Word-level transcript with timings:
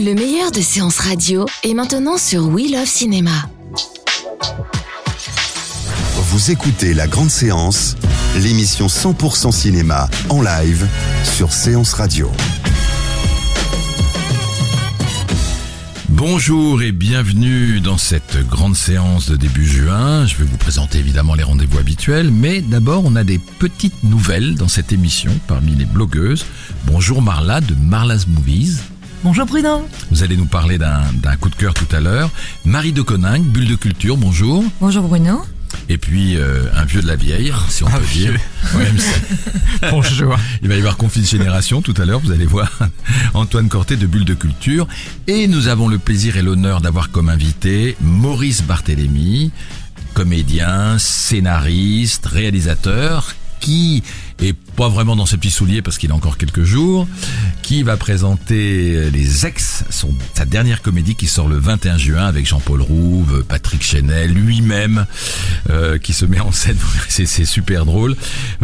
Le 0.00 0.14
meilleur 0.14 0.52
de 0.52 0.60
séances 0.60 1.00
radio 1.00 1.44
est 1.64 1.74
maintenant 1.74 2.18
sur 2.18 2.46
We 2.46 2.70
Love 2.70 2.86
Cinéma. 2.86 3.50
Vous 6.14 6.52
écoutez 6.52 6.94
La 6.94 7.08
Grande 7.08 7.30
Séance, 7.30 7.96
l'émission 8.36 8.86
100% 8.86 9.50
cinéma 9.50 10.08
en 10.28 10.40
live 10.40 10.86
sur 11.24 11.52
Séance 11.52 11.94
Radio. 11.94 12.30
Bonjour 16.10 16.80
et 16.80 16.92
bienvenue 16.92 17.80
dans 17.80 17.98
cette 17.98 18.38
grande 18.48 18.76
séance 18.76 19.28
de 19.28 19.34
début 19.34 19.66
juin. 19.66 20.26
Je 20.26 20.36
vais 20.36 20.44
vous 20.44 20.58
présenter 20.58 20.98
évidemment 20.98 21.34
les 21.34 21.42
rendez-vous 21.42 21.78
habituels, 21.78 22.30
mais 22.30 22.60
d'abord 22.60 23.02
on 23.04 23.16
a 23.16 23.24
des 23.24 23.40
petites 23.58 24.04
nouvelles 24.04 24.54
dans 24.54 24.68
cette 24.68 24.92
émission 24.92 25.32
parmi 25.48 25.72
les 25.72 25.86
blogueuses. 25.86 26.46
Bonjour 26.86 27.20
Marla 27.20 27.60
de 27.60 27.74
Marla's 27.74 28.28
Movies. 28.28 28.78
Bonjour 29.24 29.46
Bruno. 29.46 29.86
Vous 30.10 30.22
allez 30.22 30.36
nous 30.36 30.46
parler 30.46 30.78
d'un 30.78 31.36
coup 31.40 31.50
de 31.50 31.54
cœur 31.56 31.74
tout 31.74 31.88
à 31.94 32.00
l'heure. 32.00 32.30
Marie 32.64 32.92
de 32.92 33.02
Coninck, 33.02 33.42
Bulle 33.42 33.66
de 33.66 33.74
Culture, 33.74 34.16
bonjour. 34.16 34.64
Bonjour 34.80 35.02
Bruno. 35.08 35.42
Et 35.88 35.98
puis 35.98 36.36
euh, 36.36 36.64
un 36.76 36.84
vieux 36.84 37.02
de 37.02 37.06
la 37.06 37.16
vieille, 37.16 37.52
si 37.68 37.82
on 37.82 37.86
peut 37.90 38.00
dire. 38.12 38.32
Ouais, 38.76 38.86
Bonjour. 39.90 40.36
Il 40.62 40.68
va 40.68 40.74
y 40.74 40.78
avoir 40.78 40.96
conflit 40.96 41.22
de 41.22 41.26
génération 41.26 41.80
tout 41.80 41.94
à 41.96 42.04
l'heure, 42.04 42.20
vous 42.20 42.32
allez 42.32 42.44
voir. 42.46 42.70
Antoine 43.34 43.68
Corté 43.68 43.96
de 43.96 44.06
Bulle 44.06 44.24
de 44.24 44.34
Culture. 44.34 44.86
Et 45.26 45.48
nous 45.48 45.68
avons 45.68 45.88
le 45.88 45.98
plaisir 45.98 46.36
et 46.36 46.42
l'honneur 46.42 46.80
d'avoir 46.80 47.10
comme 47.10 47.28
invité 47.28 47.96
Maurice 48.00 48.62
Barthélémy, 48.62 49.50
comédien, 50.14 50.98
scénariste, 50.98 52.26
réalisateur, 52.26 53.34
qui 53.60 54.02
est 54.40 54.54
pas 54.76 54.88
vraiment 54.88 55.16
dans 55.16 55.26
ses 55.26 55.36
petits 55.36 55.50
souliers 55.50 55.82
parce 55.82 55.98
qu'il 55.98 56.10
a 56.10 56.14
encore 56.14 56.36
quelques 56.36 56.64
jours, 56.64 57.08
qui 57.68 57.82
va 57.82 57.98
présenter 57.98 59.10
Les 59.10 59.44
Ex, 59.44 59.84
son, 59.90 60.08
sa 60.32 60.46
dernière 60.46 60.80
comédie 60.80 61.14
qui 61.16 61.26
sort 61.26 61.48
le 61.48 61.58
21 61.58 61.98
juin 61.98 62.24
avec 62.24 62.46
Jean-Paul 62.46 62.80
Rouve, 62.80 63.44
Patrick 63.46 63.82
Chenel, 63.82 64.32
lui-même, 64.32 65.04
euh, 65.68 65.98
qui 65.98 66.14
se 66.14 66.24
met 66.24 66.40
en 66.40 66.50
scène. 66.50 66.78
C'est 67.10 67.44
super 67.44 67.84
drôle. 67.84 68.16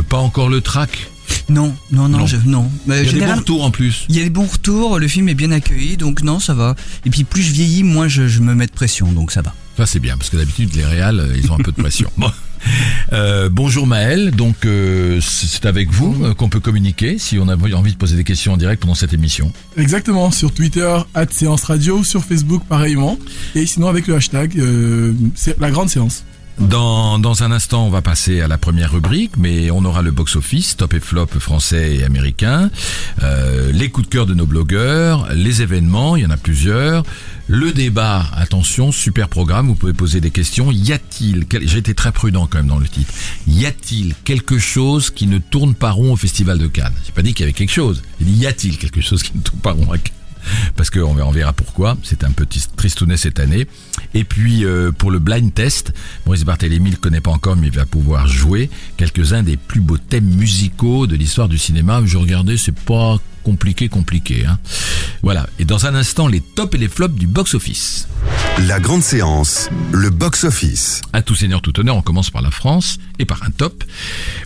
Pas 0.08 0.16
encore 0.16 0.48
le 0.48 0.62
track. 0.62 1.10
Non, 1.50 1.76
non, 1.92 2.08
non, 2.08 2.20
Non. 2.20 2.26
je- 2.26 2.36
non. 2.46 2.70
Il 2.86 2.94
y 2.94 2.96
a 2.96 3.02
des 3.02 3.08
général- 3.10 3.34
bons 3.34 3.40
retours 3.40 3.64
en 3.64 3.70
plus. 3.70 4.06
Il 4.08 4.16
y 4.16 4.20
a 4.22 4.24
des 4.24 4.30
bons 4.30 4.46
retours, 4.46 4.98
le 4.98 5.06
film 5.06 5.28
est 5.28 5.34
bien 5.34 5.50
accueilli, 5.52 5.98
donc 5.98 6.22
non, 6.22 6.40
ça 6.40 6.54
va. 6.54 6.74
Et 7.04 7.10
puis 7.10 7.24
plus 7.24 7.42
je 7.42 7.52
vieillis, 7.52 7.82
moins 7.82 8.08
je, 8.08 8.26
je 8.26 8.40
me 8.40 8.54
mets 8.54 8.66
de 8.66 8.72
pression, 8.72 9.12
donc 9.12 9.32
ça 9.32 9.42
va. 9.42 9.52
Ça 9.76 9.84
c'est 9.84 10.00
bien 10.00 10.16
parce 10.16 10.30
que 10.30 10.38
d'habitude 10.38 10.74
les 10.74 10.84
réals 10.86 11.20
euh, 11.20 11.36
ils 11.36 11.50
ont 11.52 11.56
un 11.56 11.62
peu 11.62 11.72
de 11.72 11.76
pression. 11.82 12.10
Bon. 12.16 12.30
Euh, 13.12 13.48
bonjour 13.50 13.86
Maël, 13.86 14.30
donc 14.30 14.64
euh, 14.64 15.20
c'est 15.20 15.66
avec 15.66 15.90
vous 15.90 16.24
euh, 16.24 16.34
qu'on 16.34 16.48
peut 16.48 16.60
communiquer 16.60 17.18
si 17.18 17.38
on 17.38 17.48
a 17.48 17.56
envie 17.56 17.92
de 17.92 17.98
poser 17.98 18.16
des 18.16 18.24
questions 18.24 18.52
en 18.52 18.56
direct 18.56 18.82
pendant 18.82 18.94
cette 18.94 19.12
émission. 19.12 19.52
Exactement, 19.76 20.30
sur 20.30 20.52
Twitter, 20.52 20.96
at 21.14 21.26
séance 21.30 21.64
radio, 21.64 22.02
sur 22.02 22.24
Facebook 22.24 22.62
pareillement, 22.68 23.18
et 23.54 23.66
sinon 23.66 23.88
avec 23.88 24.06
le 24.06 24.16
hashtag, 24.16 24.60
c'est 25.34 25.58
la 25.60 25.70
grande 25.70 25.88
séance. 25.88 26.24
Dans, 26.58 27.42
un 27.42 27.50
instant, 27.50 27.86
on 27.86 27.90
va 27.90 28.00
passer 28.00 28.40
à 28.40 28.48
la 28.48 28.58
première 28.58 28.92
rubrique, 28.92 29.32
mais 29.36 29.70
on 29.72 29.84
aura 29.84 30.02
le 30.02 30.12
box-office, 30.12 30.76
top 30.76 30.94
et 30.94 31.00
flop 31.00 31.26
français 31.38 31.96
et 31.96 32.04
américain, 32.04 32.70
euh, 33.22 33.72
les 33.72 33.90
coups 33.90 34.06
de 34.06 34.12
cœur 34.12 34.26
de 34.26 34.34
nos 34.34 34.46
blogueurs, 34.46 35.28
les 35.34 35.62
événements, 35.62 36.14
il 36.16 36.22
y 36.22 36.26
en 36.26 36.30
a 36.30 36.36
plusieurs, 36.36 37.02
le 37.48 37.72
débat, 37.72 38.26
attention, 38.34 38.92
super 38.92 39.28
programme, 39.28 39.66
vous 39.66 39.74
pouvez 39.74 39.92
poser 39.92 40.20
des 40.20 40.30
questions. 40.30 40.70
Y 40.70 40.92
a-t-il, 40.92 41.46
j'ai 41.62 41.78
été 41.78 41.94
très 41.94 42.12
prudent 42.12 42.46
quand 42.46 42.58
même 42.58 42.68
dans 42.68 42.78
le 42.78 42.88
titre, 42.88 43.12
y 43.48 43.66
a-t-il 43.66 44.14
quelque 44.24 44.58
chose 44.58 45.10
qui 45.10 45.26
ne 45.26 45.38
tourne 45.38 45.74
pas 45.74 45.90
rond 45.90 46.12
au 46.12 46.16
Festival 46.16 46.58
de 46.58 46.68
Cannes? 46.68 46.94
J'ai 47.04 47.12
pas 47.12 47.22
dit 47.22 47.34
qu'il 47.34 47.44
y 47.44 47.48
avait 47.48 47.52
quelque 47.52 47.72
chose, 47.72 48.02
j'ai 48.20 48.30
y 48.30 48.46
a-t-il 48.46 48.78
quelque 48.78 49.00
chose 49.00 49.24
qui 49.24 49.32
ne 49.36 49.42
tourne 49.42 49.60
pas 49.60 49.72
rond 49.72 49.90
à 49.90 49.98
Cannes? 49.98 50.23
Parce 50.76 50.90
qu'on 50.90 51.14
verra, 51.14 51.28
on 51.28 51.32
verra 51.32 51.52
pourquoi. 51.52 51.96
C'est 52.02 52.24
un 52.24 52.30
petit 52.30 52.62
tristounet 52.76 53.16
cette 53.16 53.40
année. 53.40 53.66
Et 54.14 54.24
puis 54.24 54.64
euh, 54.64 54.92
pour 54.92 55.10
le 55.10 55.18
blind 55.18 55.52
test, 55.52 55.92
Maurice 56.26 56.44
Barthélémy 56.44 56.90
le 56.90 56.96
connaît 56.96 57.20
pas 57.20 57.30
encore, 57.30 57.56
mais 57.56 57.68
il 57.68 57.72
va 57.72 57.86
pouvoir 57.86 58.26
jouer 58.26 58.70
quelques-uns 58.96 59.42
des 59.42 59.56
plus 59.56 59.80
beaux 59.80 59.98
thèmes 59.98 60.24
musicaux 60.24 61.06
de 61.06 61.16
l'histoire 61.16 61.48
du 61.48 61.58
cinéma. 61.58 62.02
Je 62.04 62.16
regardais, 62.16 62.56
c'est 62.56 62.78
pas 62.78 63.18
compliqué, 63.44 63.88
compliqué. 63.88 64.44
Hein. 64.46 64.58
Voilà. 65.22 65.46
Et 65.58 65.64
dans 65.64 65.86
un 65.86 65.94
instant, 65.94 66.26
les 66.26 66.40
tops 66.40 66.74
et 66.74 66.78
les 66.78 66.88
flops 66.88 67.14
du 67.14 67.26
box-office. 67.26 68.08
La 68.66 68.80
Grande 68.80 69.02
Séance, 69.02 69.68
le 69.92 70.10
box-office. 70.10 71.02
À 71.12 71.22
tout 71.22 71.34
seigneur, 71.34 71.60
tout 71.60 71.78
honneur, 71.78 71.96
on 71.96 72.02
commence 72.02 72.30
par 72.30 72.42
la 72.42 72.50
France 72.50 72.98
et 73.18 73.24
par 73.24 73.42
un 73.44 73.50
top. 73.50 73.84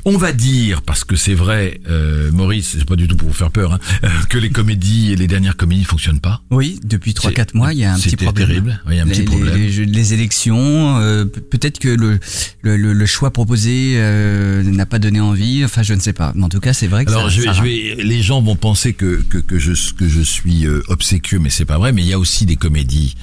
On 0.04 0.16
va 0.16 0.32
dire, 0.32 0.82
parce 0.82 1.04
que 1.04 1.16
c'est 1.16 1.34
vrai, 1.34 1.80
euh, 1.88 2.30
Maurice, 2.32 2.76
c'est 2.78 2.84
pas 2.84 2.96
du 2.96 3.08
tout 3.08 3.16
pour 3.16 3.28
vous 3.28 3.34
faire 3.34 3.50
peur, 3.50 3.72
hein, 3.72 3.78
euh, 4.04 4.08
que 4.28 4.38
les 4.38 4.50
comédies 4.50 5.12
et 5.12 5.16
les 5.16 5.26
dernières 5.26 5.56
comédies 5.56 5.84
fonctionnent 5.84 6.20
pas. 6.20 6.42
Oui, 6.50 6.78
depuis 6.84 7.12
C'est- 7.12 7.28
3-4 7.28 7.54
mois, 7.54 7.72
il 7.72 7.78
y 7.80 7.84
a 7.84 7.94
un 7.94 7.98
petit 7.98 8.16
problème. 8.16 8.46
terrible. 8.48 8.82
Il 8.88 8.96
y 8.96 8.98
a 8.98 9.02
un 9.02 9.06
les, 9.06 9.12
petit 9.12 9.22
problème. 9.22 9.56
Les, 9.56 10.14
élections, 10.14 10.98
euh, 10.98 11.24
pe- 11.24 11.40
peut-être 11.40 11.78
que 11.78 11.88
le, 11.88 12.18
le, 12.62 12.76
le- 12.76 12.92
le 12.92 13.06
choix 13.06 13.30
proposé 13.32 13.94
euh, 13.96 14.62
n'a 14.62 14.86
pas 14.86 14.98
donné 14.98 15.20
envie, 15.20 15.64
enfin 15.64 15.82
je 15.82 15.94
ne 15.94 16.00
sais 16.00 16.12
pas. 16.12 16.32
Mais 16.34 16.44
en 16.44 16.48
tout 16.48 16.60
cas, 16.60 16.72
c'est 16.72 16.86
vrai 16.88 17.04
que 17.04 17.10
Alors 17.10 17.24
ça, 17.24 17.28
je 17.30 17.40
vais, 17.40 17.46
ça 17.46 17.52
je 17.52 17.58
rame. 17.60 17.68
vais, 17.68 17.96
les 18.02 18.22
gens 18.22 18.40
vont 18.42 18.56
penser 18.56 18.92
que 18.92 19.22
que, 19.28 19.38
que 19.38 19.58
je 19.58 19.72
que 19.94 20.08
je 20.08 20.20
suis 20.20 20.66
obséquieux, 20.88 21.38
mais 21.38 21.50
c'est 21.50 21.64
pas 21.64 21.78
vrai. 21.78 21.92
Mais 21.92 22.02
il 22.02 22.08
y 22.08 22.12
a 22.12 22.18
aussi 22.18 22.46
des 22.46 22.56
comédies 22.56 23.14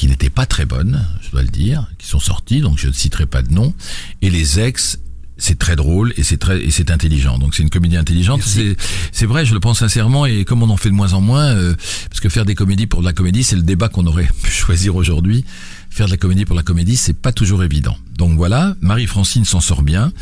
qui 0.00 0.08
n'étaient 0.08 0.30
pas 0.30 0.46
très 0.46 0.64
bonnes, 0.64 1.04
je 1.20 1.30
dois 1.30 1.42
le 1.42 1.48
dire, 1.48 1.86
qui 1.98 2.06
sont 2.06 2.20
sorties, 2.20 2.62
donc 2.62 2.78
je 2.78 2.88
ne 2.88 2.92
citerai 2.92 3.26
pas 3.26 3.42
de 3.42 3.52
nom. 3.52 3.74
Et 4.22 4.30
les 4.30 4.58
ex, 4.58 4.98
c'est 5.40 5.58
très 5.58 5.74
drôle 5.74 6.12
et 6.16 6.22
c'est 6.22 6.36
très 6.36 6.60
et 6.62 6.70
c'est 6.70 6.90
intelligent. 6.90 7.38
Donc 7.38 7.54
c'est 7.54 7.62
une 7.62 7.70
comédie 7.70 7.96
intelligente. 7.96 8.42
C'est 8.44 8.76
c'est 9.10 9.26
vrai, 9.26 9.44
je 9.44 9.54
le 9.54 9.60
pense 9.60 9.78
sincèrement. 9.80 10.26
Et 10.26 10.44
comme 10.44 10.62
on 10.62 10.70
en 10.70 10.76
fait 10.76 10.90
de 10.90 10.94
moins 10.94 11.14
en 11.14 11.20
moins, 11.20 11.46
euh, 11.46 11.74
parce 12.08 12.20
que 12.20 12.28
faire 12.28 12.44
des 12.44 12.54
comédies 12.54 12.86
pour 12.86 13.00
de 13.00 13.06
la 13.06 13.12
comédie, 13.12 13.42
c'est 13.42 13.56
le 13.56 13.62
débat 13.62 13.88
qu'on 13.88 14.06
aurait 14.06 14.28
pu 14.42 14.50
choisir 14.50 14.94
aujourd'hui. 14.94 15.44
Faire 15.92 16.06
de 16.06 16.12
la 16.12 16.18
comédie 16.18 16.44
pour 16.44 16.54
la 16.54 16.62
comédie, 16.62 16.96
c'est 16.96 17.14
pas 17.14 17.32
toujours 17.32 17.64
évident. 17.64 17.96
Donc 18.16 18.36
voilà, 18.36 18.76
Marie-Francine 18.80 19.44
s'en 19.44 19.58
sort 19.58 19.82
bien. 19.82 20.12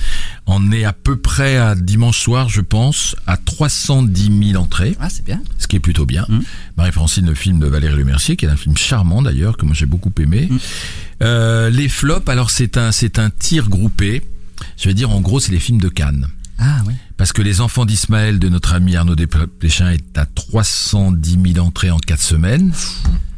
On 0.47 0.73
est 0.73 0.85
à 0.85 0.95
peu 0.95 1.17
près 1.17 1.59
à 1.59 1.75
dimanche 1.75 2.19
soir, 2.19 2.49
je 2.49 2.63
pense, 2.63 3.15
à 3.27 3.37
310 3.37 4.53
000 4.53 4.63
entrées 4.63 4.97
Ah, 4.99 5.11
c'est 5.11 5.27
bien. 5.27 5.43
ce 5.59 5.67
qui 5.67 5.77
est 5.77 5.81
plutôt 5.81 6.07
bien. 6.07 6.25
Mm. 6.31 6.39
Marie-Francine, 6.79 7.27
le 7.27 7.35
film 7.35 7.59
de 7.59 7.67
Valérie 7.67 7.99
Lemercier, 7.99 8.37
qui 8.37 8.47
est 8.47 8.49
un 8.49 8.57
film 8.57 8.79
charmant 8.79 9.21
d'ailleurs, 9.21 9.59
que 9.59 9.67
moi 9.67 9.75
j'ai 9.75 9.85
beaucoup 9.85 10.13
aimé. 10.19 10.49
Mm. 10.49 10.57
Euh, 11.25 11.69
les 11.69 11.89
flops, 11.91 12.29
alors 12.31 12.51
c'est 12.51 12.79
un, 12.79 12.91
c'est 12.91 13.19
un 13.19 13.29
tir 13.29 13.69
groupé. 13.69 14.23
Je 14.77 14.89
vais 14.89 14.95
dire, 14.95 15.11
en 15.11 15.21
gros, 15.21 15.41
c'est 15.41 15.53
les 15.53 15.61
films 15.61 15.81
de 15.81 15.89
Cannes. 15.89 16.29
Ah 16.59 16.83
oui. 16.87 16.95
Parce 17.17 17.33
que 17.33 17.43
Les 17.43 17.61
Enfants 17.61 17.85
d'Ismaël 17.85 18.39
de 18.39 18.49
notre 18.49 18.75
ami 18.75 18.97
Arnaud 18.97 19.17
Desplechin 19.17 19.91
est 19.91 20.19
à 20.19 20.27
310 20.27 21.39
000 21.55 21.67
entrées 21.67 21.91
en 21.91 21.99
4 21.99 22.21
semaines. 22.21 22.73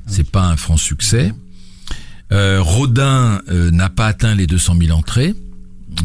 C'est 0.07 0.29
pas 0.29 0.45
un 0.45 0.57
franc 0.57 0.77
succès. 0.77 1.33
Euh, 2.33 2.61
Rodin 2.63 3.41
euh, 3.49 3.71
n'a 3.71 3.89
pas 3.89 4.07
atteint 4.07 4.35
les 4.35 4.47
200 4.47 4.77
000 4.81 4.97
entrées. 4.97 5.35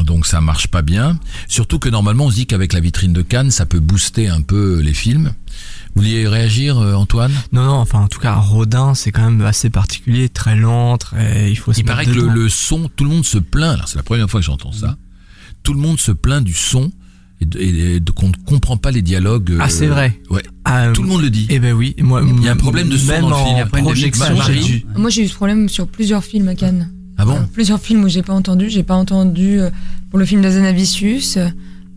Donc 0.03 0.25
ça 0.25 0.41
marche 0.41 0.67
pas 0.67 0.81
bien. 0.81 1.19
Surtout 1.47 1.79
que 1.79 1.89
normalement 1.89 2.25
on 2.25 2.29
se 2.31 2.35
dit 2.35 2.47
qu'avec 2.47 2.73
la 2.73 2.79
vitrine 2.79 3.13
de 3.13 3.21
Cannes, 3.21 3.51
ça 3.51 3.65
peut 3.65 3.79
booster 3.79 4.27
un 4.27 4.41
peu 4.41 4.79
les 4.79 4.93
films. 4.93 5.33
Vous 5.95 6.01
vouliez 6.01 6.27
réagir, 6.27 6.79
euh, 6.79 6.95
Antoine? 6.95 7.31
Non, 7.51 7.63
non, 7.63 7.75
enfin, 7.75 7.99
en 7.99 8.07
tout 8.07 8.19
cas, 8.19 8.33
Rodin, 8.35 8.95
c'est 8.95 9.11
quand 9.11 9.23
même 9.23 9.41
assez 9.41 9.69
particulier, 9.69 10.27
très 10.27 10.55
lent, 10.55 10.97
très, 10.97 11.49
il 11.51 11.55
faut 11.55 11.71
se 11.71 11.79
Il 11.79 11.85
paraît 11.85 12.05
que 12.05 12.11
le, 12.11 12.27
le 12.27 12.49
son, 12.49 12.89
tout 12.93 13.05
le 13.05 13.11
monde 13.11 13.23
se 13.23 13.37
plaint. 13.37 13.75
Alors 13.75 13.87
c'est 13.87 13.97
la 13.97 14.03
première 14.03 14.29
fois 14.29 14.39
que 14.39 14.45
j'entends 14.45 14.73
ça. 14.73 14.97
Tout 15.65 15.73
le 15.73 15.79
monde 15.81 15.99
se 15.99 16.11
plaint 16.13 16.41
du 16.43 16.53
son 16.53 16.91
et, 17.41 17.45
de- 17.45 17.59
et 17.59 17.99
de- 17.99 18.11
qu'on 18.11 18.27
ne 18.29 18.33
comprend 18.45 18.77
pas 18.77 18.91
les 18.91 19.01
dialogues. 19.01 19.51
euh, 19.51 19.57
Ah, 19.59 19.67
c'est 19.69 19.87
vrai. 19.87 20.17
Ouais. 20.29 20.43
Ah, 20.63 20.91
Tout 20.93 21.01
le 21.01 21.09
monde 21.09 21.21
le 21.23 21.29
dit. 21.29 21.47
Eh 21.49 21.59
ben 21.59 21.73
oui, 21.73 21.93
moi, 21.99 22.23
Il 22.25 22.43
y 22.43 22.47
a 22.47 22.51
un 22.53 22.55
problème 22.55 22.87
de 22.87 22.95
son 22.97 23.07
même 23.11 23.21
dans 23.21 23.29
le 23.29 23.35
film. 23.35 23.83
Projection, 23.83 24.35
j'ai 24.47 24.59
dû- 24.63 24.85
Moi, 24.95 25.09
j'ai 25.09 25.23
eu 25.23 25.27
ce 25.27 25.35
problème 25.35 25.67
sur 25.67 25.87
plusieurs 25.87 26.23
films 26.23 26.47
à 26.47 26.55
Cannes. 26.55 26.89
Ah 27.17 27.25
bon 27.25 27.35
Euh, 27.35 27.39
Plusieurs 27.51 27.79
films 27.81 28.03
où 28.03 28.07
j'ai 28.09 28.21
pas 28.23 28.33
entendu. 28.33 28.69
J'ai 28.69 28.83
pas 28.83 28.95
entendu 28.95 29.59
euh, 29.59 29.69
pour 30.11 30.19
le 30.19 30.25
film 30.25 30.41
d'Azanavicius, 30.41 31.37
euh, 31.37 31.47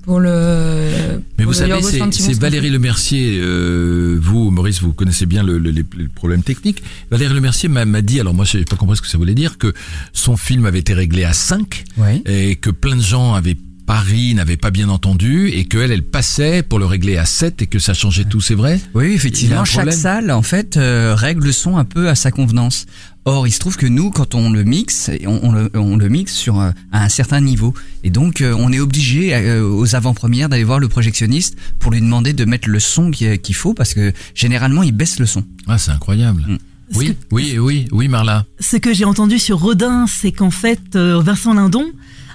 pour 0.09 0.21
le. 0.21 1.21
Mais 1.39 1.45
pour 1.45 1.53
vous 1.53 1.61
le 1.61 1.67
savez, 1.69 2.11
c'est 2.11 2.33
Valérie 2.41 2.71
Lemercier. 2.71 3.39
Euh, 3.43 4.19
vous, 4.21 4.51
Maurice, 4.51 4.81
vous 4.81 4.95
connaissez 4.95 5.27
bien 5.27 5.43
le, 5.43 5.59
le- 5.59 5.71
les, 5.71 5.85
les 5.99 6.09
problèmes 6.09 6.43
techniques. 6.43 6.83
Valérie 7.11 7.35
Lemercier 7.35 7.69
m'a 7.69 7.85
m'a 7.85 8.01
dit, 8.01 8.19
alors 8.19 8.33
moi, 8.33 8.47
je 8.47 8.57
n'ai 8.57 8.65
pas 8.65 8.77
compris 8.77 8.97
ce 8.97 9.03
que 9.03 9.09
ça 9.09 9.19
voulait 9.19 9.35
dire, 9.35 9.59
que 9.59 9.75
son 10.15 10.39
film 10.39 10.65
avait 10.65 10.79
été 10.79 10.95
réglé 10.95 11.25
à 11.25 11.35
5 11.35 11.85
Ouais. 11.99 12.23
et 12.25 12.57
que 12.57 12.71
plein 12.71 12.97
de 12.97 13.03
gens 13.03 13.35
avaient 13.35 13.57
pari, 13.87 14.35
n'avaient 14.35 14.57
pas 14.59 14.71
bien 14.71 14.89
entendu 14.89 15.49
et 15.49 15.65
qu'elle, 15.67 15.91
elle 15.93 16.03
passait 16.03 16.63
pour 16.63 16.79
le 16.79 16.85
régler 16.87 17.17
à 17.19 17.25
7 17.27 17.63
et 17.63 17.67
que 17.67 17.79
ça 17.79 17.93
changeait 17.95 18.25
tout, 18.25 18.41
c'est 18.41 18.55
vrai? 18.55 18.81
Oui, 18.95 19.13
effectivement, 19.15 19.65
chaque 19.67 19.93
salle, 19.93 20.31
en 20.31 20.43
fait, 20.43 20.77
euh, 20.79 21.15
règle 21.15 21.45
le 21.47 21.53
son 21.53 21.77
un 21.77 21.85
peu 21.85 22.09
à 22.09 22.15
sa 22.15 22.31
convenance. 22.31 22.87
Or, 23.31 23.47
il 23.47 23.51
se 23.53 23.59
trouve 23.59 23.77
que 23.77 23.85
nous, 23.87 24.11
quand 24.11 24.35
on 24.35 24.49
le 24.51 24.65
mixe, 24.65 25.11
on, 25.27 25.39
on 25.43 25.53
le, 25.53 25.71
on 25.75 25.97
le 25.99 26.09
mixe 26.09 26.33
sur 26.35 26.59
euh, 26.59 26.71
à 26.93 27.05
un 27.05 27.09
certain 27.11 27.43
niveau, 27.43 27.75
et 28.03 28.09
donc 28.09 28.41
euh, 28.41 28.55
on 28.59 28.73
est 28.73 28.81
obligé 28.81 29.35
euh, 29.35 29.69
aux 29.69 29.95
avant-premières 29.95 30.49
d'aller 30.49 30.65
voir 30.65 30.79
le 30.79 30.89
projectionniste 30.89 31.55
pour 31.79 31.93
lui 31.93 32.01
demander 32.01 32.33
de 32.33 32.45
mettre 32.47 32.71
le 32.71 32.81
son 32.81 33.11
qui- 33.11 33.39
qu'il 33.39 33.55
faut, 33.55 33.75
parce 33.75 33.93
que 33.93 34.13
généralement 34.35 34.83
il 34.83 34.93
baisse 34.93 35.19
le 35.19 35.27
son. 35.27 35.45
Ah, 35.67 35.77
c'est 35.77 35.91
incroyable. 35.91 36.43
Mm. 36.49 36.57
Oui, 36.95 37.17
oui, 37.31 37.59
oui, 37.59 37.87
oui, 37.93 38.09
Marla. 38.09 38.47
Ce 38.61 38.79
que 38.79 38.95
j'ai 38.95 39.05
entendu 39.05 39.39
sur 39.39 39.59
Rodin, 39.59 40.07
c'est 40.07 40.33
qu'en 40.33 40.51
fait, 40.51 40.81
euh, 40.97 41.21
Vincent 41.23 41.53
Lindon 41.53 41.85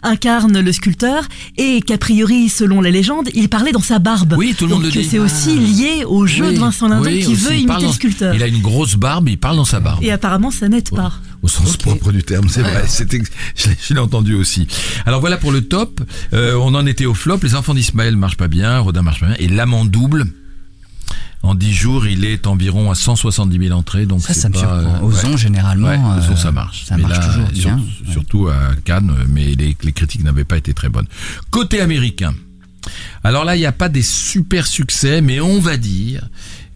incarne 0.04 0.60
le 0.60 0.72
sculpteur 0.72 1.24
et 1.58 1.82
qu'a 1.82 1.98
priori, 1.98 2.50
selon 2.50 2.82
la 2.82 2.92
légende, 2.92 3.30
il 3.34 3.50
parlait 3.50 3.72
dans 3.72 3.82
sa 3.82 4.00
barbe. 4.00 4.36
Oui, 4.38 4.56
tout 4.58 4.66
le 4.68 4.74
monde 4.76 4.84
Et 4.84 4.88
le 4.88 4.92
que 4.92 5.00
dit. 5.00 5.06
c'est 5.06 5.20
aussi 5.20 5.58
lié 5.58 6.04
au 6.06 6.26
jeu 6.28 6.48
Oui, 6.50 6.56
de 6.56 6.60
Vincent 6.60 6.88
Lindon 6.88 7.06
oui, 7.06 7.20
qui 7.22 7.34
aussi, 7.34 7.36
veut 7.46 7.56
imiter 7.56 7.86
le 7.86 7.92
sculpteur. 7.92 8.36
Il 8.36 8.44
a 8.44 8.48
une 8.48 8.62
grosse 8.62 8.96
barbe, 8.96 9.30
il 9.30 9.38
parle 9.40 9.56
dans 9.58 9.66
sa 9.66 9.80
barbe. 9.80 10.04
Et 10.04 10.12
apparemment, 10.12 10.52
ça 10.52 10.68
n'aide 10.70 10.90
pas. 10.90 11.14
Au 11.42 11.48
sens 11.48 11.76
propre 11.78 12.12
du 12.12 12.24
terme, 12.24 12.48
c'est 12.50 12.62
vrai. 12.62 12.84
C'était, 12.88 13.22
je 13.56 13.70
l'ai- 13.70 13.78
je 13.88 13.94
l'ai 13.94 14.00
entendu 14.00 14.34
aussi. 14.36 14.68
Alors 15.06 15.20
voilà 15.20 15.38
pour 15.38 15.52
le 15.52 15.62
top. 15.62 16.00
Euh, 16.34 16.56
on 16.56 16.74
en 16.76 16.86
était 16.86 17.06
au 17.06 17.14
flop. 17.14 17.40
Les 17.44 17.56
enfants 17.56 17.74
d'Ismaël 17.74 18.16
marchent 18.16 18.38
pas 18.38 18.48
bien, 18.48 18.80
Rodin 18.80 19.02
marche 19.02 19.20
pas 19.20 19.26
bien. 19.28 19.36
Et 19.40 19.48
l'amant 19.48 19.84
double. 19.86 20.26
En 21.44 21.56
10 21.56 21.74
jours, 21.74 22.08
il 22.08 22.24
est 22.24 22.48
environ 22.48 22.90
à 22.90 22.96
170 22.96 23.68
000 23.68 23.78
entrées. 23.78 24.06
Donc 24.06 24.22
Ça, 24.22 24.34
ça 24.34 24.48
me 24.50 24.54
surprend. 24.56 24.76
euh, 24.78 25.00
Ozon, 25.02 25.36
généralement, 25.38 25.90
Ouais, 25.90 26.00
euh, 26.00 26.20
Ozon, 26.20 26.36
ça 26.38 26.52
marche. 26.54 26.86
ça 26.86 26.96
Mais 26.96 27.04
marche 27.04 27.18
là, 27.20 27.28
toujours 27.28 27.48
sur- 27.54 27.76
bien. 27.76 27.84
Surtout 28.12 28.48
à 28.48 28.76
Cannes, 28.86 29.14
mais 29.28 29.54
les, 29.56 29.76
les 29.84 29.92
critiques 29.92 30.24
n'avaient 30.24 30.46
pas 30.46 30.58
été 30.58 30.74
très 30.74 30.90
bonnes. 30.90 31.08
Côté 31.52 31.82
américain. 31.82 32.34
Alors 33.24 33.44
là, 33.46 33.56
il 33.56 33.60
n'y 33.60 33.66
a 33.66 33.72
pas 33.74 33.90
des 33.90 34.02
super 34.02 34.68
succès, 34.68 35.22
mais 35.22 35.40
on 35.42 35.60
va 35.60 35.78
dire 35.78 36.28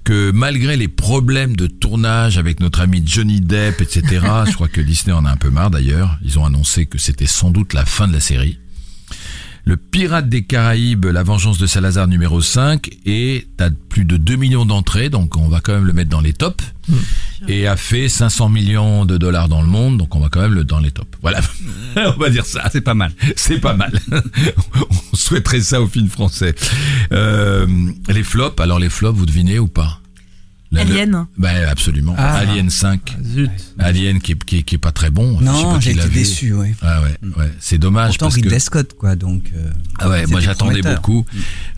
que 0.03 0.31
malgré 0.31 0.77
les 0.77 0.87
problèmes 0.87 1.55
de 1.57 1.67
tournage 1.67 2.37
avec 2.37 2.59
notre 2.61 2.79
ami 2.81 3.03
Johnny 3.05 3.41
Depp, 3.41 3.81
etc., 3.81 4.03
je 4.47 4.53
crois 4.53 4.67
que 4.69 4.81
Disney 4.81 5.13
en 5.13 5.25
a 5.25 5.31
un 5.31 5.37
peu 5.37 5.49
marre 5.49 5.69
d'ailleurs, 5.71 6.17
ils 6.23 6.39
ont 6.39 6.45
annoncé 6.45 6.85
que 6.85 6.97
c'était 6.97 7.25
sans 7.25 7.51
doute 7.51 7.73
la 7.73 7.85
fin 7.85 8.07
de 8.07 8.13
la 8.13 8.19
série. 8.21 8.57
Le 9.67 9.75
Pirate 9.75 10.29
des 10.29 10.43
Caraïbes, 10.43 11.07
La 11.07 11.23
Vengeance 11.23 11.57
de 11.57 11.67
Salazar 11.67 12.07
numéro 12.07 12.39
5 12.39 12.89
est 13.05 13.45
à 13.59 13.69
plus 13.69 14.05
de 14.05 14.15
2 14.15 14.37
millions 14.37 14.65
d'entrées, 14.65 15.09
donc 15.09 15.35
on 15.35 15.49
va 15.49 15.59
quand 15.59 15.73
même 15.73 15.83
le 15.83 15.91
mettre 15.91 16.09
dans 16.09 16.21
les 16.21 16.31
tops. 16.31 16.63
Et 17.49 17.67
a 17.67 17.75
fait 17.75 18.07
500 18.07 18.47
millions 18.47 19.03
de 19.03 19.17
dollars 19.17 19.49
dans 19.49 19.61
le 19.61 19.67
monde, 19.67 19.97
donc 19.97 20.15
on 20.15 20.21
va 20.21 20.29
quand 20.29 20.39
même 20.39 20.53
le 20.53 20.63
dans 20.63 20.79
les 20.79 20.91
tops. 20.91 21.17
Voilà, 21.21 21.41
on 21.97 22.17
va 22.17 22.29
dire 22.29 22.45
ça. 22.45 22.69
C'est 22.71 22.79
pas 22.79 22.93
mal. 22.93 23.11
C'est 23.35 23.59
pas 23.59 23.73
mal. 23.73 23.91
on 25.11 25.15
souhaiterait 25.17 25.59
ça 25.59 25.81
au 25.81 25.87
film 25.87 26.07
français. 26.07 26.55
Euh, 27.11 27.67
les 28.07 28.23
flops, 28.23 28.61
alors 28.61 28.79
les 28.79 28.89
flops, 28.89 29.19
vous 29.19 29.25
devinez 29.25 29.59
ou 29.59 29.67
pas? 29.67 29.99
La- 30.71 30.83
le- 30.83 30.91
Alien. 30.91 31.25
Ben 31.37 31.65
absolument. 31.69 32.13
Ah. 32.17 32.39
Alien 32.39 32.69
5. 32.69 33.15
Zut. 33.23 33.49
Alien 33.79 34.19
qui 34.19 34.33
est, 34.33 34.43
qui 34.43 34.57
est, 34.57 34.63
qui 34.63 34.75
est 34.75 34.79
pas 34.79 34.91
très 34.91 35.09
bon. 35.09 35.39
Non, 35.39 35.79
j'ai 35.79 35.91
été 35.91 36.09
déçu, 36.09 36.53
ouais. 36.53 36.75
Ah 36.81 37.01
ouais, 37.01 37.15
ouais. 37.37 37.51
C'est 37.59 37.77
dommage 37.77 38.09
Pourtant 38.17 38.25
parce 38.25 38.35
que 38.35 38.41
Ridley 38.41 38.59
Scott, 38.59 38.93
quoi, 38.97 39.15
donc. 39.15 39.43
euh, 39.55 39.69
ah 39.99 40.09
ouais, 40.09 40.25
moi 40.27 40.39
j'attendais 40.41 40.81
beaucoup. 40.81 41.25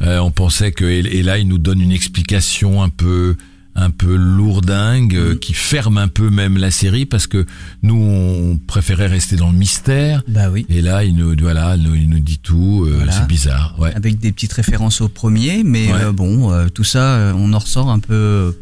Euh, 0.02 0.18
on 0.20 0.32
pensait 0.32 0.72
que 0.72 0.86
et, 0.86 1.00
et 1.20 1.24
là 1.24 1.38
il 1.38 1.48
nous 1.48 1.60
donne 1.60 1.82
une 1.82 1.92
explication 1.92 2.82
un 2.82 2.90
peu 2.90 3.36
un 3.82 3.90
peu 3.90 4.16
lourdingue 4.16 5.16
euh, 5.16 5.34
Mm. 5.36 5.40
qui 5.40 5.54
ferme 5.54 5.98
un 5.98 6.08
peu 6.08 6.30
même 6.30 6.58
la 6.58 6.72
série 6.72 7.06
parce 7.06 7.28
que 7.28 7.46
nous 7.84 7.96
on 7.96 8.58
préférait 8.68 9.08
rester 9.08 9.36
dans 9.36 9.52
le 9.52 9.58
mystère 9.58 10.24
Bah 10.28 10.50
oui. 10.52 10.66
et 10.70 10.82
là 10.82 11.04
il 11.04 11.16
nous 11.16 11.36
voilà 11.40 11.76
il 11.78 12.10
nous 12.10 12.20
dit 12.20 12.40
tout. 12.40 12.86
euh, 12.88 12.94
Voilà. 12.98 13.12
C'est 13.12 13.28
bizarre. 13.28 13.76
Ouais. 13.80 13.94
Avec 13.96 14.20
des 14.20 14.32
petites 14.32 14.54
références 14.54 15.02
au 15.02 15.08
premier, 15.10 15.64
mais 15.64 15.88
Ouais. 15.92 16.02
euh, 16.04 16.12
bon, 16.12 16.52
euh, 16.52 16.68
tout 16.70 16.84
ça, 16.84 17.34
on 17.36 17.54
en 17.54 17.60
ressort 17.60 17.90
un 17.90 18.00
peu. 18.00 18.58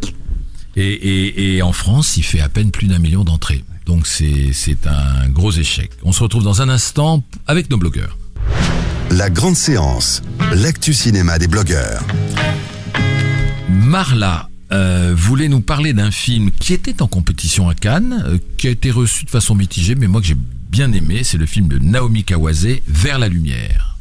Et, 0.75 0.87
et, 0.93 1.55
et 1.55 1.61
en 1.61 1.73
France 1.73 2.17
il 2.17 2.23
fait 2.23 2.39
à 2.41 2.49
peine 2.49 2.71
plus 2.71 2.87
d'un 2.87 2.99
million 2.99 3.23
d'entrées. 3.23 3.63
Donc 3.85 4.05
c'est 4.05 4.51
c'est 4.53 4.85
un 4.87 5.29
gros 5.29 5.51
échec. 5.51 5.91
On 6.03 6.11
se 6.11 6.21
retrouve 6.21 6.43
dans 6.43 6.61
un 6.61 6.69
instant 6.69 7.23
avec 7.47 7.69
nos 7.69 7.77
blogueurs. 7.77 8.17
La 9.11 9.29
grande 9.29 9.55
séance, 9.55 10.21
l'actu 10.53 10.93
cinéma 10.93 11.39
des 11.39 11.47
blogueurs. 11.47 12.03
Marla 13.69 14.49
euh, 14.71 15.13
voulait 15.15 15.47
nous 15.47 15.61
parler 15.61 15.93
d'un 15.93 16.11
film 16.11 16.51
qui 16.51 16.73
était 16.73 17.01
en 17.01 17.07
compétition 17.07 17.69
à 17.69 17.75
Cannes, 17.75 18.23
euh, 18.27 18.37
qui 18.57 18.67
a 18.67 18.71
été 18.71 18.91
reçu 18.91 19.25
de 19.25 19.29
façon 19.29 19.55
mitigée, 19.55 19.95
mais 19.95 20.07
moi 20.07 20.21
que 20.21 20.27
j'ai 20.27 20.37
bien 20.69 20.91
aimé, 20.91 21.21
c'est 21.23 21.37
le 21.37 21.45
film 21.45 21.67
de 21.67 21.79
Naomi 21.79 22.23
Kawase, 22.23 22.67
Vers 22.87 23.19
la 23.19 23.29
lumière. 23.29 23.97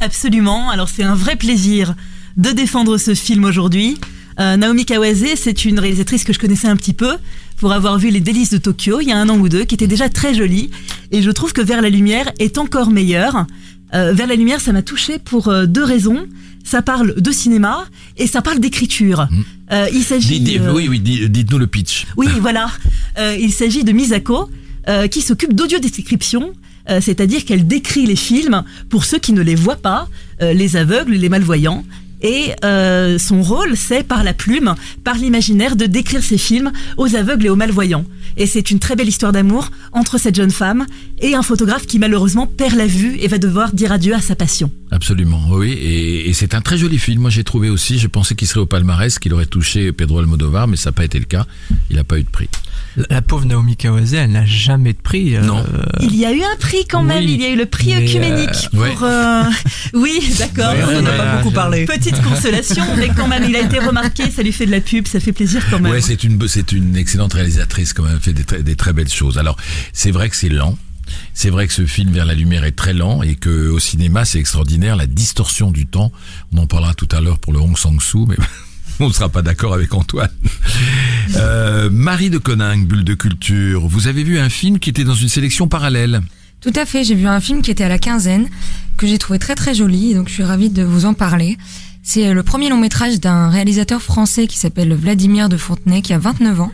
Absolument. 0.00 0.70
Alors 0.70 0.88
c'est 0.88 1.04
un 1.04 1.14
vrai 1.14 1.36
plaisir 1.36 1.94
de 2.36 2.50
défendre 2.50 2.98
ce 2.98 3.14
film 3.14 3.44
aujourd'hui. 3.44 3.98
Euh, 4.40 4.56
Naomi 4.56 4.84
Kawase, 4.84 5.34
c'est 5.36 5.64
une 5.64 5.78
réalisatrice 5.78 6.24
que 6.24 6.32
je 6.32 6.38
connaissais 6.38 6.68
un 6.68 6.76
petit 6.76 6.94
peu 6.94 7.16
pour 7.58 7.72
avoir 7.72 7.98
vu 7.98 8.10
Les 8.10 8.20
délices 8.20 8.50
de 8.50 8.58
Tokyo 8.58 9.00
il 9.00 9.08
y 9.08 9.12
a 9.12 9.18
un 9.18 9.28
an 9.28 9.38
ou 9.38 9.48
deux, 9.48 9.64
qui 9.64 9.74
était 9.74 9.86
déjà 9.86 10.08
très 10.08 10.34
jolie. 10.34 10.70
Et 11.10 11.22
je 11.22 11.30
trouve 11.30 11.52
que 11.52 11.60
Vers 11.60 11.82
la 11.82 11.90
lumière 11.90 12.30
est 12.38 12.58
encore 12.58 12.90
meilleur. 12.90 13.46
Euh, 13.94 14.12
Vers 14.12 14.26
la 14.26 14.34
lumière, 14.34 14.60
ça 14.60 14.72
m'a 14.72 14.82
touché 14.82 15.18
pour 15.18 15.48
euh, 15.48 15.66
deux 15.66 15.84
raisons. 15.84 16.26
Ça 16.64 16.80
parle 16.80 17.20
de 17.20 17.30
cinéma 17.32 17.84
et 18.16 18.26
ça 18.26 18.40
parle 18.40 18.60
d'écriture. 18.60 19.28
Euh, 19.72 19.88
il 19.92 20.02
s'agit. 20.02 20.40
Dites- 20.40 20.60
euh, 20.60 20.72
Oui, 20.72 20.86
oui, 20.88 21.00
dites- 21.00 21.30
dites-nous 21.30 21.58
le 21.58 21.66
pitch. 21.66 22.06
oui, 22.16 22.28
voilà. 22.40 22.70
Euh, 23.18 23.36
il 23.40 23.52
s'agit 23.52 23.84
de 23.84 23.92
Misako, 23.92 24.50
euh, 24.88 25.06
qui 25.08 25.20
s'occupe 25.22 25.54
d'audio-description, 25.54 26.52
c'est-à-dire 27.00 27.44
qu'elle 27.44 27.66
décrit 27.68 28.06
les 28.06 28.16
films 28.16 28.64
pour 28.90 29.04
ceux 29.04 29.18
qui 29.20 29.32
ne 29.32 29.40
les 29.40 29.54
voient 29.54 29.76
pas, 29.76 30.08
les 30.40 30.76
aveugles, 30.76 31.12
les 31.12 31.28
malvoyants. 31.28 31.84
Et 32.22 32.52
euh, 32.64 33.18
son 33.18 33.42
rôle, 33.42 33.76
c'est 33.76 34.02
par 34.04 34.22
la 34.22 34.32
plume, 34.32 34.74
par 35.04 35.16
l'imaginaire, 35.16 35.74
de 35.76 35.86
décrire 35.86 36.22
ces 36.22 36.38
films 36.38 36.70
aux 36.96 37.14
aveugles 37.16 37.46
et 37.46 37.48
aux 37.50 37.56
malvoyants. 37.56 38.04
Et 38.36 38.46
c'est 38.46 38.70
une 38.70 38.78
très 38.78 38.96
belle 38.96 39.08
histoire 39.08 39.32
d'amour 39.32 39.70
entre 39.92 40.18
cette 40.18 40.36
jeune 40.36 40.50
femme 40.52 40.86
et 41.20 41.34
un 41.34 41.42
photographe 41.42 41.86
qui 41.86 41.98
malheureusement 41.98 42.46
perd 42.46 42.74
la 42.76 42.86
vue 42.86 43.16
et 43.20 43.28
va 43.28 43.38
devoir 43.38 43.72
dire 43.72 43.92
adieu 43.92 44.14
à 44.14 44.20
sa 44.20 44.36
passion. 44.36 44.70
Absolument, 44.90 45.40
oui, 45.50 45.72
et, 45.72 46.28
et 46.28 46.32
c'est 46.32 46.54
un 46.54 46.60
très 46.60 46.76
joli 46.78 46.98
film. 46.98 47.22
Moi, 47.22 47.30
j'ai 47.30 47.44
trouvé 47.44 47.68
aussi, 47.70 47.98
je 47.98 48.06
pensais 48.06 48.34
qu'il 48.34 48.46
serait 48.46 48.60
au 48.60 48.66
palmarès, 48.66 49.18
qu'il 49.18 49.32
aurait 49.34 49.46
touché 49.46 49.90
Pedro 49.92 50.18
Almodovar, 50.20 50.68
mais 50.68 50.76
ça 50.76 50.90
n'a 50.90 50.94
pas 50.94 51.04
été 51.04 51.18
le 51.18 51.24
cas. 51.24 51.46
Il 51.90 51.96
n'a 51.96 52.04
pas 52.04 52.18
eu 52.18 52.22
de 52.22 52.28
prix. 52.28 52.48
La, 52.96 53.04
la 53.10 53.22
pauvre 53.22 53.46
Naomi 53.46 53.74
Kawase, 53.76 54.14
elle 54.14 54.32
n'a 54.32 54.44
jamais 54.44 54.92
de 54.92 54.98
prix. 55.02 55.34
euh, 55.36 55.40
Non. 55.42 55.64
Il 56.00 56.14
y 56.14 56.26
a 56.26 56.32
eu 56.32 56.42
un 56.42 56.56
prix 56.60 56.84
quand 56.90 57.02
même, 57.02 57.24
oui, 57.24 57.34
il 57.34 57.40
y 57.40 57.46
a 57.46 57.50
eu 57.50 57.56
le 57.56 57.64
prix 57.66 57.94
œcuménique 57.94 58.68
euh, 58.74 58.86
pour... 58.92 59.02
euh, 59.04 59.42
Oui, 59.94 60.20
d'accord. 60.38 60.72
Ouais, 60.74 60.94
on 60.96 61.02
en 61.02 61.06
a 61.06 61.10
pas 61.12 61.36
beaucoup 61.36 61.52
parlé. 61.54 61.84
Petite 61.86 62.11
consolation, 62.20 62.84
mais 62.96 63.08
quand 63.16 63.28
même, 63.28 63.44
il 63.48 63.54
a 63.56 63.60
été 63.60 63.78
remarqué, 63.78 64.30
ça 64.30 64.42
lui 64.42 64.52
fait 64.52 64.66
de 64.66 64.70
la 64.70 64.80
pub, 64.80 65.06
ça 65.06 65.20
fait 65.20 65.32
plaisir 65.32 65.62
quand 65.70 65.78
même. 65.80 65.92
Ouais, 65.92 66.00
c'est 66.00 66.24
une, 66.24 66.38
c'est 66.48 66.72
une 66.72 66.96
excellente 66.96 67.32
réalisatrice, 67.34 67.92
quand 67.92 68.02
même, 68.04 68.14
elle 68.16 68.20
fait 68.20 68.32
des, 68.32 68.44
très- 68.44 68.62
des 68.62 68.76
très 68.76 68.92
belles 68.92 69.08
choses. 69.10 69.38
Alors, 69.38 69.56
c'est 69.92 70.10
vrai 70.10 70.28
que 70.28 70.36
c'est 70.36 70.48
lent. 70.48 70.76
C'est 71.34 71.50
vrai 71.50 71.66
que 71.66 71.72
ce 71.74 71.84
film 71.84 72.10
vers 72.12 72.24
la 72.24 72.34
lumière 72.34 72.64
est 72.64 72.72
très 72.72 72.94
lent 72.94 73.22
et 73.22 73.34
que 73.34 73.68
au 73.68 73.78
cinéma 73.78 74.24
c'est 74.24 74.38
extraordinaire 74.38 74.96
la 74.96 75.06
distorsion 75.06 75.70
du 75.70 75.86
temps. 75.86 76.10
On 76.54 76.58
en 76.58 76.66
parlera 76.66 76.94
tout 76.94 77.08
à 77.10 77.20
l'heure 77.20 77.38
pour 77.38 77.52
le 77.52 77.58
Hong 77.58 77.76
Sang-soo, 77.76 78.24
mais 78.26 78.36
on 79.00 79.08
ne 79.08 79.12
sera 79.12 79.28
pas 79.28 79.42
d'accord 79.42 79.74
avec 79.74 79.92
Antoine. 79.94 80.30
Euh, 81.36 81.88
Marie 81.90 82.28
de 82.30 82.36
Coninck, 82.38 82.86
Bulle 82.86 83.04
de 83.04 83.14
Culture, 83.14 83.86
vous 83.86 84.06
avez 84.06 84.22
vu 84.22 84.38
un 84.38 84.50
film 84.50 84.78
qui 84.78 84.90
était 84.90 85.04
dans 85.04 85.14
une 85.14 85.28
sélection 85.28 85.66
parallèle. 85.68 86.20
Tout 86.60 86.72
à 86.76 86.84
fait, 86.84 87.04
j'ai 87.04 87.14
vu 87.14 87.26
un 87.26 87.40
film 87.40 87.62
qui 87.62 87.70
était 87.70 87.84
à 87.84 87.88
la 87.88 87.98
quinzaine, 87.98 88.48
que 88.98 89.06
j'ai 89.06 89.18
trouvé 89.18 89.38
très 89.38 89.54
très 89.54 89.74
joli, 89.74 90.14
donc 90.14 90.28
je 90.28 90.34
suis 90.34 90.42
ravie 90.42 90.68
de 90.68 90.82
vous 90.82 91.06
en 91.06 91.14
parler. 91.14 91.56
C'est 92.04 92.34
le 92.34 92.42
premier 92.42 92.68
long 92.68 92.78
métrage 92.78 93.20
d'un 93.20 93.48
réalisateur 93.48 94.02
français 94.02 94.48
qui 94.48 94.58
s'appelle 94.58 94.92
Vladimir 94.92 95.48
de 95.48 95.56
Fontenay, 95.56 96.02
qui 96.02 96.12
a 96.12 96.18
29 96.18 96.60
ans, 96.60 96.72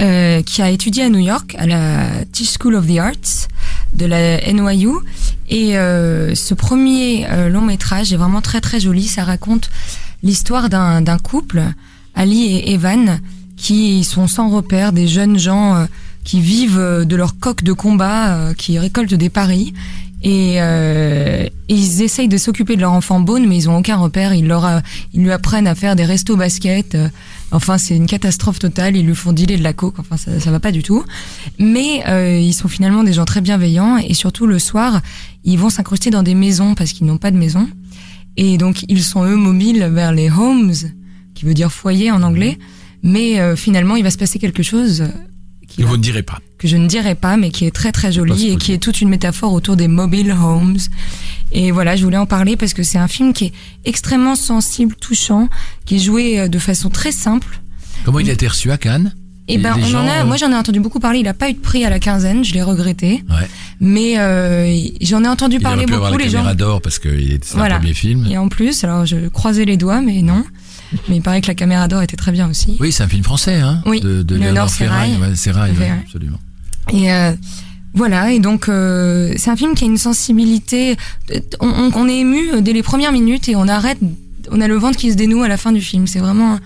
euh, 0.00 0.42
qui 0.42 0.62
a 0.62 0.70
étudié 0.70 1.04
à 1.04 1.10
New 1.10 1.18
York, 1.18 1.54
à 1.58 1.66
la 1.66 2.24
Tisch 2.32 2.54
School 2.58 2.74
of 2.74 2.86
the 2.86 2.98
Arts 2.98 3.48
de 3.94 4.06
la 4.06 4.40
NYU. 4.50 4.88
Et 5.50 5.76
euh, 5.76 6.34
ce 6.34 6.54
premier 6.54 7.26
euh, 7.30 7.50
long 7.50 7.60
métrage 7.60 8.12
est 8.12 8.16
vraiment 8.16 8.40
très 8.40 8.62
très 8.62 8.80
joli. 8.80 9.06
Ça 9.06 9.22
raconte 9.22 9.70
l'histoire 10.22 10.70
d'un 10.70 11.18
couple, 11.18 11.62
Ali 12.14 12.56
et 12.56 12.72
Evan, 12.72 13.20
qui 13.58 14.02
sont 14.04 14.28
sans 14.28 14.48
repère, 14.48 14.92
des 14.92 15.08
jeunes 15.08 15.38
gens 15.38 15.74
euh, 15.74 15.86
qui 16.24 16.40
vivent 16.40 16.78
euh, 16.78 17.04
de 17.04 17.16
leur 17.16 17.38
coq 17.38 17.62
de 17.62 17.72
combat, 17.72 18.36
euh, 18.36 18.54
qui 18.54 18.78
récoltent 18.78 19.14
des 19.14 19.28
paris 19.28 19.74
Et 20.22 20.54
euh, 20.56 21.46
ils 21.68 22.02
essayent 22.02 22.28
de 22.28 22.38
s'occuper 22.38 22.74
de 22.74 22.80
leur 22.80 22.92
enfant 22.92 23.20
Bone, 23.20 23.46
mais 23.46 23.56
ils 23.56 23.70
ont 23.70 23.78
aucun 23.78 23.96
repère. 23.96 24.34
Ils, 24.34 24.46
leur, 24.46 24.82
ils 25.12 25.22
lui 25.22 25.30
apprennent 25.30 25.66
à 25.68 25.74
faire 25.74 25.94
des 25.96 26.04
restos 26.04 26.36
basket. 26.36 26.94
euh, 26.94 27.08
Enfin, 27.50 27.78
c'est 27.78 27.96
une 27.96 28.06
catastrophe 28.06 28.58
totale. 28.58 28.96
Ils 28.96 29.06
lui 29.06 29.14
font 29.14 29.32
dealer 29.32 29.56
de 29.58 29.62
la 29.62 29.72
coke. 29.72 29.98
Enfin, 29.98 30.16
ça, 30.16 30.38
ça 30.38 30.50
va 30.50 30.60
pas 30.60 30.72
du 30.72 30.82
tout. 30.82 31.04
Mais 31.58 32.02
euh, 32.06 32.38
ils 32.38 32.52
sont 32.52 32.68
finalement 32.68 33.04
des 33.04 33.12
gens 33.12 33.24
très 33.24 33.40
bienveillants. 33.40 33.96
Et 33.96 34.12
surtout, 34.14 34.46
le 34.46 34.58
soir, 34.58 35.00
ils 35.44 35.58
vont 35.58 35.70
s'incruster 35.70 36.10
dans 36.10 36.22
des 36.22 36.34
maisons 36.34 36.74
parce 36.74 36.92
qu'ils 36.92 37.06
n'ont 37.06 37.18
pas 37.18 37.30
de 37.30 37.38
maison. 37.38 37.68
Et 38.36 38.58
donc, 38.58 38.84
ils 38.88 39.02
sont 39.02 39.24
eux 39.24 39.36
mobiles 39.36 39.84
vers 39.84 40.12
les 40.12 40.30
homes, 40.30 40.72
qui 41.34 41.44
veut 41.44 41.54
dire 41.54 41.72
foyer 41.72 42.10
en 42.10 42.22
anglais. 42.22 42.58
Mais 43.02 43.40
euh, 43.40 43.56
finalement, 43.56 43.96
il 43.96 44.02
va 44.02 44.10
se 44.10 44.18
passer 44.18 44.38
quelque 44.38 44.62
chose 44.62 45.04
Que 45.78 45.84
vous 45.88 45.96
ne 45.96 46.02
direz 46.02 46.22
pas. 46.22 46.38
que 46.58 46.66
je 46.68 46.76
ne 46.76 46.86
dirai 46.88 47.14
pas, 47.14 47.36
mais 47.36 47.50
qui 47.50 47.64
est 47.66 47.70
très 47.70 47.92
très 47.92 48.08
Pas 48.08 48.12
joli 48.12 48.50
et 48.50 48.56
qui 48.56 48.72
est 48.72 48.78
toute 48.78 49.00
une 49.00 49.08
métaphore 49.08 49.52
autour 49.52 49.76
des 49.76 49.86
mobile 49.88 50.32
homes. 50.32 50.76
Et 51.52 51.70
voilà, 51.70 51.94
je 51.96 52.02
voulais 52.04 52.16
en 52.16 52.26
parler 52.26 52.56
parce 52.56 52.74
que 52.74 52.82
c'est 52.82 52.98
un 52.98 53.08
film 53.08 53.32
qui 53.32 53.46
est 53.46 53.52
extrêmement 53.84 54.34
sensible, 54.36 54.94
touchant, 54.96 55.48
qui 55.86 55.96
est 55.96 55.98
joué 56.00 56.40
euh, 56.40 56.48
de 56.48 56.58
façon 56.58 56.90
très 56.90 57.12
simple. 57.12 57.60
Comment 58.04 58.18
il 58.18 58.28
a 58.28 58.32
été 58.32 58.46
reçu 58.48 58.70
à 58.70 58.76
Cannes? 58.76 59.14
Et 59.50 59.56
Les- 59.56 59.62
ben, 59.62 59.76
on 59.80 59.84
gens, 59.86 60.04
en 60.04 60.06
a, 60.08 60.22
euh, 60.22 60.26
moi 60.26 60.36
j'en 60.36 60.50
ai 60.52 60.56
entendu 60.56 60.78
beaucoup 60.80 61.00
parler. 61.00 61.20
Il 61.20 61.28
a 61.28 61.32
pas 61.32 61.48
eu 61.48 61.54
de 61.54 61.58
prix 61.58 61.84
à 61.86 61.90
la 61.90 61.98
quinzaine, 62.00 62.44
je 62.44 62.52
l'ai 62.52 62.62
regretté. 62.62 63.24
Ouais. 63.30 63.48
Mais 63.80 64.18
euh, 64.18 64.76
j'en 65.00 65.24
ai 65.24 65.28
entendu 65.28 65.56
Il 65.56 65.62
parler 65.62 65.84
avoir 65.84 66.00
beaucoup 66.10 66.18
la 66.18 66.24
les 66.24 66.30
gens. 66.30 66.54
d'or 66.54 66.82
parce 66.82 66.98
que 66.98 67.08
c'est 67.42 67.56
Voilà. 67.56 67.76
un 67.76 67.78
premier 67.78 67.94
film. 67.94 68.26
Et 68.30 68.36
en 68.36 68.48
plus, 68.48 68.84
alors 68.84 69.06
je 69.06 69.28
croisais 69.28 69.64
les 69.64 69.76
doigts, 69.78 70.02
mais 70.02 70.20
non. 70.22 70.44
Mais 71.08 71.16
il 71.16 71.22
paraît 71.22 71.40
que 71.40 71.46
la 71.48 71.54
caméra 71.54 71.88
d'or 71.88 72.02
était 72.02 72.16
très 72.16 72.32
bien 72.32 72.48
aussi. 72.48 72.76
Oui, 72.80 72.92
c'est 72.92 73.02
un 73.02 73.08
film 73.08 73.22
français, 73.24 73.56
hein 73.60 73.82
Oui, 73.86 74.00
De, 74.00 74.22
de 74.22 74.36
Léonore 74.36 74.70
Ferraille. 74.70 75.18
Ferraille. 75.36 75.72
Ouais, 75.72 75.78
ouais. 75.78 75.92
absolument. 76.04 76.38
Et 76.92 77.12
euh, 77.12 77.32
voilà, 77.94 78.32
et 78.32 78.38
donc 78.40 78.68
euh, 78.68 79.32
c'est 79.36 79.50
un 79.50 79.56
film 79.56 79.74
qui 79.74 79.84
a 79.84 79.86
une 79.86 79.98
sensibilité. 79.98 80.96
On, 81.60 81.68
on- 81.68 81.90
on 81.94 82.08
est 82.08 82.18
ému 82.18 82.62
dès 82.62 82.72
les 82.72 82.82
premières 82.82 83.12
minutes 83.12 83.48
et 83.48 83.56
on 83.56 83.68
arrête. 83.68 83.98
On 84.50 84.60
a 84.62 84.68
le 84.68 84.76
ventre 84.76 84.96
qui 84.96 85.10
se 85.10 85.16
dénoue 85.16 85.42
à 85.42 85.48
la 85.48 85.56
fin 85.58 85.72
du 85.72 85.80
film. 85.82 86.06
C'est 86.06 86.20
vraiment 86.20 86.58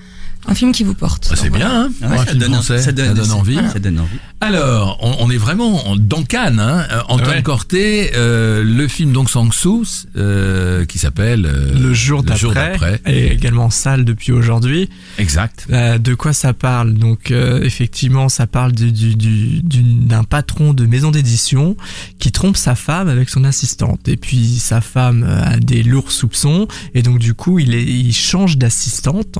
un, 0.46 0.54
film 0.54 0.72
qui 0.72 0.84
vous 0.84 0.94
porte. 0.94 1.32
C'est 1.36 1.50
bien, 1.50 1.70
hein 1.84 1.90
Ouais, 2.02 2.06
un 2.14 2.18
ça 2.18 2.26
film 2.26 2.38
donne- 2.38 2.52
français, 2.54 2.82
ça 2.82 2.92
donne- 2.92 3.30
envie. 3.32 3.58
Ça 3.72 3.78
donne 3.78 4.00
envie. 4.00 4.18
Alors, 4.40 4.98
on, 5.00 5.16
on 5.20 5.30
est 5.30 5.36
vraiment 5.36 5.88
en- 5.88 5.96
dans 5.96 6.22
Cannes. 6.24 6.58
Hein. 6.60 6.86
Euh, 6.90 7.00
Antoine 7.08 7.36
Ouais. 7.36 7.42
Corté, 7.42 8.10
euh, 8.16 8.62
le 8.64 8.88
film 8.88 9.12
donc 9.12 9.30
Sang-Soo, 9.30 9.84
euh, 10.16 10.84
qui 10.84 10.98
s'appelle 10.98 11.46
euh, 11.46 11.72
Le 11.78 11.94
jour 11.94 12.22
d'après 12.22 13.00
est 13.06 13.28
également 13.32 13.66
en 13.66 13.70
salle 13.70 14.04
depuis 14.04 14.32
aujourd'hui. 14.32 14.88
Exact. 15.18 15.66
Euh, 15.70 15.98
de 15.98 16.14
quoi 16.14 16.32
ça 16.32 16.52
parle 16.52 16.94
Donc 16.94 17.30
euh, 17.30 17.62
effectivement, 17.62 18.28
ça 18.28 18.46
parle 18.46 18.72
du- 18.72 18.92
du- 18.92 19.14
du- 19.14 19.62
d'une- 19.62 20.06
d'un 20.06 20.24
patron 20.24 20.74
de 20.74 20.86
maison 20.86 21.10
d'édition 21.10 21.76
qui 22.18 22.32
trompe 22.32 22.56
sa 22.56 22.74
femme 22.74 23.08
avec 23.08 23.28
son 23.28 23.44
assistante. 23.44 24.08
Et 24.08 24.16
puis 24.16 24.58
sa 24.58 24.80
femme 24.80 25.24
euh, 25.26 25.42
a 25.54 25.56
des 25.58 25.82
lourds 25.82 26.10
soupçons 26.12 26.66
et 26.94 27.02
donc 27.02 27.18
du 27.18 27.34
coup 27.34 27.58
il, 27.58 27.74
est, 27.74 27.84
il 27.84 28.12
change 28.12 28.58
d'assistante. 28.58 29.38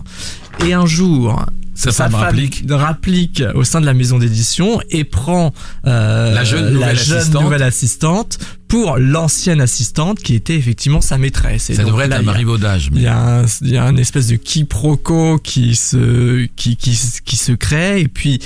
Et 0.65 0.73
un 0.75 0.87
jour, 0.87 1.45
Sa 1.75 1.91
femme 1.93 2.15
rapplique. 2.15 2.65
rapplique 2.71 3.43
au 3.55 3.65
sein 3.65 3.81
de 3.81 3.87
la 3.87 3.95
maison 3.95 4.19
d'édition 4.19 4.81
et 4.91 5.05
prend 5.05 5.53
euh, 5.87 6.33
La 6.35 6.45
jeune 6.45 6.73
nouvelle 6.75 6.99
assistante. 6.99 7.43
nouvelle 7.43 7.63
assistante 7.63 8.39
pour 8.69 8.97
l'ancienne 8.99 9.61
assistante 9.61 10.21
qui 10.21 10.35
était 10.35 10.55
effectivement 10.57 11.01
sa 11.01 11.19
maîtresse. 11.19 11.71
Et 11.71 11.75
Ça 11.75 11.85
devrait 11.85 12.07
être 12.07 12.13
un 12.15 12.23
marivaudage. 12.23 12.89
il 12.91 12.95
Mais... 12.97 13.03
y 13.03 13.07
a 13.07 13.43
il 13.63 13.71
y 13.71 13.77
a 13.77 13.85
un 13.85 13.97
espèce 13.97 14.29
de 14.29 14.37
quiproquo 14.37 15.39
qui 15.43 15.75
se, 15.75 16.47
qui, 16.57 16.77
qui, 16.77 16.99
qui 17.25 17.37
se 17.37 17.53
crée 17.53 18.01
et 18.01 18.09
puis 18.09 18.39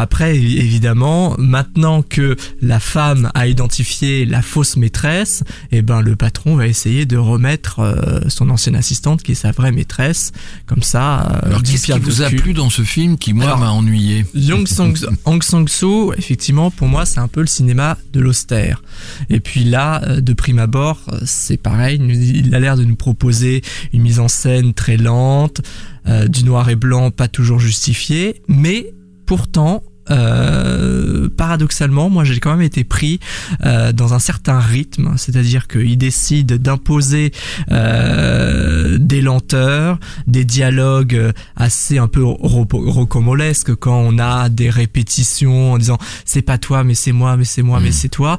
après, 0.00 0.36
évi- 0.36 0.58
évidemment, 0.58 1.34
maintenant 1.38 2.02
que 2.02 2.36
la 2.62 2.80
femme 2.80 3.30
a 3.34 3.46
identifié 3.46 4.24
la 4.26 4.42
fausse 4.42 4.76
maîtresse, 4.76 5.42
eh 5.72 5.82
ben 5.82 6.00
le 6.00 6.16
patron 6.16 6.56
va 6.56 6.66
essayer 6.66 7.06
de 7.06 7.16
remettre 7.16 7.80
euh, 7.80 8.20
son 8.28 8.50
ancienne 8.50 8.76
assistante, 8.76 9.22
qui 9.22 9.32
est 9.32 9.34
sa 9.34 9.52
vraie 9.52 9.72
maîtresse, 9.72 10.32
comme 10.66 10.82
ça. 10.82 11.22
euh, 11.44 11.46
Alors, 11.48 11.62
qu'est-ce 11.62 11.92
qui 11.92 11.98
vous 11.98 12.22
a 12.22 12.30
plu 12.30 12.52
dans 12.54 12.70
ce 12.70 12.82
film 12.82 13.18
qui, 13.18 13.32
moi, 13.32 13.56
m'a 13.56 13.70
ennuyé? 13.70 14.24
Young 14.34 14.66
Sang, 14.66 14.92
Hong 15.24 15.42
Sang-soo, 15.42 16.12
effectivement, 16.16 16.70
pour 16.70 16.88
moi, 16.88 17.06
c'est 17.06 17.20
un 17.20 17.28
peu 17.28 17.40
le 17.40 17.46
cinéma 17.46 17.96
de 18.12 18.20
l'austère. 18.20 18.82
Et 19.30 19.40
puis 19.40 19.64
là, 19.64 20.02
euh, 20.04 20.20
de 20.20 20.32
prime 20.32 20.58
abord, 20.58 21.00
euh, 21.12 21.18
c'est 21.24 21.56
pareil. 21.56 22.00
il 22.00 22.54
a 22.54 22.60
l'air 22.60 22.76
de 22.76 22.84
nous 22.84 22.96
proposer 22.96 23.62
une 23.92 24.02
mise 24.02 24.20
en 24.20 24.28
scène 24.28 24.74
très 24.74 24.96
lente, 24.96 25.60
euh, 26.06 26.26
du 26.28 26.44
noir 26.44 26.68
et 26.70 26.76
blanc 26.76 27.10
pas 27.10 27.28
toujours 27.28 27.58
justifié, 27.58 28.42
mais 28.48 28.92
pourtant. 29.28 29.82
euh, 30.10 31.28
paradoxalement, 31.36 32.08
moi 32.08 32.24
j'ai 32.24 32.40
quand 32.40 32.52
même 32.52 32.62
été 32.62 32.82
pris 32.82 33.20
euh, 33.66 33.92
dans 33.92 34.14
un 34.14 34.18
certain 34.18 34.58
rythme, 34.58 35.12
c'est-à-dire 35.18 35.68
qu'il 35.68 35.98
décide 35.98 36.54
d'imposer 36.62 37.30
euh, 37.70 38.96
des 38.98 39.20
lenteurs, 39.20 39.98
des 40.26 40.46
dialogues 40.46 41.32
assez 41.56 41.98
un 41.98 42.08
peu 42.08 42.22
ro- 42.24 42.66
rocambolesques 42.72 43.74
quand 43.74 43.98
on 44.00 44.18
a 44.18 44.48
des 44.48 44.70
répétitions 44.70 45.72
en 45.74 45.78
disant 45.78 45.98
c'est 46.24 46.40
pas 46.42 46.56
toi 46.56 46.84
mais 46.84 46.94
c'est 46.94 47.12
moi 47.12 47.36
mais 47.36 47.44
c'est 47.44 47.62
moi 47.62 47.78
mais 47.78 47.90
Mm. 47.90 47.92
c'est 48.00 48.08
toi 48.08 48.38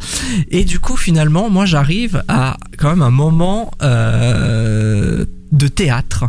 et 0.49 0.63
du 0.65 0.79
coup 0.79 0.97
finalement 0.97 1.51
moi 1.51 1.65
j'arrive 1.67 2.23
à 2.27 2.57
quand 2.79 2.89
même 2.89 3.03
un 3.03 3.11
moment 3.11 3.69
euh, 3.83 5.25
de 5.51 5.67
théâtre 5.67 6.25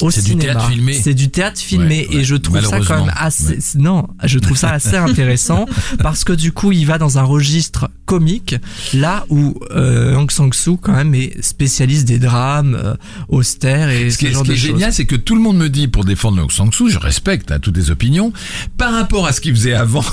au 0.00 0.10
C'est 0.10 0.22
du 0.22 0.30
cinéma. 0.32 0.52
théâtre 0.54 0.68
filmé. 0.70 0.92
C'est 1.02 1.14
du 1.14 1.28
théâtre 1.30 1.60
filmé 1.60 2.06
Ouais, 2.08 2.14
ouais, 2.16 2.20
et 2.20 2.24
je 2.24 2.34
trouve 2.36 2.60
ça 2.60 2.80
quand 2.80 3.04
même 3.04 3.12
assez 3.16 3.54
ouais. 3.54 3.58
non, 3.76 4.06
je 4.24 4.38
trouve 4.38 4.56
ça 4.56 4.70
assez 4.70 4.96
intéressant 4.96 5.66
parce 6.02 6.24
que 6.24 6.32
du 6.32 6.52
coup, 6.52 6.72
il 6.72 6.86
va 6.86 6.98
dans 6.98 7.18
un 7.18 7.22
registre 7.24 7.90
comique 8.06 8.54
là 8.94 9.26
où 9.28 9.54
euh, 9.72 10.14
Hong 10.16 10.30
Sang-soo 10.30 10.76
quand 10.76 10.92
même 10.92 11.14
est 11.14 11.42
spécialiste 11.44 12.06
des 12.06 12.18
drames 12.18 12.74
euh, 12.82 12.94
austères 13.28 13.90
et 13.90 14.10
Ce 14.10 14.14
ce, 14.14 14.18
qui 14.18 14.26
est, 14.26 14.32
genre 14.32 14.40
ce 14.40 14.44
qui 14.44 14.48
de 14.50 14.54
est 14.54 14.58
choses. 14.58 14.66
génial, 14.70 14.92
c'est 14.92 15.04
que 15.04 15.16
tout 15.16 15.34
le 15.34 15.40
monde 15.42 15.56
me 15.58 15.68
dit, 15.68 15.88
pour 15.88 16.04
défendre 16.04 16.40
le 16.42 16.48
Sang-soo, 16.48 16.88
je 16.88 16.98
respecte 16.98 17.50
hein, 17.50 17.58
toutes 17.60 17.76
les 17.76 17.90
opinions, 17.90 18.32
par 18.76 18.92
rapport 18.94 19.26
à 19.26 19.32
ce 19.32 19.40
qu'il 19.40 19.54
faisait 19.54 19.74
avant. 19.74 20.04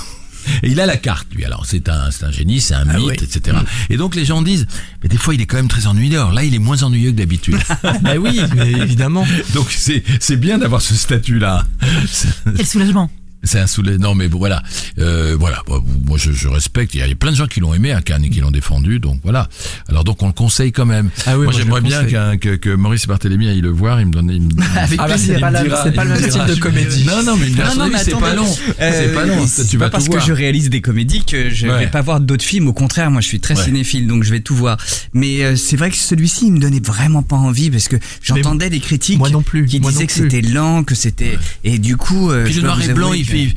Et 0.64 0.70
il 0.72 0.80
a 0.80 0.86
la 0.86 0.98
carte, 0.98 1.28
lui. 1.34 1.46
Alors, 1.46 1.66
c'est 1.66 1.90
un, 1.90 2.12
c'est 2.12 2.26
un 2.26 2.32
génie, 2.32 2.62
c'est 2.62 2.74
un 2.76 2.86
Ah 2.90 2.98
mythe, 2.98 3.22
oui. 3.22 3.28
etc. 3.36 3.58
Et 3.90 3.98
donc, 3.98 4.16
les 4.16 4.26
gens 4.26 4.42
disent, 4.42 4.68
mais 5.04 5.10
des 5.10 5.18
fois, 5.18 5.34
il 5.36 5.42
est 5.42 5.46
quand 5.46 5.58
même 5.58 5.68
très 5.68 5.88
ennuyeux. 5.88 6.18
Alors 6.20 6.32
là, 6.34 6.44
il 6.44 6.54
est 6.54 6.60
moins 6.60 6.82
ennuyeux 6.84 7.12
que 7.12 7.18
d'habitude. 7.18 7.58
Bah 8.02 8.16
oui, 8.20 8.40
mais 8.56 8.72
évidemment. 8.72 9.26
donc, 9.54 9.68
c'est, 9.72 10.04
c'est 10.20 10.38
bien 10.38 10.58
d'avoir 10.58 10.82
ce 10.82 10.96
statut-là. 10.96 11.66
C'est- 12.08 12.28
Quel 12.56 12.66
soulagement. 12.66 13.10
C'est 13.44 13.60
un 13.60 13.68
soulé. 13.68 13.98
Non, 14.00 14.16
mais 14.16 14.28
bon, 14.28 14.40
voilà. 14.40 14.64
Euh, 15.00 15.36
voilà. 15.40 15.62
Bon, 15.68 15.84
moi, 16.06 16.18
je, 16.18 16.32
je 16.32 16.48
respecte. 16.48 16.96
Il 16.96 17.00
y 17.00 17.04
a 17.04 17.16
plein 17.16 17.32
de 17.32 17.36
gens 17.36 17.46
qui 17.48 17.60
l'ont 17.60 17.74
aimé 17.74 17.92
à 17.92 18.02
Cannes 18.02 18.24
et 18.26 18.30
qui 18.30 18.40
l'ont 18.42 18.50
défendu. 18.52 19.00
Donc, 19.00 19.20
voilà. 19.24 19.48
Alors, 19.88 20.04
donc, 20.04 20.22
on 20.24 20.28
le 20.28 20.34
conseille 20.34 20.72
quand 20.72 20.86
même. 20.86 21.10
Ah 21.28 21.38
oui, 21.38 21.44
moi, 21.46 21.54
j'aimerais 21.56 21.82
bien 21.82 22.06
qu'un- 22.06 22.38
que, 22.38 22.56
que 22.56 22.70
Maurice 22.70 23.06
Barthélémy 23.06 23.48
aille 23.50 23.62
le 23.62 23.70
voir. 23.70 24.00
Il 24.02 24.08
me 24.08 24.12
donne, 24.12 24.32
il 24.32 24.42
me 24.42 24.50
Avec 24.78 25.00
Ah 25.02 25.08
bah, 25.08 25.18
c'est 25.18 25.40
pas, 25.40 25.52
dira- 25.52 25.92
pas 25.92 26.04
le 26.06 26.10
me 26.16 26.20
même 26.20 26.30
style 26.30 26.46
de 26.46 26.56
comédie. 26.56 27.06
Non, 27.06 27.24
non, 27.24 27.38
mais 27.38 27.46
mais 27.92 28.00
c'est 28.04 28.12
pas 28.20 28.34
long. 28.34 28.48
Euh, 28.82 28.92
c'est 28.92 29.14
pas 29.14 29.26
long. 29.26 29.46
c'est 29.48 29.68
tu 29.68 29.78
vas 29.78 29.86
pas 29.86 29.90
tout 29.90 29.92
parce 29.92 30.08
voir. 30.08 30.22
que 30.22 30.28
je 30.28 30.34
réalise 30.34 30.70
des 30.70 30.82
comédies 30.82 31.24
que 31.24 31.50
je 31.52 31.68
Ouais. 31.68 31.80
vais 31.86 31.88
pas 31.88 32.02
voir 32.02 32.20
d'autres 32.20 32.44
films. 32.46 32.68
Au 32.68 32.74
contraire, 32.74 33.12
moi, 33.12 33.22
je 33.22 33.28
suis 33.28 33.40
très 33.40 33.56
Ouais. 33.56 33.64
cinéphile, 33.64 34.08
donc 34.08 34.24
je 34.24 34.32
vais 34.32 34.40
tout 34.40 34.56
voir. 34.56 34.78
Mais 35.14 35.44
euh, 35.44 35.56
c'est 35.56 35.76
vrai 35.78 35.92
que 35.92 35.98
celui-ci, 35.98 36.48
il 36.48 36.54
me 36.54 36.60
donnait 36.60 36.80
vraiment 36.84 37.22
pas 37.24 37.36
envie 37.36 37.70
parce 37.70 37.88
que 37.88 37.98
j'entendais 38.24 38.70
des 38.70 38.80
critiques 38.80 39.20
moi 39.20 39.30
non 39.30 39.42
plus, 39.44 39.66
qui 39.68 39.80
disaient 39.80 40.08
que 40.08 40.14
c'était 40.14 40.42
lent, 40.42 40.84
que 40.84 40.96
c'était 40.96 41.38
et 41.64 41.78
du 41.78 41.96
coup. 41.98 42.32
euh, 42.32 42.44
Puis 42.46 42.54
le 42.56 42.62
noir 42.64 42.82
et 42.82 42.94
blanc, 42.94 43.14
il 43.14 43.26
fait 43.36 43.54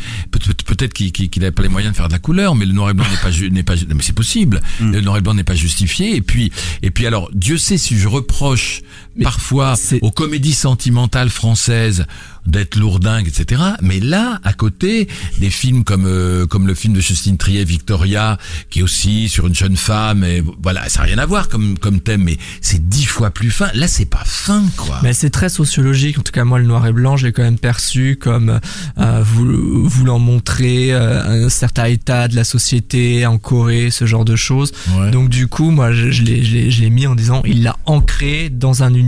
peut-être 0.65 0.93
qu'il 0.93 1.13
qu'il 1.13 1.31
qu'il 1.31 1.43
avait 1.43 1.53
pas 1.53 1.63
les 1.63 1.69
moyens 1.69 1.93
de 1.93 1.97
faire 1.97 2.09
de 2.09 2.13
la 2.13 2.19
couleur, 2.19 2.55
mais 2.55 2.67
le 2.67 2.73
noir 2.73 2.91
et 2.91 2.95
blanc 2.95 3.07
n'est 3.11 3.63
pas 3.63 3.75
pas 3.75 3.95
mais 3.95 4.03
c'est 4.03 4.13
possible. 4.15 4.61
Mm. 4.81 4.93
Le 4.93 5.01
noir 5.01 5.17
et 5.19 5.21
blanc 5.21 5.35
n'est 5.35 5.45
pas 5.45 5.55
justifié. 5.55 6.17
Et 6.17 6.21
puis 6.21 6.53
et 6.83 6.91
puis 6.91 7.07
alors 7.07 7.31
Dieu 7.33 7.59
sait 7.59 7.79
si 7.79 7.99
je 7.99 8.09
reproche 8.09 8.83
Mais 9.19 9.25
parfois 9.25 9.75
c'est- 9.77 9.99
aux 10.03 10.11
comédies 10.11 10.55
sentimentales 10.55 11.29
françaises 11.31 12.07
d'être 12.47 12.77
lourdingues, 12.77 13.29
etc. 13.29 13.61
Mais 13.83 14.01
là, 14.01 14.41
à 14.43 14.55
côté, 14.55 15.07
des 15.39 15.51
films 15.51 15.85
comme 15.85 16.07
euh, 16.07 16.47
comme 16.47 16.67
le 16.67 16.75
film 16.75 16.95
de 16.95 17.01
Justine 17.01 17.37
Triet, 17.37 17.65
Victoria, 17.65 18.39
qui 18.71 18.79
est 18.79 18.83
aussi 18.83 19.29
sur 19.29 19.47
une 19.49 19.55
jeune 19.55 19.77
femme, 19.77 20.25
et 20.25 20.43
voilà, 20.63 20.89
ça 20.89 21.01
n'a 21.01 21.07
rien 21.07 21.19
à 21.19 21.27
voir 21.27 21.49
comme 21.51 21.79
comme 21.79 22.01
thème, 22.01 22.23
mais 22.25 22.39
c'est 22.63 22.89
dix 22.89 23.05
fois 23.05 23.31
plus 23.31 23.51
fin. 23.51 23.69
Là, 23.75 23.87
c'est 23.87 24.07
pas 24.07 24.23
fin, 24.25 24.65
quoi. 24.79 25.01
Mais 25.03 25.13
c'est 25.13 25.29
très 25.31 25.51
sociologique. 25.51 26.19
En 26.19 26.23
tout 26.23 26.33
cas, 26.33 26.45
moi, 26.45 26.59
le 26.59 26.65
noir 26.67 26.87
et 26.87 26.93
blanc, 26.93 27.19
je 27.19 27.27
l'ai 27.27 27.33
quand 27.33 27.43
même 27.43 27.59
perçu 27.59 28.17
comme 28.19 28.61
euh, 28.99 29.23
vou- 29.23 29.87
voulant 29.87 30.19
montrer 30.19 30.95
euh, 30.95 31.45
un 31.47 31.49
certain 31.51 31.85
état 31.85 32.29
de 32.29 32.37
la 32.37 32.45
société 32.45 33.27
en 33.27 33.37
Corée, 33.37 33.91
ce 33.91 34.07
genre 34.07 34.25
de 34.25 34.37
choses. 34.37 34.73
Ouais. 34.97 35.11
Donc 35.11 35.29
du 35.29 35.49
coup, 35.49 35.71
moi, 35.71 35.93
je, 35.93 36.11
je 36.11 36.23
l'ai- 36.23 36.43
je 36.45 36.53
l'ai 36.55 36.71
je 36.71 36.81
l'ai 36.81 36.91
mis 36.91 37.07
en 37.07 37.15
disant, 37.15 37.43
il 37.45 37.63
l'a 37.63 37.77
ancré 37.85 38.49
dans 38.49 38.83
un 38.83 38.95
univers 38.95 39.08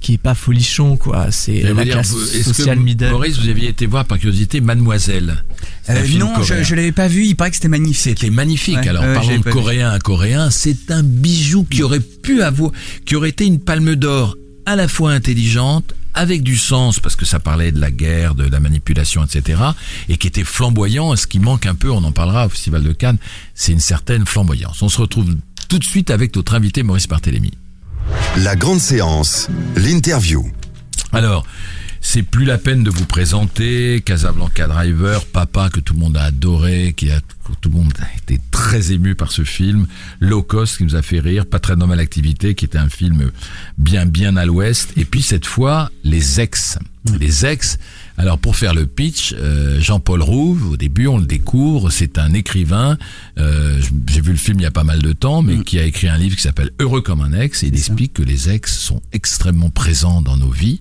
qui 0.00 0.14
est 0.14 0.18
pas 0.18 0.34
folichon, 0.34 0.96
quoi. 0.96 1.30
C'est 1.30 1.60
la 1.62 1.84
dire, 1.84 1.94
classe 1.94 2.10
vous- 2.10 2.22
Est-ce 2.22 2.52
sociale 2.54 2.78
que 2.78 2.82
middle. 2.82 3.10
Maurice, 3.10 3.38
vous 3.38 3.48
aviez 3.48 3.68
été 3.68 3.86
voir 3.86 4.04
par 4.04 4.18
curiosité 4.18 4.60
Mademoiselle 4.60 5.44
Euh, 5.88 6.06
non, 6.18 6.30
je, 6.42 6.48
coréen. 6.48 6.62
je 6.62 6.74
l'avais 6.74 6.92
pas 6.92 7.08
vu. 7.08 7.24
Il 7.26 7.34
paraît 7.34 7.50
que 7.50 7.56
c'était 7.56 7.68
magnifique. 7.68 8.18
C'était 8.18 8.30
magnifique. 8.30 8.76
Ouais, 8.76 8.88
Alors, 8.88 9.04
ouais, 9.04 9.14
parlons 9.14 9.38
de 9.38 9.44
vu. 9.44 9.50
coréen 9.50 9.90
à 9.90 9.98
coréen, 9.98 10.50
c'est 10.50 10.90
un 10.90 11.02
bijou 11.02 11.64
qui 11.64 11.82
aurait 11.82 12.00
pu 12.00 12.42
avoir, 12.42 12.70
qui 13.04 13.16
aurait 13.16 13.30
été 13.30 13.44
une 13.46 13.60
palme 13.60 13.94
d'or 13.96 14.36
à 14.66 14.76
la 14.76 14.86
fois 14.88 15.12
intelligente, 15.12 15.94
avec 16.14 16.42
du 16.42 16.56
sens, 16.58 17.00
parce 17.00 17.16
que 17.16 17.24
ça 17.24 17.40
parlait 17.40 17.72
de 17.72 17.80
la 17.80 17.90
guerre, 17.90 18.34
de 18.34 18.44
la 18.44 18.60
manipulation, 18.60 19.24
etc., 19.24 19.58
et 20.10 20.18
qui 20.18 20.26
était 20.26 20.44
flamboyant. 20.44 21.16
Ce 21.16 21.26
qui 21.26 21.38
manque 21.40 21.64
un 21.66 21.74
peu, 21.74 21.90
on 21.90 22.04
en 22.04 22.12
parlera 22.12 22.46
au 22.46 22.48
Festival 22.50 22.82
de 22.82 22.92
Cannes, 22.92 23.16
c'est 23.54 23.72
une 23.72 23.80
certaine 23.80 24.26
flamboyance. 24.26 24.82
On 24.82 24.88
se 24.90 25.00
retrouve 25.00 25.34
tout 25.68 25.78
de 25.78 25.84
suite 25.84 26.10
avec 26.10 26.36
notre 26.36 26.54
invité 26.54 26.82
Maurice 26.82 27.08
Barthélémy. 27.08 27.52
La 28.38 28.56
grande 28.56 28.80
séance, 28.80 29.48
l'interview. 29.76 30.44
Alors, 31.12 31.46
c'est 32.00 32.22
plus 32.22 32.44
la 32.44 32.58
peine 32.58 32.82
de 32.82 32.90
vous 32.90 33.04
présenter 33.06 34.02
Casablanca 34.04 34.66
Driver, 34.66 35.24
Papa 35.26 35.70
que 35.70 35.80
tout 35.80 35.94
le 35.94 36.00
monde 36.00 36.16
a 36.16 36.24
adoré, 36.24 36.94
qui 36.96 37.10
a 37.10 37.20
tout 37.60 37.70
le 37.70 37.76
monde 37.76 37.92
a 38.00 38.16
été 38.16 38.40
très 38.50 38.92
ému 38.92 39.14
par 39.14 39.30
ce 39.30 39.44
film, 39.44 39.86
Low 40.20 40.42
Cost 40.42 40.78
qui 40.78 40.84
nous 40.84 40.96
a 40.96 41.02
fait 41.02 41.20
rire, 41.20 41.46
Pas 41.46 41.58
très 41.58 41.76
normal 41.76 42.00
activité 42.00 42.54
qui 42.54 42.64
était 42.64 42.78
un 42.78 42.88
film 42.88 43.30
bien 43.78 44.06
bien 44.06 44.36
à 44.36 44.44
l'ouest, 44.46 44.92
et 44.96 45.04
puis 45.04 45.22
cette 45.22 45.46
fois 45.46 45.90
les 46.02 46.40
ex, 46.40 46.78
les 47.18 47.46
ex. 47.46 47.78
Alors 48.22 48.38
pour 48.38 48.54
faire 48.54 48.72
le 48.72 48.86
pitch, 48.86 49.34
euh, 49.36 49.80
Jean-Paul 49.80 50.22
Rouve, 50.22 50.70
au 50.70 50.76
début 50.76 51.08
on 51.08 51.18
le 51.18 51.26
découvre, 51.26 51.90
c'est 51.90 52.18
un 52.18 52.32
écrivain. 52.34 52.96
euh, 53.36 53.80
J'ai 54.06 54.20
vu 54.20 54.30
le 54.30 54.36
film 54.36 54.60
il 54.60 54.62
y 54.62 54.66
a 54.66 54.70
pas 54.70 54.84
mal 54.84 55.02
de 55.02 55.12
temps, 55.12 55.42
mais 55.42 55.58
qui 55.64 55.80
a 55.80 55.82
écrit 55.84 56.06
un 56.06 56.18
livre 56.18 56.36
qui 56.36 56.42
s'appelle 56.42 56.70
Heureux 56.78 57.00
comme 57.00 57.20
un 57.20 57.32
ex, 57.32 57.64
et 57.64 57.66
il 57.66 57.74
explique 57.74 58.12
que 58.12 58.22
les 58.22 58.48
ex 58.48 58.78
sont 58.78 59.02
extrêmement 59.12 59.70
présents 59.70 60.22
dans 60.22 60.36
nos 60.36 60.50
vies. 60.52 60.78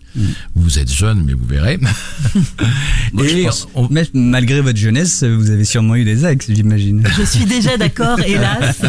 Vous 0.53 0.77
êtes 0.77 0.93
jeune, 0.93 1.23
mais 1.25 1.33
vous 1.33 1.45
verrez. 1.47 1.79
Moi, 3.13 3.25
et 3.27 3.45
pense- 3.45 3.67
on- 3.73 3.87
mais 3.89 4.07
malgré 4.13 4.61
votre 4.61 4.77
jeunesse, 4.77 5.23
vous 5.23 5.49
avez 5.49 5.65
sûrement 5.65 5.95
eu 5.95 6.03
des 6.05 6.23
ex, 6.27 6.45
j'imagine. 6.47 7.03
Je 7.17 7.23
suis 7.23 7.45
déjà 7.45 7.75
d'accord, 7.75 8.19
hélas. 8.25 8.81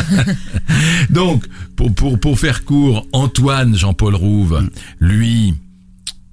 Donc, 1.08 1.44
pour, 1.74 1.90
pour, 1.94 2.18
pour 2.20 2.38
faire 2.38 2.64
court, 2.66 3.06
Antoine 3.12 3.78
Jean-Paul 3.78 4.14
Rouve, 4.14 4.68
lui, 5.00 5.54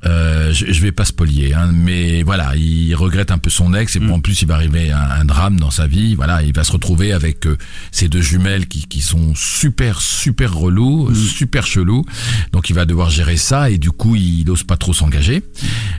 euh, 0.05 0.53
je, 0.53 0.71
je 0.71 0.81
vais 0.81 0.91
pas 0.91 1.05
spolier, 1.05 1.53
hein, 1.53 1.71
mais 1.73 2.23
voilà, 2.23 2.55
il 2.55 2.93
regrette 2.95 3.31
un 3.31 3.37
peu 3.37 3.49
son 3.49 3.73
ex 3.73 3.95
et 3.95 3.99
en 3.99 4.19
plus 4.19 4.41
il 4.41 4.47
va 4.47 4.55
arriver 4.55 4.91
un, 4.91 4.99
un 5.01 5.25
drame 5.25 5.59
dans 5.59 5.71
sa 5.71 5.87
vie. 5.87 6.15
Voilà, 6.15 6.41
il 6.43 6.53
va 6.53 6.63
se 6.63 6.71
retrouver 6.71 7.11
avec 7.11 7.45
euh, 7.45 7.57
ces 7.91 8.07
deux 8.07 8.21
jumelles 8.21 8.67
qui, 8.67 8.85
qui 8.87 9.01
sont 9.01 9.33
super 9.35 10.01
super 10.01 10.53
relous, 10.53 11.13
super 11.13 11.65
chelous. 11.67 12.05
Donc 12.53 12.69
il 12.69 12.73
va 12.73 12.85
devoir 12.85 13.09
gérer 13.09 13.37
ça 13.37 13.69
et 13.69 13.77
du 13.77 13.91
coup 13.91 14.15
il 14.15 14.45
n'ose 14.45 14.63
pas 14.63 14.77
trop 14.77 14.93
s'engager. 14.93 15.43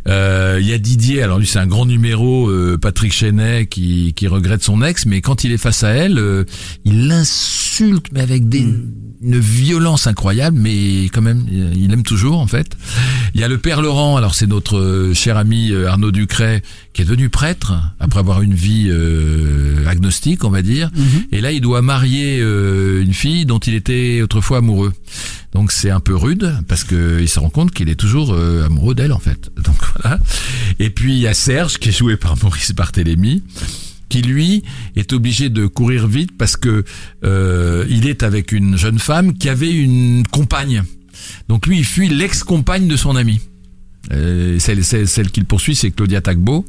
Euh, 0.08 0.58
Il 0.60 0.66
y 0.66 0.72
a 0.72 0.78
Didier, 0.78 1.22
alors 1.22 1.38
lui 1.38 1.46
c'est 1.46 1.58
un 1.58 1.66
grand 1.66 1.86
numéro, 1.86 2.48
euh, 2.48 2.78
Patrick 2.80 3.12
Chenet 3.12 3.66
qui, 3.66 4.14
qui 4.14 4.26
regrette 4.28 4.62
son 4.62 4.82
ex, 4.82 5.06
mais 5.06 5.20
quand 5.20 5.44
il 5.44 5.52
est 5.52 5.58
face 5.58 5.84
à 5.84 5.90
elle, 5.90 6.18
euh, 6.18 6.44
il 6.84 7.06
l'insulte 7.08 8.06
mais 8.12 8.20
avec 8.20 8.48
des 8.48 8.66
une 9.22 9.38
violence 9.38 10.06
incroyable, 10.06 10.58
mais 10.58 11.04
quand 11.12 11.20
même, 11.20 11.44
il 11.50 11.92
aime 11.92 12.02
toujours 12.02 12.38
en 12.38 12.46
fait. 12.46 12.74
Il 13.34 13.40
y 13.40 13.44
a 13.44 13.48
le 13.48 13.58
père 13.58 13.82
Laurent, 13.82 13.89
alors 13.90 14.34
c'est 14.34 14.46
notre 14.46 14.78
euh, 14.78 15.14
cher 15.14 15.36
ami 15.36 15.72
euh, 15.72 15.88
Arnaud 15.88 16.12
Ducret, 16.12 16.62
qui 16.92 17.02
est 17.02 17.04
devenu 17.04 17.28
prêtre 17.28 17.72
après 17.98 18.20
avoir 18.20 18.40
une 18.42 18.54
vie 18.54 18.86
euh, 18.88 19.84
agnostique, 19.86 20.44
on 20.44 20.50
va 20.50 20.62
dire. 20.62 20.90
Et 21.32 21.40
là, 21.40 21.50
il 21.50 21.60
doit 21.60 21.82
marier 21.82 22.38
euh, 22.40 23.02
une 23.02 23.14
fille 23.14 23.46
dont 23.46 23.58
il 23.58 23.74
était 23.74 24.20
autrefois 24.22 24.58
amoureux. 24.58 24.92
Donc 25.52 25.72
c'est 25.72 25.90
un 25.90 25.98
peu 25.98 26.14
rude 26.14 26.54
parce 26.68 26.84
que 26.84 27.18
il 27.20 27.28
se 27.28 27.40
rend 27.40 27.50
compte 27.50 27.72
qu'il 27.72 27.88
est 27.88 27.96
toujours 27.96 28.32
euh, 28.32 28.66
amoureux 28.66 28.94
d'elle 28.94 29.12
en 29.12 29.18
fait. 29.18 29.50
Donc 29.64 29.76
voilà. 29.96 30.18
Et 30.78 30.90
puis 30.90 31.14
il 31.14 31.18
y 31.18 31.26
a 31.26 31.34
Serge 31.34 31.78
qui 31.78 31.88
est 31.88 31.96
joué 31.96 32.16
par 32.16 32.36
Maurice 32.42 32.72
Barthélémy 32.72 33.42
qui 34.08 34.22
lui 34.22 34.64
est 34.96 35.12
obligé 35.12 35.48
de 35.50 35.66
courir 35.66 36.06
vite 36.06 36.30
parce 36.36 36.56
que 36.56 36.84
euh, 37.24 37.84
il 37.88 38.08
est 38.08 38.22
avec 38.22 38.52
une 38.52 38.76
jeune 38.76 38.98
femme 38.98 39.34
qui 39.34 39.48
avait 39.48 39.72
une 39.72 40.24
compagne. 40.26 40.82
Donc 41.48 41.66
lui, 41.66 41.78
il 41.78 41.84
fuit 41.84 42.08
l'ex-compagne 42.08 42.88
de 42.88 42.96
son 42.96 43.14
ami. 43.14 43.40
Euh, 44.12 44.58
celle, 44.58 44.82
celle, 44.84 45.06
celle 45.06 45.30
qu'il 45.30 45.44
poursuit, 45.44 45.74
c'est 45.74 45.90
Claudia 45.90 46.20
Tagbo. 46.20 46.64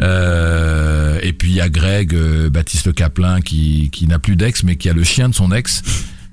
Euh, 0.00 1.18
et 1.22 1.32
puis 1.32 1.50
il 1.50 1.54
y 1.56 1.60
a 1.60 1.68
Greg, 1.68 2.14
euh, 2.14 2.50
Baptiste 2.50 2.94
Caplin, 2.94 3.40
qui, 3.40 3.90
qui 3.90 4.06
n'a 4.06 4.18
plus 4.18 4.36
d'ex, 4.36 4.62
mais 4.62 4.76
qui 4.76 4.88
a 4.88 4.92
le 4.92 5.02
chien 5.04 5.28
de 5.28 5.34
son 5.34 5.50
ex. 5.52 5.82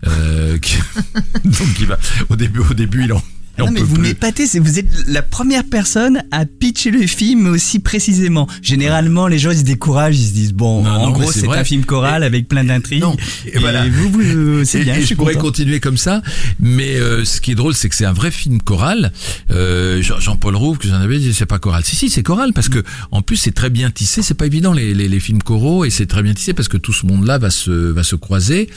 Euh, 0.08 0.58
qui- 0.60 0.77
donc 1.46 1.80
il 1.80 1.88
va 1.88 1.98
au 2.30 2.36
début, 2.36 2.60
au 2.60 2.74
début, 2.74 3.06
il 3.06 3.13
en 3.13 3.22
Non 3.58 3.72
mais 3.72 3.82
vous 3.82 3.98
m'épatez, 3.98 4.48
c'est 4.48 4.60
vous 4.60 4.80
êtes 4.80 4.88
la 5.08 5.22
première 5.22 5.64
personne 5.64 6.24
à 6.32 6.46
pitcher 6.46 6.92
le 6.92 7.08
film 7.08 7.48
aussi 7.48 7.80
précisément. 7.80 8.48
Généralement, 8.62 9.28
les 9.28 9.40
gens 9.40 9.52
ils 9.52 9.60
se 9.60 9.64
découragent, 9.64 10.20
ils 10.20 10.28
se 10.28 10.34
disent 10.34 10.54
bon, 10.54 10.84
Non, 10.84 10.90
en 10.90 11.06
non, 11.08 11.12
gros 11.12 11.32
c'est 11.32 11.42
c'est 11.42 11.50
un 11.50 11.64
film 11.64 11.86
choral 11.86 12.24
avec 12.24 12.48
plein 12.48 12.64
d'intrigues. 12.64 13.04
Et, 13.46 13.56
et 13.56 13.60
voilà. 13.60 13.86
vous, 13.90 14.10
vous 14.10 14.66
c'est 14.66 14.82
Et- 14.82 14.84
bien. 14.84 14.96
et 14.96 15.01
je 15.01 15.08
je 15.08 15.14
pourrais 15.16 15.34
content. 15.34 15.46
continuer 15.46 15.79
comme 15.79 15.98
ça, 15.98 16.22
mais 16.60 16.96
euh, 16.96 17.24
ce 17.24 17.40
qui 17.40 17.51
est 17.51 17.56
drôle, 17.56 17.74
c'est 17.74 17.88
que 17.90 17.96
c'est 17.96 18.06
un 18.06 18.14
vrai 18.14 18.32
film 18.32 18.62
choral. 18.62 19.12
Euh, 19.51 20.01
Jean- 20.01 20.20
Jean-Paul 20.20 20.56
Rouve, 20.56 20.77
que 20.77 20.88
j'en 20.88 20.96
avais 20.96 21.20
dit, 21.20 21.34
c'est 21.34 21.46
pas 21.46 21.60
choral. 21.60 21.84
Si, 21.86 21.96
si, 21.96 22.10
c'est 22.10 22.24
choral 22.24 22.51
parce 22.53 22.68
que 22.70 22.84
en 23.12 23.22
plus 23.22 23.38
c'est 23.38 23.51
très 23.53 23.70
bien 23.70 23.90
tissé. 23.92 24.22
C'est 24.22 24.34
pas 24.34 24.46
évident 24.48 24.74
les, 24.74 24.94
les, 24.94 25.08
les 25.08 25.20
films 25.20 25.42
choraux 25.42 25.86
et 25.86 25.90
c'est 25.90 26.06
très 26.08 26.24
bien 26.24 26.34
tissé 26.34 26.53
parce 26.53 26.68
que 26.68 26.77
tout 26.77 26.94
ce 26.94 27.06
monde-là 27.06 27.38
va 27.38 27.50
se 27.50 27.72
va 27.72 28.03
se 28.03 28.16
croiser 28.16 28.70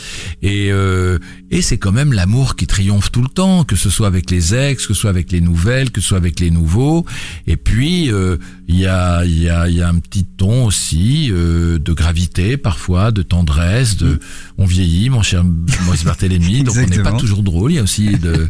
et 0.42 0.68
euh, 0.70 1.18
et 1.50 1.62
c'est 1.62 1.78
quand 1.78 1.92
même 1.92 2.12
l'amour 2.12 2.54
qui 2.56 2.66
triomphe 2.66 3.10
tout 3.10 3.22
le 3.22 3.28
temps, 3.28 3.64
que 3.64 3.74
ce 3.76 3.90
soit 3.90 4.06
avec 4.06 4.30
les 4.30 4.54
que 4.74 4.82
ce 4.82 4.94
soit 4.94 5.10
avec 5.10 5.32
les 5.32 5.40
nouvelles, 5.40 5.90
que 5.90 6.00
ce 6.00 6.08
soit 6.08 6.18
avec 6.18 6.40
les 6.40 6.50
nouveaux. 6.50 7.04
Et 7.46 7.56
puis 7.56 8.10
euh, 8.12 8.36
il 8.68 8.76
y 8.78 8.86
a 8.86 9.24
il 9.24 9.38
y 9.42 9.48
a 9.48 9.68
il 9.68 9.76
y 9.76 9.82
a 9.82 9.88
un 9.88 9.98
petit 9.98 10.24
ton 10.24 10.66
aussi 10.66 11.30
euh, 11.32 11.78
de 11.78 11.92
gravité 11.92 12.56
parfois, 12.56 13.10
de 13.10 13.22
tendresse, 13.22 13.96
de 13.96 14.20
on 14.58 14.66
vieillit, 14.66 15.08
mon 15.10 15.22
cher 15.22 15.42
Maurice 15.84 16.04
Barthélémy, 16.04 16.64
donc 16.64 16.76
on 16.76 16.86
n'est 16.86 17.02
pas 17.02 17.12
toujours 17.12 17.42
drôle. 17.42 17.72
Il 17.72 17.76
y 17.76 17.78
a 17.78 17.82
aussi 17.82 18.16
de 18.18 18.46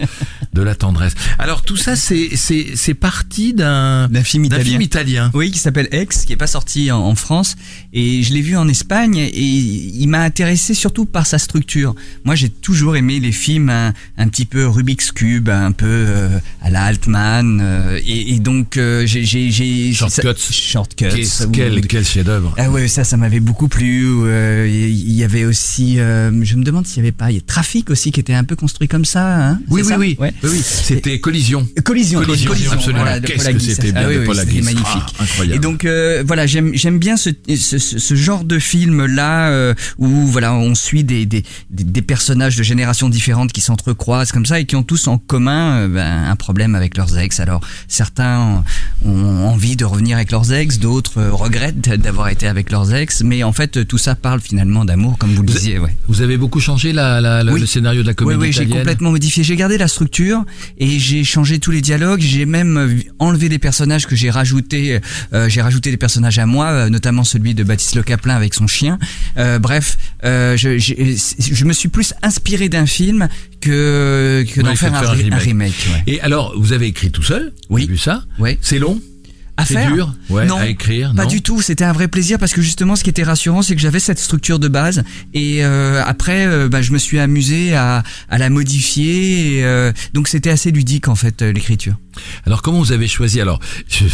de 0.52 0.62
la 0.62 0.74
tendresse. 0.74 1.14
Alors 1.38 1.62
tout 1.62 1.76
ça 1.76 1.96
c'est 1.96 2.30
c'est 2.36 2.72
c'est 2.74 2.94
parti 2.94 3.54
d'un 3.54 4.08
D'un 4.08 4.24
film 4.24 4.44
italien. 4.44 4.64
film 4.64 4.82
italien. 4.82 5.30
Oui, 5.34 5.50
qui 5.50 5.58
s'appelle 5.58 5.88
Ex, 5.92 6.24
qui 6.24 6.32
est 6.32 6.36
pas 6.36 6.46
sorti 6.46 6.90
en, 6.90 6.98
en 6.98 7.14
France, 7.14 7.56
et 7.92 8.22
je 8.22 8.32
l'ai 8.32 8.40
vu 8.42 8.56
en 8.56 8.68
Espagne, 8.68 9.16
et 9.18 9.30
il 9.40 10.06
m'a 10.08 10.20
intéressé 10.22 10.74
surtout 10.74 11.04
par 11.06 11.26
sa 11.26 11.38
structure. 11.38 11.94
Moi, 12.24 12.34
j'ai 12.34 12.48
toujours 12.48 12.96
aimé 12.96 13.20
les 13.20 13.32
films 13.32 13.68
un, 13.70 13.92
un 14.16 14.28
petit 14.28 14.46
peu 14.46 14.66
Rubik's 14.66 15.12
Cube, 15.12 15.48
un 15.48 15.72
peu 15.72 15.86
euh, 15.86 16.38
à 16.60 16.70
la 16.70 16.82
Altman, 16.84 17.60
euh, 17.60 18.00
et, 18.04 18.34
et 18.34 18.38
donc 18.40 18.76
euh, 18.76 19.06
j'ai 19.06 19.24
j'ai 19.24 19.50
j'ai 19.50 19.92
Shortcuts. 20.10 20.52
Shortcuts. 20.52 21.08
Qu'est-ce- 21.08 21.46
quel 21.48 21.80
quel 21.86 22.04
chef-d'œuvre. 22.04 22.54
Ah 22.58 22.70
ouais, 22.70 22.88
ça, 22.88 23.04
ça 23.04 23.16
m'avait 23.16 23.40
beaucoup 23.40 23.68
plu. 23.68 24.06
euh, 24.24 24.66
Il 24.68 25.12
y 25.12 25.24
avait 25.24 25.44
aussi, 25.44 25.98
euh, 26.00 26.30
je 26.44 26.56
me 26.56 26.64
demande 26.64 26.86
s'il 26.86 26.98
y 26.98 27.00
avait 27.00 27.12
pas, 27.12 27.30
il 27.30 27.34
y 27.34 27.38
a 27.38 27.42
Trafic 27.42 27.90
aussi 27.90 28.10
qui 28.12 28.20
était 28.20 28.34
un 28.34 28.44
peu 28.44 28.56
construit 28.56 28.88
comme 28.88 29.04
ça. 29.04 29.50
Hein 29.50 29.60
Oui 29.68 29.82
oui 29.82 29.88
ça 29.88 29.98
oui. 29.98 30.16
Ouais. 30.18 30.32
oui 30.42 30.50
oui. 30.52 30.60
C'était 30.62 31.18
collision. 31.20 31.66
Collision, 31.84 32.20
Collision, 32.22 32.72
absolument. 32.72 33.02
voilà, 33.02 33.20
Qu'est-ce 33.20 33.50
que 33.50 33.58
c'était 33.58 33.92
bien 33.92 34.02
Ah 34.06 34.12
de 34.12 34.18
oui, 34.18 34.24
Paul 34.26 34.36
c'était 34.36 34.50
Aguis. 34.50 34.62
magnifique. 34.62 34.86
Ah, 35.18 35.22
incroyable. 35.22 35.56
Et 35.56 35.58
donc 35.58 35.84
euh, 35.84 36.22
voilà, 36.26 36.46
j'aime 36.46 36.70
j'aime 36.74 36.98
bien 36.98 37.16
ce, 37.16 37.30
ce, 37.56 37.78
ce- 37.78 38.14
genre 38.14 38.44
de 38.44 38.58
film 38.58 39.06
là 39.06 39.48
euh, 39.50 39.74
où 39.98 40.08
voilà 40.26 40.54
on 40.54 40.74
suit 40.74 41.04
des, 41.04 41.24
des 41.26 41.44
des 41.70 42.02
personnages 42.02 42.56
de 42.56 42.62
générations 42.62 43.08
différentes 43.08 43.52
qui 43.52 43.60
s'entrecroisent 43.60 44.32
comme 44.32 44.46
ça 44.46 44.58
et 44.60 44.64
qui 44.66 44.76
ont 44.76 44.82
tous 44.82 45.06
en 45.08 45.18
commun 45.18 45.76
euh, 45.82 45.88
ben, 45.88 46.24
un 46.30 46.36
problème 46.36 46.74
avec 46.74 46.96
leurs 46.96 47.16
ex. 47.18 47.40
Alors 47.40 47.60
certains 47.88 48.64
ont 49.04 49.46
envie 49.46 49.76
de 49.76 49.84
revenir 49.84 49.97
avec 49.98 50.30
leurs 50.30 50.52
ex, 50.52 50.78
d'autres 50.78 51.18
euh, 51.18 51.32
regrettent 51.32 51.88
d'avoir 52.00 52.28
été 52.28 52.46
avec 52.46 52.70
leurs 52.70 52.94
ex, 52.94 53.22
mais 53.22 53.42
en 53.42 53.52
fait 53.52 53.86
tout 53.86 53.98
ça 53.98 54.14
parle 54.14 54.40
finalement 54.40 54.84
d'amour 54.84 55.18
comme 55.18 55.34
vous 55.34 55.42
le 55.42 55.48
disiez. 55.48 55.78
Ouais. 55.78 55.94
Vous 56.08 56.22
avez 56.22 56.36
beaucoup 56.36 56.60
changé 56.60 56.92
la, 56.92 57.20
la- 57.20 57.42
la- 57.42 57.52
Oui. 57.52 57.60
le 57.60 57.66
scénario 57.66 58.02
de 58.02 58.06
la 58.06 58.12
Oui, 58.12 58.16
comédie 58.16 58.38
oui, 58.40 58.46
j'ai 58.52 58.62
italienne. 58.62 58.78
complètement 58.78 59.10
modifié. 59.10 59.42
J'ai 59.44 59.56
gardé 59.56 59.76
la 59.78 59.88
structure 59.88 60.44
et 60.78 60.98
j'ai 60.98 61.24
changé 61.24 61.58
tous 61.58 61.70
les 61.70 61.80
dialogues. 61.80 62.20
J'ai 62.20 62.46
même 62.46 62.76
euh, 62.78 62.94
enlevé 63.18 63.48
des 63.48 63.58
personnages 63.58 64.06
que 64.06 64.16
j'ai 64.16 64.30
rajouté. 64.30 65.00
Euh, 65.34 65.48
j'ai 65.48 65.60
rajouté 65.62 65.90
des 65.90 65.96
personnages 65.96 66.38
à 66.38 66.46
moi, 66.46 66.88
notamment 66.88 67.24
celui 67.24 67.54
de 67.54 67.62
Baptiste 67.64 67.96
Le 67.96 68.02
Caplin 68.02 68.34
avec 68.36 68.54
son 68.54 68.66
chien. 68.66 68.98
Euh, 69.36 69.58
bref, 69.58 69.98
euh, 70.24 70.56
je, 70.56 70.78
j'ai- 70.78 71.16
je 71.38 71.64
me 71.64 71.72
suis 71.72 71.88
plus 71.88 72.14
inspiré 72.22 72.68
d'un 72.68 72.86
film 72.86 73.28
que 73.60 74.44
que 74.54 74.60
d'en 74.60 74.74
faire 74.76 74.94
un, 74.94 75.00
faire 75.00 75.10
un 75.10 75.14
re- 75.14 75.32
un 75.32 75.36
remake. 75.36 75.42
remake. 75.42 75.86
ouais. 75.92 76.02
Et 76.14 76.20
alors, 76.20 76.54
vous 76.56 76.72
avez 76.72 76.86
écrit 76.86 77.10
tout 77.10 77.22
seul? 77.22 77.52
Oui. 77.70 77.82
J'ai 77.82 77.88
vu 77.88 77.98
ça? 77.98 78.24
Oui. 78.38 78.58
C'est 78.60 78.78
long? 78.78 79.00
À 79.62 79.64
faire. 79.64 79.92
dur 79.92 80.14
ouais, 80.30 80.46
Non, 80.46 80.56
à 80.58 80.66
écrire 80.68 81.12
Pas 81.14 81.24
non 81.24 81.28
du 81.28 81.42
tout, 81.42 81.60
c'était 81.62 81.84
un 81.84 81.92
vrai 81.92 82.08
plaisir 82.08 82.38
parce 82.38 82.52
que 82.52 82.62
justement 82.62 82.96
ce 82.96 83.04
qui 83.04 83.10
était 83.10 83.22
rassurant 83.24 83.62
c'est 83.62 83.74
que 83.74 83.80
j'avais 83.80 84.00
cette 84.00 84.18
structure 84.18 84.58
de 84.58 84.68
base. 84.68 85.02
Et 85.34 85.64
euh, 85.64 86.02
après 86.06 86.46
euh, 86.46 86.68
bah, 86.68 86.80
je 86.82 86.92
me 86.92 86.98
suis 86.98 87.18
amusé 87.18 87.74
à, 87.74 88.02
à 88.30 88.38
la 88.38 88.50
modifier 88.50 89.58
et, 89.58 89.64
euh, 89.64 89.92
donc 90.14 90.28
c'était 90.28 90.50
assez 90.50 90.70
ludique 90.70 91.08
en 91.08 91.14
fait 91.16 91.42
euh, 91.42 91.52
l'écriture. 91.52 91.94
Alors 92.46 92.62
comment 92.62 92.78
vous 92.78 92.92
avez 92.92 93.08
choisi? 93.08 93.40
Alors, 93.40 93.60
je- 93.88 94.04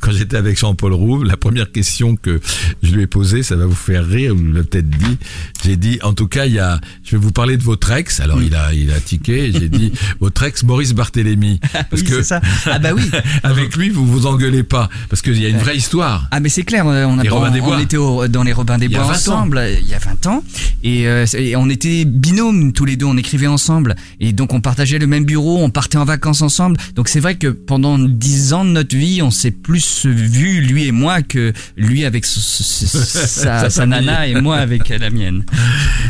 quand 0.00 0.12
j'étais 0.12 0.36
avec 0.36 0.58
Jean-Paul 0.58 0.92
Rouve, 0.92 1.24
la 1.24 1.36
première 1.36 1.70
question 1.72 2.16
que 2.16 2.40
je 2.82 2.92
lui 2.94 3.02
ai 3.02 3.06
posée, 3.06 3.42
ça 3.42 3.56
va 3.56 3.66
vous 3.66 3.74
faire 3.74 4.06
rire, 4.06 4.34
vous 4.34 4.44
l'avez 4.52 4.66
peut-être 4.66 4.88
dit. 4.90 5.18
J'ai 5.64 5.76
dit, 5.76 5.98
en 6.02 6.12
tout 6.14 6.26
cas, 6.28 6.46
il 6.46 6.52
y 6.54 6.58
a, 6.58 6.80
je 7.04 7.12
vais 7.16 7.22
vous 7.22 7.32
parler 7.32 7.56
de 7.56 7.62
votre 7.62 7.90
ex. 7.92 8.20
Alors 8.20 8.42
il 8.42 8.54
a, 8.54 8.72
il 8.74 8.90
a 8.92 9.00
tiqué. 9.00 9.52
J'ai 9.52 9.68
dit 9.68 9.92
votre 10.20 10.42
ex 10.42 10.62
Maurice 10.64 10.92
Barthélémy, 10.94 11.60
parce 11.90 12.02
Oui, 12.02 12.04
que 12.04 12.14
c'est 12.16 12.22
ça. 12.24 12.40
Ah 12.66 12.78
bah 12.78 12.90
oui. 12.94 13.02
avec 13.42 13.76
lui 13.76 13.88
vous 13.90 14.06
vous 14.06 14.26
engueulez 14.26 14.62
pas, 14.62 14.88
parce 15.08 15.22
qu'il 15.22 15.40
y 15.40 15.46
a 15.46 15.48
une 15.48 15.58
vraie 15.58 15.76
histoire. 15.76 16.28
Ah 16.30 16.40
mais 16.40 16.48
c'est 16.48 16.62
clair, 16.64 16.86
on, 16.86 16.90
a, 16.90 17.22
Les 17.22 17.30
on, 17.30 17.34
Robins 17.36 17.50
des 17.50 17.60
Bois. 17.60 17.76
on 17.76 17.80
était 17.80 17.96
au- 17.96 18.28
dans 18.28 18.42
les 18.42 18.52
Robins 18.52 18.78
des 18.78 18.88
Bois 18.88 19.00
20 19.04 19.08
ans. 19.08 19.12
ensemble 19.12 19.62
il 19.82 19.88
y 19.88 19.94
a 19.94 19.98
20 19.98 20.26
ans 20.26 20.44
et, 20.82 21.06
euh, 21.08 21.24
et 21.36 21.56
on 21.56 21.68
était 21.68 22.04
binômes 22.04 22.72
tous 22.72 22.84
les 22.84 22.96
deux, 22.96 23.06
on 23.06 23.16
écrivait 23.16 23.46
ensemble 23.46 23.94
et 24.20 24.32
donc 24.32 24.52
on 24.52 24.60
partageait 24.60 24.98
le 24.98 25.06
même 25.06 25.24
bureau, 25.24 25.58
on 25.62 25.70
partait 25.70 25.98
en 25.98 26.04
vacances 26.04 26.42
ensemble. 26.42 26.76
Donc 26.94 27.08
c'est 27.08 27.20
vrai 27.20 27.36
que 27.36 27.48
pendant 27.48 27.98
10 27.98 28.52
ans 28.52 28.64
de 28.64 28.70
notre 28.70 28.96
vie, 28.96 29.22
on 29.22 29.30
s'est 29.30 29.50
plus 29.50 29.71
plus 29.72 30.04
vu 30.06 30.60
lui 30.60 30.86
et 30.86 30.92
moi 30.92 31.22
que 31.22 31.54
lui 31.78 32.04
avec 32.04 32.26
sa, 32.26 33.70
sa 33.70 33.86
nana 33.86 34.26
et 34.26 34.38
moi 34.40 34.56
avec 34.58 34.88
la 34.90 35.08
mienne. 35.08 35.44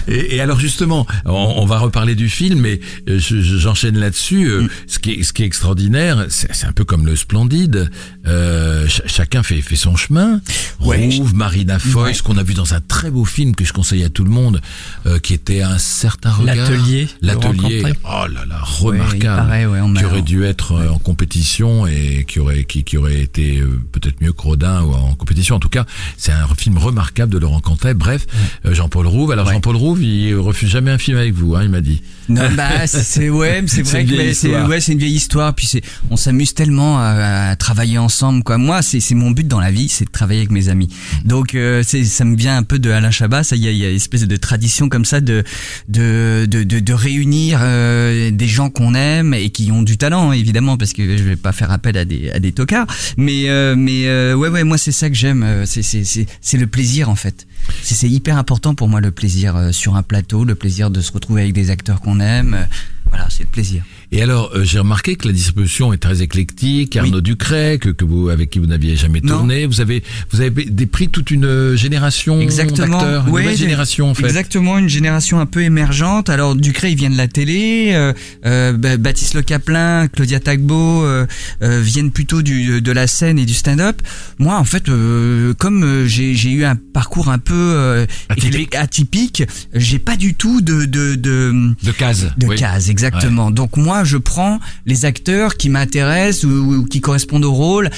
Et, 0.08 0.36
et 0.36 0.40
alors 0.40 0.58
justement, 0.58 1.06
on, 1.24 1.30
on 1.58 1.64
va 1.64 1.78
reparler 1.78 2.14
du 2.16 2.28
film, 2.28 2.60
mais 2.60 2.80
euh, 3.08 3.18
je- 3.20 3.40
je- 3.40 3.58
j'enchaîne 3.58 3.98
là-dessus. 3.98 4.46
euh, 4.46 4.66
Ce, 4.88 4.98
qui 4.98 5.12
est, 5.12 5.22
ce 5.22 5.32
qui 5.32 5.42
est 5.44 5.46
extraordinaire, 5.46 6.26
c'est 6.28 6.66
un 6.66 6.72
peu 6.72 6.84
comme 6.84 7.06
le 7.06 7.14
Splendide. 7.14 7.88
Euh, 8.26 8.88
ch- 8.88 9.02
chacun 9.06 9.42
fait, 9.44 9.60
fait 9.60 9.76
son 9.76 9.94
chemin. 9.96 10.40
Ouais, 10.80 11.08
Rouve, 11.18 11.34
Marina 11.34 11.78
Foy, 11.78 12.14
ce 12.14 12.22
qu'on 12.24 12.38
a 12.38 12.42
vu 12.42 12.54
dans 12.54 12.74
un 12.74 12.80
très 12.80 13.10
beau 13.10 13.24
film 13.24 13.54
que 13.54 13.64
je 13.64 13.72
conseille 13.72 14.02
à 14.02 14.08
tout 14.08 14.24
le 14.24 14.30
monde, 14.30 14.60
euh, 15.06 15.18
qui 15.20 15.34
était 15.34 15.62
un 15.62 15.78
certain 15.78 16.32
regard. 16.32 16.56
L'atelier 16.56 17.06
L'atelier. 17.20 17.82
Oh 18.04 18.26
là 18.26 18.44
là, 18.48 18.62
Ouais, 18.82 18.98
remarquable. 18.98 19.36
paraît, 19.36 19.66
on 19.66 19.94
qui 19.94 20.04
aurait 20.04 20.22
dû 20.22 20.42
être 20.44 20.72
en 20.90 20.98
compétition 20.98 21.86
et 21.86 22.24
qui 22.26 22.40
aurait 22.40 22.64
qui, 22.64 22.82
qui 22.84 22.96
aurait 22.96 23.20
été 23.20 23.51
euh, 23.58 23.80
peut-être 23.92 24.20
mieux 24.20 24.32
que 24.32 24.42
Rodin 24.42 24.82
ou 24.82 24.92
en 24.92 25.14
compétition. 25.14 25.56
En 25.56 25.60
tout 25.60 25.68
cas, 25.68 25.86
c'est 26.16 26.32
un 26.32 26.46
film 26.56 26.78
remarquable 26.78 27.32
de 27.32 27.38
Laurent 27.38 27.60
Cantet. 27.60 27.94
Bref, 27.94 28.26
euh, 28.66 28.74
Jean-Paul 28.74 29.06
Rouve. 29.06 29.32
Alors 29.32 29.46
Ouais. 29.46 29.54
Jean-Paul 29.54 29.76
Rouve, 29.76 30.02
il 30.02 30.34
refuse 30.36 30.68
jamais 30.70 30.90
un 30.90 30.98
film 30.98 31.16
avec 31.18 31.34
vous, 31.34 31.54
hein, 31.56 31.60
il 31.64 31.68
m'a 31.70 31.80
dit. 31.80 32.02
Non, 32.28 32.42
bah 32.56 32.86
c'est- 32.86 33.28
ouais, 33.30 33.62
c'est 33.66 33.82
vrai 33.82 34.04
que 34.04 34.14
mais 34.14 34.34
c'est 34.34 34.62
ouais, 34.64 34.80
c'est 34.80 34.92
une 34.92 34.98
vieille 34.98 35.14
histoire. 35.14 35.54
Puis 35.54 35.66
c'est, 35.66 35.82
on 36.10 36.16
s'amuse 36.16 36.54
tellement 36.54 36.98
à, 36.98 37.48
à 37.50 37.56
travailler 37.56 37.98
ensemble. 37.98 38.42
Quoi. 38.44 38.58
Moi, 38.58 38.82
c'est 38.82 39.14
mon 39.14 39.30
but 39.32 39.46
dans 39.48 39.60
la 39.60 39.70
vie, 39.70 39.88
c'est 39.88 40.04
de 40.04 40.10
travailler 40.10 40.40
avec 40.40 40.50
mes 40.52 40.68
amis. 40.68 40.88
Donc 41.24 41.54
euh, 41.54 41.82
c'est 41.86 42.04
ça 42.04 42.24
me 42.24 42.36
vient 42.36 42.56
un 42.56 42.62
peu 42.62 42.78
de 42.78 42.90
Alain 42.90 43.10
Chabat. 43.10 43.42
Ça, 43.42 43.56
il 43.56 43.62
y 43.62 43.68
a, 43.68 43.70
il 43.72 43.76
y 43.78 43.84
a 43.84 43.90
une 43.90 43.96
espèce 43.96 44.26
de 44.26 44.36
tradition 44.36 44.88
comme 44.88 45.04
ça 45.04 45.20
de 45.20 45.42
de 45.88 46.46
de 46.48 46.62
de, 46.64 46.78
de 46.80 46.92
réunir 46.92 47.58
euh, 47.62 48.30
des 48.30 48.48
gens 48.48 48.70
qu'on 48.70 48.94
aime 48.94 49.34
et 49.34 49.50
qui 49.50 49.70
ont 49.72 49.82
du 49.82 49.96
talent 49.98 50.30
hein, 50.30 50.34
évidemment, 50.34 50.76
parce 50.76 50.92
que 50.92 51.16
je 51.16 51.22
vais 51.22 51.36
pas 51.36 51.52
faire 51.52 51.70
appel 51.70 51.96
à 51.96 52.04
des 52.04 52.30
à 52.30 52.38
des 52.38 52.52
tocards. 52.52 52.86
Mais 53.16 53.41
euh, 53.48 53.74
mais 53.76 54.06
euh, 54.06 54.34
ouais 54.34 54.48
ouais, 54.48 54.64
moi 54.64 54.78
c'est 54.78 54.92
ça 54.92 55.08
que 55.08 55.14
j'aime. 55.14 55.42
euh, 55.42 55.64
C'est 55.66 56.56
le 56.58 56.66
plaisir 56.66 57.08
en 57.08 57.14
fait. 57.14 57.46
C'est 57.82 58.08
hyper 58.08 58.36
important 58.38 58.74
pour 58.74 58.88
moi 58.88 59.00
le 59.00 59.10
plaisir 59.12 59.56
euh, 59.56 59.72
sur 59.72 59.94
un 59.96 60.02
plateau, 60.02 60.44
le 60.44 60.54
plaisir 60.54 60.90
de 60.90 61.00
se 61.00 61.12
retrouver 61.12 61.42
avec 61.42 61.52
des 61.54 61.70
acteurs 61.70 62.00
qu'on 62.00 62.20
aime. 62.20 62.66
Voilà, 63.08 63.26
c'est 63.30 63.42
le 63.44 63.48
plaisir. 63.48 63.84
Et 64.14 64.20
alors, 64.22 64.50
euh, 64.54 64.62
j'ai 64.62 64.78
remarqué 64.78 65.16
que 65.16 65.26
la 65.26 65.32
distribution 65.32 65.92
est 65.94 65.96
très 65.96 66.20
éclectique. 66.20 66.96
Arnaud 66.96 67.22
Ducret, 67.22 67.78
que, 67.80 67.88
que 67.88 68.04
vous, 68.04 68.28
avec 68.28 68.50
qui 68.50 68.58
vous 68.58 68.66
n'aviez 68.66 68.94
jamais 68.94 69.20
Non. 69.22 69.38
tourné, 69.38 69.64
vous 69.64 69.80
avez, 69.80 70.02
vous 70.30 70.42
avez 70.42 70.50
des 70.66 70.84
pris 70.84 71.08
toute 71.08 71.30
une 71.30 71.74
génération 71.76 72.38
Exactement. 72.38 72.98
d'acteurs, 72.98 73.26
une 73.26 73.32
Ouais, 73.32 73.42
nouvelle 73.44 73.56
génération 73.56 74.10
en 74.10 74.14
fait. 74.14 74.26
Exactement, 74.26 74.76
une 74.78 74.88
génération 74.90 75.40
un 75.40 75.46
peu 75.46 75.62
émergente. 75.62 76.28
Alors 76.28 76.54
Ducret, 76.54 76.92
il 76.92 76.96
vient 76.98 77.08
de 77.08 77.16
la 77.16 77.26
télé. 77.26 77.92
euh, 77.94 78.12
euh, 78.44 78.72
Ba- 78.74 78.98
Baptiste 78.98 79.32
Le 79.32 79.40
Caplin, 79.42 80.08
Claudia 80.08 80.40
Tagbo 80.40 81.04
euh, 81.04 81.26
euh, 81.62 81.80
viennent 81.80 82.10
plutôt 82.10 82.42
du, 82.42 82.82
de 82.82 82.92
la 82.92 83.06
scène 83.06 83.38
et 83.38 83.46
du 83.46 83.54
stand-up. 83.54 84.02
Moi, 84.38 84.58
en 84.58 84.64
fait, 84.64 84.90
euh, 84.90 85.54
comme 85.54 85.84
euh, 85.84 86.06
j'ai 86.06 86.34
eu 86.50 86.64
un 86.64 86.76
parcours 86.76 87.30
un 87.30 87.38
peu 87.38 87.54
euh, 87.54 88.04
Atypique. 88.28 88.74
atypique, 88.74 89.44
j'ai 89.72 89.98
pas 89.98 90.16
du 90.16 90.34
tout 90.34 90.60
de 90.60 90.84
de, 90.84 91.14
de 91.14 91.72
De 91.82 91.92
cases. 91.92 92.26
de 92.36 92.46
oui. 92.46 92.56
cases, 92.56 92.90
exactement. 92.90 93.50
Donc 93.50 93.78
moi, 93.78 94.01
je 94.04 94.16
prends 94.16 94.60
les 94.86 95.04
acteurs 95.04 95.56
qui 95.56 95.68
m'intéressent 95.68 96.44
ou, 96.44 96.86
qui 96.90 97.00
correspondent 97.00 97.44
au 97.44 97.52
rôle. 97.52 97.90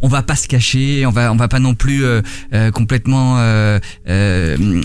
On 0.00 0.08
va 0.08 0.22
pas 0.22 0.36
se 0.36 0.46
cacher, 0.46 1.06
on 1.06 1.10
va 1.10 1.32
on 1.32 1.36
va 1.36 1.48
pas 1.48 1.58
non 1.58 1.74
plus 1.74 2.04
euh, 2.04 2.22
euh, 2.52 2.70
complètement 2.70 3.36
euh, 3.38 3.80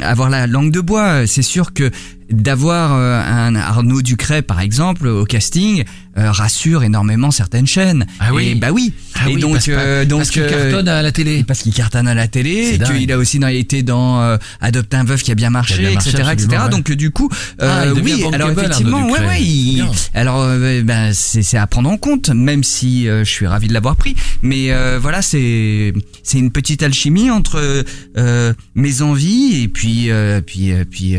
avoir 0.01 0.29
la 0.29 0.47
langue 0.47 0.71
de 0.71 0.81
bois. 0.81 1.27
C'est 1.27 1.43
sûr 1.43 1.73
que 1.73 1.91
d'avoir 2.31 2.93
euh, 2.93 3.21
un 3.21 3.55
Arnaud 3.55 4.01
Ducret 4.01 4.41
par 4.41 4.59
exemple 4.61 5.07
au 5.07 5.25
casting 5.25 5.83
euh, 6.17 6.31
rassure 6.31 6.83
énormément 6.83 7.31
certaines 7.31 7.65
chaînes. 7.65 8.05
Ah 8.19 8.33
oui. 8.33 8.49
Et 8.49 8.55
bah 8.55 8.67
oui. 8.71 8.93
Ah 9.15 9.29
et 9.29 9.33
oui, 9.35 9.41
donc 9.41 9.53
parce, 9.53 9.65
euh, 9.69 10.05
donc 10.05 10.19
parce 10.19 10.29
qu'il 10.31 10.45
cartonne 10.45 10.87
à 10.87 11.01
la 11.01 11.11
télé. 11.11 11.43
parce 11.43 11.61
qu'il 11.61 11.73
cartonne 11.73 12.07
à 12.07 12.13
la 12.13 12.27
télé, 12.27 12.79
qu'il 12.85 13.11
a 13.11 13.17
aussi 13.17 13.39
été 13.43 13.81
dans 13.81 14.21
euh, 14.21 14.37
Adopte 14.61 14.93
un 14.93 15.03
veuf 15.03 15.23
qui 15.23 15.31
a 15.31 15.35
bien 15.35 15.49
marché, 15.49 15.79
bien 15.79 15.93
marché, 15.93 16.09
etc., 16.11 16.29
etc. 16.33 16.47
ouais. 16.65 16.69
Donc 16.69 16.91
du 16.91 17.09
coup, 17.09 17.29
Ah, 17.59 17.85
euh, 17.85 17.95
oui, 18.03 18.23
alors 18.31 18.51
effectivement, 18.51 19.07
ouais, 19.09 19.19
ouais, 19.19 19.41
il- 19.41 19.83
alors 20.13 20.41
euh, 20.41 20.81
ben 20.83 21.11
c'est 21.13 21.41
c'est 21.41 21.57
à 21.57 21.65
prendre 21.65 21.89
en 21.89 21.97
compte, 21.97 22.29
même 22.29 22.63
si 22.63 23.07
euh, 23.07 23.23
je 23.25 23.29
suis 23.31 23.47
ravi 23.47 23.67
de 23.67 23.73
l'avoir 23.73 23.95
pris. 23.95 24.15
Mais 24.43 24.71
euh, 24.71 24.99
voilà, 25.01 25.21
c'est 25.23 25.93
c'est 26.21 26.37
une 26.37 26.51
petite 26.51 26.83
alchimie 26.83 27.31
entre 27.31 27.83
euh, 28.17 28.53
mes 28.75 29.01
envies 29.01 29.63
et 29.63 29.67
puis 29.67 30.11
euh, 30.11 30.41
puis 30.41 30.71
puis 30.91 31.15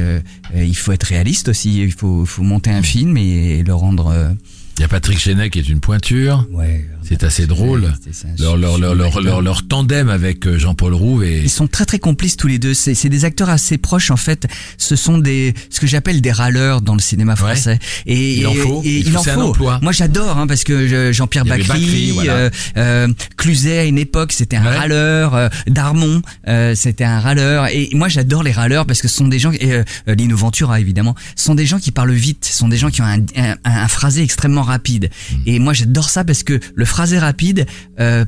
il 0.56 0.76
faut 0.76 0.92
être 0.94 1.04
réaliste 1.04 1.48
aussi. 1.48 1.82
Il 1.82 1.92
faut 1.92 2.24
faut 2.24 2.42
monter 2.42 2.70
un 2.70 2.82
film 2.82 3.16
et 3.16 3.62
le 3.62 3.74
rendre. 3.74 4.08
euh, 4.08 4.30
Il 4.78 4.82
y 4.82 4.84
a 4.84 4.88
Patrick 4.88 5.18
Chenet 5.18 5.50
qui 5.50 5.58
est 5.58 5.68
une 5.68 5.80
pointure. 5.80 6.46
ouais. 6.52 6.86
C'est 7.06 7.22
assez 7.24 7.46
drôle. 7.46 7.92
Leur, 8.38 8.56
leur, 8.56 8.78
leur, 8.78 8.94
leur, 8.94 9.20
leur, 9.20 9.42
leur 9.42 9.66
tandem 9.66 10.08
avec 10.08 10.46
euh, 10.46 10.58
Jean-Paul 10.58 10.94
Rouve 10.94 11.24
et 11.24 11.40
Ils 11.42 11.50
sont 11.50 11.66
très 11.66 11.84
très 11.84 11.98
complices 11.98 12.36
tous 12.36 12.46
les 12.48 12.58
deux. 12.58 12.74
C'est 12.74 12.94
c'est 12.94 13.08
des 13.08 13.24
acteurs 13.24 13.50
assez 13.50 13.78
proches 13.78 14.10
en 14.10 14.16
fait. 14.16 14.46
Ce 14.78 14.96
sont 14.96 15.18
des 15.18 15.54
ce 15.70 15.80
que 15.80 15.86
j'appelle 15.86 16.20
des 16.20 16.32
râleurs 16.32 16.80
dans 16.80 16.94
le 16.94 17.00
cinéma 17.00 17.36
français. 17.36 17.78
Et 18.06 18.38
Il 18.38 18.46
en 18.46 18.54
faut. 18.54 18.82
Et, 18.84 18.98
Il 19.00 19.16
en 19.16 19.22
faut. 19.22 19.40
emploi. 19.40 19.78
Moi 19.82 19.92
j'adore 19.92 20.38
hein, 20.38 20.46
parce 20.46 20.64
que 20.64 20.88
je- 20.88 21.12
Jean-Pierre 21.12 21.44
Bacry, 21.44 22.10
voilà. 22.12 22.32
euh, 22.32 22.50
euh, 22.76 23.08
Cluzet 23.36 23.78
à 23.78 23.84
une 23.84 23.98
époque 23.98 24.32
c'était 24.32 24.56
un 24.56 24.64
Ouais. 24.64 24.76
râleur. 24.78 25.34
euh, 25.34 25.48
Darmon 25.66 26.22
euh, 26.48 26.74
c'était 26.74 27.04
un 27.04 27.20
râleur. 27.20 27.66
Et 27.68 27.90
moi 27.92 28.08
j'adore 28.08 28.42
les 28.42 28.52
râleurs 28.52 28.86
parce 28.86 29.02
que 29.02 29.08
ce 29.08 29.16
sont 29.16 29.28
des 29.28 29.38
gens 29.38 29.52
et 29.52 29.72
euh, 29.72 29.84
Lino 30.06 30.36
Ventura 30.36 30.80
évidemment 30.80 31.14
ce 31.36 31.44
sont 31.44 31.54
des 31.54 31.66
gens 31.66 31.78
qui 31.78 31.90
parlent 31.90 32.12
vite. 32.12 32.44
Ce 32.44 32.56
sont 32.56 32.68
des 32.68 32.76
gens 32.78 32.90
qui 32.90 33.02
ont 33.02 33.06
un, 33.06 33.20
un, 33.36 33.56
un 33.64 33.88
phrasé 33.88 34.22
extrêmement 34.22 34.62
rapide. 34.62 35.10
Hmm. 35.32 35.36
Et 35.46 35.58
moi 35.58 35.72
j'adore 35.74 36.08
ça 36.08 36.24
parce 36.24 36.42
que 36.42 36.58
le 36.74 36.84
phrasé 36.94 37.18
rapide 37.18 37.66
euh, 37.98 38.24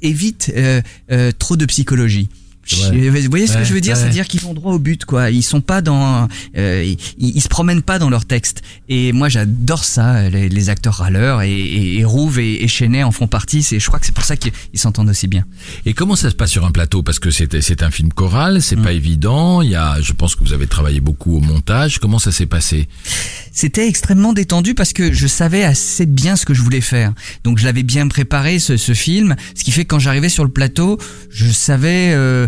évite 0.00 0.50
euh, 0.56 0.80
euh, 1.12 1.32
trop 1.38 1.54
de 1.54 1.66
psychologie. 1.66 2.30
Ouais. 2.90 3.08
Vous 3.08 3.30
voyez 3.30 3.46
ce 3.46 3.52
que 3.52 3.58
Ouais, 3.58 3.64
je 3.64 3.74
veux 3.74 3.80
dire? 3.80 3.94
ouais. 3.94 4.00
C'est-à-dire 4.00 4.26
qu'ils 4.26 4.40
vont 4.40 4.54
droit 4.54 4.72
au 4.72 4.78
but, 4.78 5.04
quoi. 5.04 5.30
Ils 5.30 5.42
sont 5.42 5.60
pas 5.60 5.80
dans, 5.82 6.28
euh, 6.56 6.94
ils, 7.18 7.36
ils 7.36 7.40
se 7.40 7.48
promènent 7.48 7.82
pas 7.82 7.98
dans 7.98 8.10
leur 8.10 8.24
texte. 8.24 8.62
Et 8.88 9.12
moi, 9.12 9.28
j'adore 9.28 9.84
ça, 9.84 10.28
les, 10.28 10.48
les 10.48 10.68
acteurs 10.68 10.94
râleurs 10.94 11.42
et, 11.42 11.52
et, 11.52 11.98
et 12.00 12.04
Rouve 12.04 12.38
et, 12.40 12.64
et 12.64 12.68
Chenet 12.68 13.02
en 13.04 13.12
font 13.12 13.28
partie. 13.28 13.62
C'est, 13.62 13.78
je 13.78 13.86
crois 13.86 13.98
que 13.98 14.06
c'est 14.06 14.14
pour 14.14 14.24
ça 14.24 14.36
qu'ils 14.36 14.52
ils 14.72 14.78
s'entendent 14.80 15.08
aussi 15.08 15.28
bien. 15.28 15.44
Et 15.84 15.94
comment 15.94 16.16
ça 16.16 16.30
se 16.30 16.34
passe 16.34 16.50
sur 16.50 16.64
un 16.66 16.72
plateau? 16.72 17.02
Parce 17.02 17.18
que 17.18 17.30
c'est 17.30 17.60
c'est 17.60 17.82
un 17.82 17.90
film 17.90 18.12
choral, 18.12 18.60
c'est 18.62 18.76
pas 18.76 18.92
évident. 18.92 19.62
Il 19.62 19.70
y 19.70 19.76
a, 19.76 20.00
je 20.00 20.12
pense 20.12 20.34
que 20.34 20.42
vous 20.44 20.52
avez 20.52 20.66
travaillé 20.66 21.00
beaucoup 21.00 21.36
au 21.36 21.40
montage. 21.40 21.98
Comment 21.98 22.18
ça 22.18 22.32
s'est 22.32 22.46
passé? 22.46 22.88
C'était 23.52 23.88
extrêmement 23.88 24.32
détendu 24.32 24.74
parce 24.74 24.92
que 24.92 25.12
je 25.12 25.26
savais 25.26 25.64
assez 25.64 26.04
bien 26.06 26.36
ce 26.36 26.44
que 26.44 26.52
je 26.54 26.60
voulais 26.62 26.80
faire. 26.80 27.12
Donc 27.44 27.58
je 27.58 27.64
l'avais 27.64 27.82
bien 27.82 28.08
préparé 28.08 28.58
ce, 28.58 28.76
ce 28.76 28.92
film, 28.92 29.36
ce 29.54 29.64
qui 29.64 29.70
fait 29.70 29.84
que 29.84 29.88
quand 29.88 29.98
j'arrivais 29.98 30.28
sur 30.28 30.44
le 30.44 30.50
plateau, 30.50 30.98
je 31.30 31.46
savais 31.50 32.12
euh, 32.12 32.46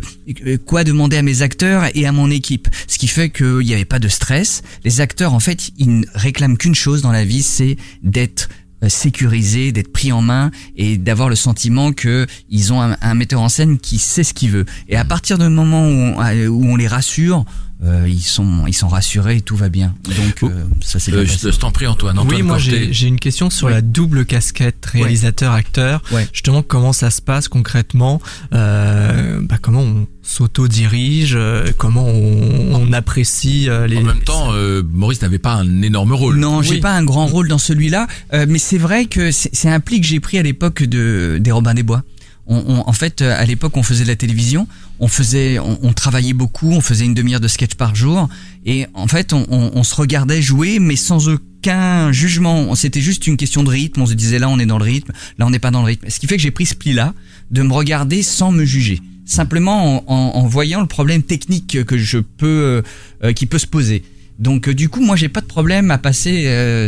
quoi 0.66 0.84
demander 0.84 1.16
à 1.16 1.22
mes 1.22 1.42
acteurs 1.42 1.84
et 1.94 2.06
à 2.06 2.12
mon 2.12 2.30
équipe? 2.30 2.68
Ce 2.86 2.98
qui 2.98 3.08
fait 3.08 3.30
qu'il 3.30 3.58
n'y 3.58 3.74
avait 3.74 3.84
pas 3.84 3.98
de 3.98 4.08
stress. 4.08 4.62
Les 4.84 5.00
acteurs, 5.00 5.34
en 5.34 5.40
fait, 5.40 5.70
ils 5.78 6.00
ne 6.00 6.06
réclament 6.14 6.56
qu'une 6.56 6.74
chose 6.74 7.02
dans 7.02 7.12
la 7.12 7.24
vie, 7.24 7.42
c'est 7.42 7.76
d'être 8.02 8.48
euh, 8.84 8.88
sécurisés, 8.88 9.72
d'être 9.72 9.92
pris 9.92 10.12
en 10.12 10.22
main 10.22 10.52
et 10.76 10.98
d'avoir 10.98 11.28
le 11.28 11.34
sentiment 11.34 11.92
que 11.92 12.26
ils 12.48 12.72
ont 12.72 12.80
un, 12.80 13.14
metteur 13.14 13.40
en 13.40 13.48
scène 13.48 13.78
qui 13.78 13.98
sait 13.98 14.22
ce 14.22 14.32
qu'il 14.32 14.50
veut. 14.50 14.66
Et 14.88 14.96
à 14.96 15.04
partir 15.04 15.36
du 15.36 15.48
moment 15.48 15.88
où 15.88 16.20
euh, 16.22 16.46
où 16.46 16.64
on 16.64 16.76
les 16.76 16.86
rassure, 16.86 17.44
euh, 17.84 18.06
ils 18.08 18.20
sont 18.22 18.66
ils 18.66 18.72
sont 18.74 18.88
rassurés 18.88 19.36
et 19.36 19.40
tout 19.40 19.54
va 19.56 19.68
bien. 19.68 19.94
Donc 20.04 20.42
euh, 20.42 20.64
ça 20.80 20.98
c'est 20.98 21.12
euh, 21.12 21.22
bien 21.22 21.24
Je 21.26 21.32
passé. 21.32 21.52
je 21.52 21.58
t'en 21.58 21.70
prie 21.70 21.86
Antoine. 21.86 22.18
Antoine 22.18 22.36
oui, 22.40 22.42
moi 22.46 22.58
j'ai 22.58 22.92
j'ai 22.92 23.06
une 23.06 23.20
question 23.20 23.50
sur 23.50 23.68
Oui. 23.68 23.72
la 23.72 23.80
double 23.82 24.24
casquette 24.26 24.84
réalisateur-acteur. 24.86 26.02
Ouais. 26.12 26.26
Justement, 26.32 26.62
comment 26.62 26.92
ça 26.92 27.10
se 27.10 27.22
passe 27.22 27.48
concrètement? 27.48 28.20
Euh, 28.52 29.40
bah, 29.42 29.56
Comment 29.60 29.82
on 29.82 30.06
s'auto-dirige 30.22 31.34
euh, 31.36 31.70
Comment 31.76 32.06
on, 32.06 32.74
on 32.88 32.92
apprécie 32.92 33.68
euh, 33.68 33.86
les... 33.86 33.98
En 33.98 34.02
même 34.02 34.20
temps, 34.22 34.48
euh, 34.52 34.82
Maurice 34.92 35.22
n'avait 35.22 35.38
pas 35.38 35.54
un 35.54 35.82
énorme 35.82 36.12
rôle. 36.12 36.36
Non, 36.38 36.62
j'ai 36.62 36.74
Oui. 36.76 36.80
pas 36.80 36.92
un 36.94 37.04
grand 37.04 37.26
rôle 37.26 37.48
dans 37.48 37.58
celui-là, 37.58 38.06
euh, 38.34 38.46
mais 38.48 38.58
c'est 38.58 38.78
vrai 38.78 39.06
que 39.06 39.30
c'est 39.30 39.50
c'est 39.52 39.70
un 39.70 39.80
pli 39.80 40.00
que 40.00 40.06
j'ai 40.06 40.20
pris 40.20 40.38
à 40.38 40.42
l'époque 40.42 40.82
de 40.82 41.38
des 41.40 41.50
Robins 41.52 41.74
des 41.74 41.82
Bois. 41.82 42.02
On, 42.46 42.56
on- 42.66 42.88
en 42.88 42.92
fait, 42.92 43.20
à 43.22 43.44
l'époque, 43.44 43.76
on 43.76 43.82
faisait 43.82 44.04
de 44.04 44.08
la 44.08 44.16
télévision, 44.16 44.66
on 45.00 45.08
faisait, 45.08 45.58
on, 45.58 45.92
travaillait 45.92 46.32
beaucoup, 46.32 46.72
on 46.72 46.80
faisait 46.80 47.04
une 47.04 47.14
demi-heure 47.14 47.40
de 47.40 47.48
sketch 47.48 47.74
par 47.74 47.94
jour, 47.94 48.28
et 48.66 48.86
en 48.94 49.06
fait, 49.06 49.32
on, 49.32 49.82
se 49.82 49.94
regardait 49.94 50.42
jouer, 50.42 50.78
mais 50.78 50.96
sans 50.96 51.28
aucun 51.28 52.12
jugement. 52.12 52.74
C'était 52.74 53.00
juste 53.00 53.26
une 53.26 53.36
question 53.36 53.62
de 53.62 53.70
rythme. 53.70 54.02
On 54.02 54.06
se 54.06 54.14
disait 54.14 54.38
là, 54.38 54.48
on 54.48 54.58
est 54.58 54.66
dans 54.66 54.78
le 54.78 54.84
rythme, 54.84 55.12
là, 55.38 55.46
on 55.46 55.50
n'est 55.50 55.58
pas 55.58 55.70
dans 55.70 55.80
le 55.80 55.86
rythme. 55.86 56.08
Ce 56.10 56.18
qui 56.18 56.26
fait 56.26 56.36
que 56.36 56.42
j'ai 56.42 56.50
pris 56.50 56.66
ce 56.66 56.74
pli-là 56.74 57.14
de 57.50 57.62
me 57.62 57.72
regarder 57.72 58.22
sans 58.22 58.50
me 58.50 58.64
juger, 58.64 59.00
simplement 59.24 60.04
en, 60.10 60.46
voyant 60.46 60.80
le 60.80 60.86
problème 60.86 61.22
technique 61.22 61.84
que 61.84 61.96
je 61.96 62.18
peux, 62.18 62.46
euh, 62.46 62.82
euh, 63.24 63.32
qui 63.32 63.46
peut 63.46 63.58
se 63.58 63.66
poser. 63.66 64.02
Donc, 64.38 64.68
euh, 64.68 64.74
du 64.74 64.88
coup, 64.88 65.00
moi, 65.00 65.16
j'ai 65.16 65.28
pas 65.28 65.40
de 65.40 65.46
problème 65.46 65.90
à 65.90 65.98
passer 65.98 66.44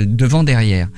devant 0.06 0.42
derrière. 0.42 0.88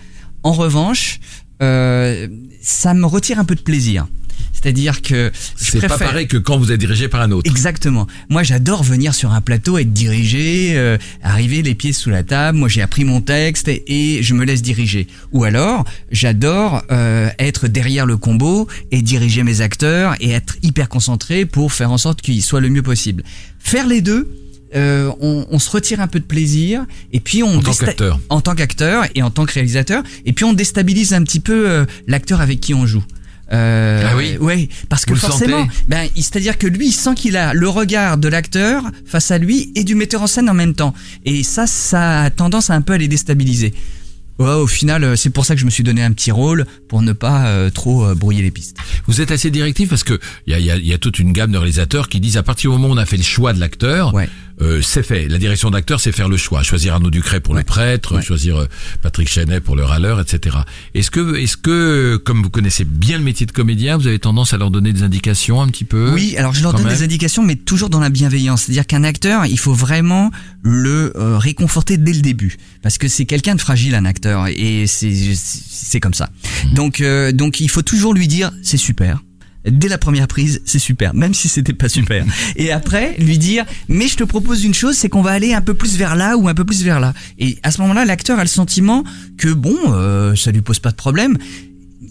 En 0.42 0.52
revanche, 0.52 1.20
ça 1.60 2.94
me 2.94 3.04
retire 3.04 3.38
un 3.38 3.44
peu 3.44 3.54
de 3.54 3.60
plaisir. 3.60 4.06
C'est-à-dire 4.52 5.02
que 5.02 5.32
C'est 5.56 5.80
pas 5.86 5.98
pareil 5.98 6.28
que 6.28 6.36
quand 6.36 6.56
vous 6.58 6.70
êtes 6.70 6.78
dirigé 6.78 7.08
par 7.08 7.20
un 7.22 7.32
autre. 7.32 7.50
Exactement. 7.50 8.06
Moi, 8.28 8.42
j'adore 8.42 8.82
venir 8.84 9.14
sur 9.14 9.32
un 9.32 9.40
plateau, 9.40 9.78
être 9.78 9.92
dirigé, 9.92 10.72
euh, 10.76 10.98
arriver 11.22 11.62
les 11.62 11.74
pieds 11.74 11.92
sous 11.92 12.10
la 12.10 12.22
table. 12.22 12.58
Moi, 12.58 12.68
j'ai 12.68 12.82
appris 12.82 13.04
mon 13.04 13.20
texte 13.20 13.66
et, 13.68 13.82
et 14.18 14.22
je 14.22 14.34
me 14.34 14.44
laisse 14.44 14.62
diriger. 14.62 15.08
Ou 15.32 15.44
alors, 15.44 15.84
j'adore 16.12 16.82
euh, 16.92 17.28
être 17.38 17.66
derrière 17.66 18.06
le 18.06 18.16
combo 18.16 18.68
et 18.90 19.02
diriger 19.02 19.42
mes 19.42 19.60
acteurs 19.62 20.14
et 20.20 20.30
être 20.30 20.56
hyper 20.62 20.88
concentré 20.88 21.44
pour 21.46 21.72
faire 21.72 21.90
en 21.90 21.98
sorte 21.98 22.20
qu'ils 22.22 22.42
soient 22.42 22.60
le 22.60 22.68
mieux 22.68 22.82
possible. 22.82 23.24
Faire 23.58 23.86
les 23.86 24.00
deux. 24.00 24.28
euh, 24.74 25.10
on, 25.20 25.46
on 25.50 25.58
se 25.58 25.70
retire 25.70 26.00
un 26.00 26.06
peu 26.08 26.18
de 26.20 26.24
plaisir 26.24 26.86
et 27.12 27.20
puis 27.20 27.42
on 27.42 27.56
En 27.58 27.60
tant 27.60 27.74
qu'acteur. 27.74 28.20
en 28.30 28.40
tant 28.40 28.54
qu'acteur 28.54 29.04
et 29.14 29.22
en 29.22 29.30
tant 29.30 29.44
que 29.44 29.52
réalisateur 29.52 30.02
et 30.24 30.32
puis 30.32 30.44
on 30.46 30.54
déstabilise 30.54 31.12
un 31.12 31.22
petit 31.24 31.40
peu 31.40 31.68
euh, 31.68 31.84
l'acteur 32.06 32.40
avec 32.40 32.60
qui 32.60 32.72
on 32.72 32.86
joue. 32.86 33.04
Euh, 33.52 34.08
Ah 34.10 34.16
oui 34.16 34.36
ouais, 34.40 34.68
parce 34.88 35.04
que 35.04 35.12
Vous 35.12 35.20
forcément, 35.20 35.66
ben, 35.88 36.08
c'est-à-dire 36.16 36.56
que 36.58 36.66
lui, 36.66 36.88
il 36.88 36.92
sent 36.92 37.14
qu'il 37.14 37.36
a 37.36 37.52
le 37.54 37.68
regard 37.68 38.16
de 38.18 38.28
l'acteur 38.28 38.82
face 39.04 39.30
à 39.30 39.38
lui 39.38 39.70
et 39.74 39.84
du 39.84 39.94
metteur 39.94 40.22
en 40.22 40.26
scène 40.26 40.48
en 40.48 40.54
même 40.54 40.74
temps. 40.74 40.94
Et 41.24 41.42
ça, 41.42 41.66
ça 41.66 42.22
a 42.22 42.30
tendance 42.30 42.70
à 42.70 42.74
un 42.74 42.80
peu 42.80 42.94
à 42.94 42.98
les 42.98 43.08
déstabiliser. 43.08 43.74
Ouais, 44.38 44.48
au 44.54 44.66
final, 44.66 45.04
euh, 45.04 45.14
c'est 45.14 45.28
pour 45.28 45.44
ça 45.44 45.54
que 45.54 45.60
je 45.60 45.66
me 45.66 45.70
suis 45.70 45.84
donné 45.84 46.02
un 46.02 46.10
petit 46.12 46.30
rôle 46.30 46.64
pour 46.88 47.02
ne 47.02 47.12
pas 47.12 47.46
euh, 47.48 47.68
trop 47.68 48.04
euh, 48.06 48.14
brouiller 48.14 48.42
les 48.42 48.50
pistes. 48.50 48.76
Vous 49.06 49.20
êtes 49.20 49.30
assez 49.30 49.50
directif 49.50 49.90
parce 49.90 50.02
que 50.04 50.18
il 50.46 50.52
y 50.52 50.54
a, 50.54 50.58
y 50.58 50.70
a- 50.70 50.78
y 50.78 50.92
a 50.94 50.98
toute 50.98 51.18
une 51.18 51.32
gamme 51.32 51.52
de 51.52 51.58
réalisateurs 51.58 52.08
qui 52.08 52.18
disent 52.18 52.38
à 52.38 52.42
partir 52.42 52.70
du 52.70 52.76
moment 52.78 52.88
où 52.88 52.96
on 52.96 53.00
a 53.00 53.04
fait 53.06 53.18
le 53.18 53.22
choix 53.22 53.52
de 53.52 53.60
l'acteur, 53.60 54.14
Ouais. 54.14 54.28
Euh, 54.62 54.80
c'est 54.82 55.02
fait. 55.02 55.28
La 55.28 55.38
direction 55.38 55.70
d'acteur, 55.70 56.00
c'est 56.00 56.12
faire 56.12 56.28
le 56.28 56.36
choix. 56.36 56.62
Choisir 56.62 56.94
Arnaud 56.94 57.10
Ducret 57.10 57.40
pour 57.40 57.54
le 57.54 57.62
prêtre, 57.62 58.16
Ouais. 58.16 58.22
choisir 58.22 58.56
euh, 58.56 58.66
Patrick 59.02 59.28
Chenet 59.28 59.60
pour 59.60 59.76
le 59.76 59.84
râleur, 59.84 60.20
etc. 60.20 60.56
Est-ce 60.94 61.10
que, 61.10 61.36
est-ce 61.36 61.56
que, 61.56 62.16
comme 62.24 62.42
vous 62.42 62.50
connaissez 62.50 62.84
bien 62.84 63.18
le 63.18 63.24
métier 63.24 63.44
de 63.46 63.52
comédien, 63.52 63.96
vous 63.96 64.06
avez 64.06 64.18
tendance 64.18 64.52
à 64.54 64.58
leur 64.58 64.70
donner 64.70 64.92
des 64.92 65.02
indications 65.02 65.60
un 65.60 65.68
petit 65.68 65.84
peu? 65.84 66.12
Oui, 66.12 66.36
alors 66.36 66.54
je 66.54 66.62
leur 66.62 66.72
donne 66.72 66.84
même? 66.84 66.94
des 66.94 67.02
indications, 67.02 67.42
mais 67.42 67.56
toujours 67.56 67.90
dans 67.90 68.00
la 68.00 68.10
bienveillance. 68.10 68.62
C'est-à-dire 68.62 68.86
qu'un 68.86 69.04
acteur, 69.04 69.46
il 69.46 69.58
faut 69.58 69.74
vraiment 69.74 70.30
le 70.62 71.12
euh, 71.16 71.38
réconforter 71.38 71.96
dès 71.96 72.12
le 72.12 72.20
début, 72.20 72.56
parce 72.82 72.98
que 72.98 73.08
c'est 73.08 73.24
quelqu'un 73.24 73.54
de 73.56 73.60
fragile, 73.60 73.94
un 73.94 74.04
acteur, 74.04 74.46
et 74.48 74.86
c'est 74.86 75.12
c'est 75.34 76.00
comme 76.00 76.14
ça. 76.14 76.30
Donc 76.74 77.00
euh, 77.00 77.32
donc 77.32 77.60
il 77.60 77.68
faut 77.68 77.82
toujours 77.82 78.14
lui 78.14 78.28
dire 78.28 78.52
c'est 78.62 78.76
super. 78.76 79.22
Dès 79.64 79.88
la 79.88 79.98
première 79.98 80.26
prise, 80.26 80.60
c'est 80.64 80.78
super, 80.80 81.14
même 81.14 81.34
si 81.34 81.48
c'était 81.48 81.72
pas 81.72 81.88
super. 81.88 82.24
Et 82.56 82.72
après, 82.72 83.14
lui 83.18 83.38
dire, 83.38 83.64
mais 83.88 84.08
je 84.08 84.16
te 84.16 84.24
propose 84.24 84.64
une 84.64 84.74
chose, 84.74 84.96
c'est 84.96 85.08
qu'on 85.08 85.22
va 85.22 85.30
aller 85.30 85.54
un 85.54 85.60
peu 85.60 85.74
plus 85.74 85.96
vers 85.96 86.16
là 86.16 86.36
ou 86.36 86.48
un 86.48 86.54
peu 86.54 86.64
plus 86.64 86.82
vers 86.82 86.98
là. 86.98 87.14
Et 87.38 87.58
à 87.62 87.70
ce 87.70 87.80
moment-là, 87.82 88.04
l'acteur 88.04 88.38
a 88.38 88.42
le 88.42 88.48
sentiment 88.48 89.04
que 89.38 89.48
bon, 89.52 89.76
euh, 89.88 90.34
ça 90.34 90.50
lui 90.50 90.62
pose 90.62 90.80
pas 90.80 90.90
de 90.90 90.96
problème 90.96 91.38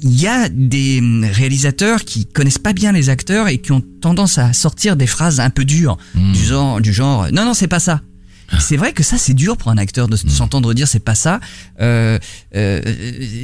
il 0.03 0.19
y 0.19 0.25
a 0.25 0.49
des 0.49 0.97
hum, 0.99 1.23
réalisateurs 1.31 2.05
qui 2.05 2.25
connaissent 2.25 2.57
pas 2.57 2.73
bien 2.73 2.91
les 2.91 3.09
acteurs 3.09 3.47
et 3.49 3.59
qui 3.59 3.71
ont 3.71 3.83
tendance 4.01 4.39
à 4.39 4.51
sortir 4.51 4.95
des 4.95 5.05
phrases 5.05 5.39
un 5.39 5.51
peu 5.51 5.63
dures 5.63 5.97
Hmm. 6.15 6.31
du 6.31 6.43
genre 6.43 6.81
du 6.81 6.91
genre 6.91 7.27
non 7.31 7.45
non 7.45 7.53
c'est 7.53 7.67
pas 7.67 7.79
ça 7.79 8.01
c'est 8.59 8.77
vrai 8.77 8.93
que 8.93 9.03
ça 9.03 9.17
c'est 9.17 9.33
dur 9.33 9.57
pour 9.57 9.71
un 9.71 9.77
acteur 9.77 10.07
de 10.07 10.15
s- 10.15 10.25
s'entendre 10.27 10.73
dire 10.73 10.87
c'est 10.87 10.99
pas 11.03 11.15
ça. 11.15 11.39
Euh, 11.79 12.19
euh, 12.55 12.81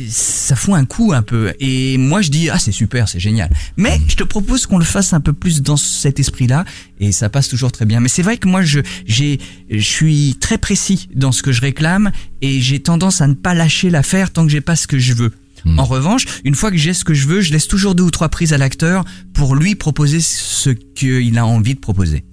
ça 0.09 0.55
fout 0.55 0.75
un 0.75 0.85
coup 0.85 1.13
un 1.13 1.21
peu. 1.21 1.53
Et 1.59 1.97
moi 1.97 2.21
je 2.21 2.29
dis 2.29 2.49
ah 2.49 2.59
c'est 2.59 2.71
super 2.71 3.07
c'est 3.09 3.19
génial. 3.19 3.49
Mais 3.77 3.99
je 4.07 4.15
te 4.15 4.23
propose 4.23 4.65
qu'on 4.65 4.77
le 4.77 4.85
fasse 4.85 5.13
un 5.13 5.19
peu 5.21 5.33
plus 5.33 5.61
dans 5.61 5.77
cet 5.77 6.19
esprit 6.19 6.47
là 6.47 6.65
et 6.99 7.11
ça 7.11 7.29
passe 7.29 7.47
toujours 7.47 7.71
très 7.71 7.85
bien. 7.85 7.99
Mais 7.99 8.09
c'est 8.09 8.23
vrai 8.23 8.37
que 8.37 8.47
moi 8.47 8.61
je 8.63 8.79
j'ai 9.05 9.39
je 9.69 9.79
suis 9.79 10.35
très 10.39 10.57
précis 10.57 11.09
dans 11.15 11.31
ce 11.31 11.41
que 11.43 11.51
je 11.51 11.61
réclame 11.61 12.11
et 12.41 12.59
j'ai 12.61 12.79
tendance 12.79 13.21
à 13.21 13.27
ne 13.27 13.33
pas 13.33 13.53
lâcher 13.53 13.89
l'affaire 13.89 14.31
tant 14.31 14.45
que 14.45 14.51
j'ai 14.51 14.61
pas 14.61 14.75
ce 14.75 14.87
que 14.87 14.99
je 14.99 15.13
veux. 15.13 15.31
Hmm. 15.65 15.79
en 15.79 15.85
revanche, 15.85 16.25
une 16.43 16.53
fois 16.53 16.69
que 16.69 16.77
j'ai 16.77 16.93
ce 16.93 17.03
que 17.03 17.15
je 17.15 17.27
veux, 17.27 17.41
je 17.41 17.51
laisse 17.51 17.67
toujours 17.67 17.95
deux 17.95 18.03
ou 18.03 18.11
trois 18.11 18.29
prises 18.29 18.53
à 18.53 18.59
l'acteur 18.59 19.03
pour 19.33 19.55
lui 19.55 19.73
proposer 19.73 20.19
ce 20.21 20.69
qu'il 20.69 21.35
a 21.39 21.45
envie 21.47 21.73
de 21.73 21.79
proposer. 21.79 22.23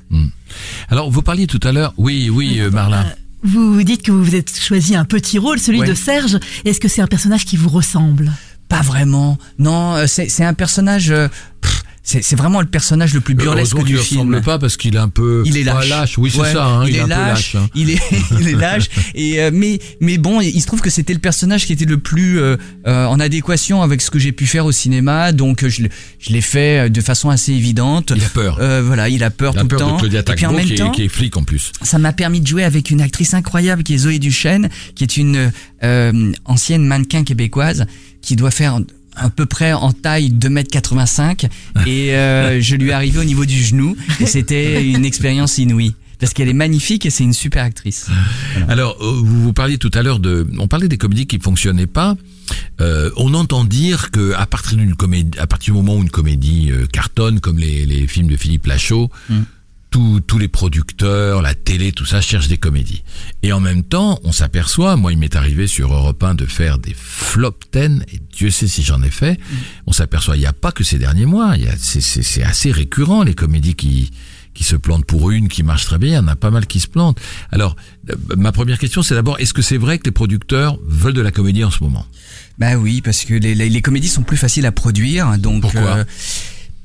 Alors, 0.88 1.10
vous 1.10 1.22
parliez 1.22 1.46
tout 1.46 1.60
à 1.62 1.72
l'heure. 1.72 1.94
Oui, 1.96 2.30
oui, 2.30 2.60
euh, 2.60 2.70
Marlin. 2.70 3.04
Vous 3.42 3.82
dites 3.82 4.02
que 4.02 4.10
vous 4.12 4.24
vous 4.24 4.34
êtes 4.34 4.58
choisi 4.58 4.94
un 4.96 5.04
petit 5.04 5.38
rôle, 5.38 5.58
celui 5.58 5.80
Ouais. 5.80 5.86
de 5.88 5.94
Serge. 5.94 6.38
Est-ce 6.64 6.80
que 6.80 6.88
c'est 6.88 7.02
un 7.02 7.06
personnage 7.06 7.44
qui 7.44 7.56
vous 7.56 7.68
ressemble? 7.68 8.32
Pas 8.68 8.80
vraiment. 8.80 9.36
Non, 9.58 9.94
euh, 9.96 10.06
c'est 10.06 10.28
c'est 10.30 10.44
un 10.44 10.54
personnage. 10.54 11.10
euh, 11.10 11.28
pff, 11.60 11.83
c'est 12.06 12.22
c'est 12.22 12.36
vraiment 12.36 12.60
le 12.60 12.66
personnage 12.66 13.14
le 13.14 13.20
plus 13.20 13.34
burlesque 13.34 13.72
Heureusement 13.74 13.82
du 13.82 13.96
film. 13.96 14.20
ressemble 14.20 14.42
pas 14.42 14.58
parce 14.58 14.76
qu'il 14.76 14.94
est 14.94 14.98
un 14.98 15.08
peu 15.08 15.42
Il 15.46 15.56
est 15.56 15.64
pas 15.64 15.84
lâche. 15.86 16.18
Oui, 16.18 16.30
c'est 16.30 16.38
Ouais, 16.40 16.52
ça. 16.52 16.66
Hein, 16.66 16.84
il, 16.86 16.94
est, 16.96 16.98
est 16.98 17.06
lâche. 17.06 17.54
lâche. 17.54 17.56
hein. 17.56 17.68
Il 17.74 17.90
est, 17.90 17.98
il 18.40 18.48
est 18.48 18.52
lâche. 18.52 18.90
Et 19.14 19.40
euh, 19.40 19.50
mais 19.52 19.78
mais 20.00 20.18
bon, 20.18 20.40
il 20.42 20.60
se 20.60 20.66
trouve 20.66 20.82
que 20.82 20.90
c'était 20.90 21.14
le 21.14 21.18
personnage 21.18 21.64
qui 21.66 21.72
était 21.72 21.86
le 21.86 21.96
plus 21.98 22.38
euh, 22.38 22.56
euh, 22.86 23.06
en 23.06 23.18
adéquation 23.20 23.82
avec 23.82 24.02
ce 24.02 24.10
que 24.10 24.18
j'ai 24.18 24.32
pu 24.32 24.46
faire 24.46 24.66
au 24.66 24.72
cinéma. 24.72 25.32
Donc 25.32 25.64
euh, 25.64 25.68
je, 25.70 25.82
l'ai- 25.82 25.90
je 26.20 26.30
l'ai 26.32 26.42
fait 26.42 26.86
euh, 26.86 26.88
de 26.90 27.00
façon 27.00 27.30
assez 27.30 27.52
évidente. 27.52 28.12
Il 28.14 28.22
a 28.22 28.28
peur. 28.28 28.58
Euh, 28.60 28.82
voilà, 28.84 29.08
il 29.08 29.24
a 29.24 29.30
peur 29.30 29.52
Il 29.54 29.60
a 29.60 29.62
tout 29.62 29.68
peur 29.68 29.78
le 29.80 29.84
temps. 29.86 29.94
de 29.96 30.00
Claudia 30.00 30.20
Et 30.20 30.34
puis 30.34 30.46
en 30.46 30.52
même 30.52 30.66
qui, 30.66 30.74
est- 30.74 30.76
temps, 30.76 30.90
qui 30.90 31.04
est 31.04 31.08
flic 31.08 31.36
en 31.38 31.42
plus. 31.44 31.72
ça 31.80 31.98
m'a 31.98 32.12
permis 32.12 32.40
de 32.42 32.46
jouer 32.46 32.64
avec 32.64 32.90
une 32.90 33.00
actrice 33.00 33.32
incroyable 33.34 33.82
qui 33.82 33.94
est 33.94 33.98
Zoé 33.98 34.18
Duchesne, 34.18 34.68
qui 34.94 35.04
est 35.04 35.16
une 35.16 35.50
euh, 35.82 36.32
ancienne 36.44 36.84
mannequin 36.84 37.24
québécoise 37.24 37.86
qui 38.20 38.36
doit 38.36 38.50
faire 38.50 38.78
à 39.16 39.30
peu 39.30 39.46
près 39.46 39.72
en 39.72 39.92
taille 39.92 40.30
2m85 40.30 41.48
et 41.86 42.14
euh, 42.14 42.60
je 42.60 42.76
lui 42.76 42.90
ai 42.90 42.92
arrivé 42.92 43.18
au 43.18 43.24
niveau 43.24 43.44
du 43.44 43.62
genou 43.62 43.96
et 44.20 44.26
c'était 44.26 44.84
une 44.84 45.04
expérience 45.04 45.58
inouïe 45.58 45.94
parce 46.20 46.32
qu'elle 46.32 46.48
est 46.48 46.54
magnifique 46.54 47.06
et 47.06 47.10
c'est 47.10 47.24
une 47.24 47.32
super 47.34 47.64
actrice. 47.64 48.06
Alors, 48.68 48.96
euh, 49.00 49.20
vous, 49.22 49.42
vous 49.42 49.52
parliez 49.52 49.78
tout 49.78 49.90
à 49.94 50.02
l'heure 50.02 50.20
de, 50.20 50.46
on 50.58 50.68
parlait 50.68 50.88
des 50.88 50.96
comédies 50.96 51.26
qui 51.26 51.38
fonctionnaient 51.38 51.86
pas. 51.86 52.16
Euh, 52.80 53.10
on 53.16 53.34
entend 53.34 53.64
dire 53.64 54.10
que 54.10 54.32
à 54.34 54.46
partir 54.46 54.78
d'une 54.78 54.94
comédie, 54.94 55.38
à 55.38 55.46
partir 55.46 55.74
du 55.74 55.80
moment 55.80 55.96
où 55.96 56.02
une 56.02 56.10
comédie 56.10 56.70
euh, 56.70 56.86
cartonne, 56.86 57.40
comme 57.40 57.58
les, 57.58 57.84
les 57.84 58.06
films 58.06 58.28
de 58.28 58.36
Philippe 58.36 58.66
Lachaud, 58.66 59.10
Mm. 59.28 59.40
Tous- 59.94 60.20
tous 60.26 60.38
les 60.38 60.48
producteurs, 60.48 61.40
la 61.40 61.54
télé, 61.54 61.92
tout 61.92 62.04
ça 62.04 62.20
cherchent 62.20 62.48
des 62.48 62.56
comédies. 62.58 63.04
Et 63.44 63.52
en 63.52 63.60
même 63.60 63.84
temps, 63.84 64.18
on 64.24 64.32
s'aperçoit, 64.32 64.96
moi 64.96 65.12
il 65.12 65.18
m'est 65.18 65.36
arrivé 65.36 65.68
sur 65.68 65.94
Europe 65.94 66.20
1 66.20 66.34
de 66.34 66.46
faire 66.46 66.78
des 66.78 66.94
flop 66.96 67.54
10, 67.72 68.00
et 68.12 68.18
Dieu 68.36 68.50
sait 68.50 68.66
si 68.66 68.82
j'en 68.82 69.00
ai 69.04 69.10
fait, 69.10 69.38
on 69.86 69.92
s'aperçoit, 69.92 70.36
il 70.36 70.40
n'y 70.40 70.46
a 70.46 70.52
pas 70.52 70.72
que 70.72 70.82
ces 70.82 70.98
derniers 70.98 71.26
mois, 71.26 71.52
il 71.56 71.62
y 71.66 71.68
a, 71.68 71.74
c'est, 71.78 72.00
c'est, 72.00 72.24
c'est 72.24 72.42
assez 72.42 72.72
récurrent 72.72 73.22
les 73.22 73.34
comédies 73.34 73.76
qui, 73.76 74.10
qui 74.52 74.64
se 74.64 74.74
plantent 74.74 75.04
pour 75.06 75.30
une, 75.30 75.46
qui 75.46 75.62
marche 75.62 75.84
très 75.84 75.98
bien, 75.98 76.10
il 76.10 76.14
y 76.14 76.18
en 76.18 76.26
a 76.26 76.34
pas 76.34 76.50
mal 76.50 76.66
qui 76.66 76.80
se 76.80 76.88
plantent. 76.88 77.20
Alors, 77.52 77.76
euh, 78.10 78.14
ma 78.36 78.50
première 78.50 78.80
question, 78.80 79.02
c'est 79.04 79.14
d'abord, 79.14 79.38
est-ce 79.38 79.52
que 79.54 79.62
c'est 79.62 79.78
vrai 79.78 79.98
que 80.00 80.06
les 80.06 80.10
producteurs 80.12 80.76
veulent 80.88 81.12
de 81.14 81.20
la 81.22 81.30
comédie 81.30 81.62
en 81.62 81.70
ce 81.70 81.84
moment? 81.84 82.04
Bah 82.58 82.74
oui, 82.76 83.00
parce 83.00 83.24
que 83.24 83.34
les, 83.34 83.54
les, 83.54 83.68
les 83.68 83.82
comédies 83.82 84.08
sont 84.08 84.22
plus 84.24 84.36
faciles 84.36 84.66
à 84.66 84.72
produire, 84.72 85.38
donc 85.38 85.62
Pourquoi? 85.62 85.98
euh, 85.98 86.04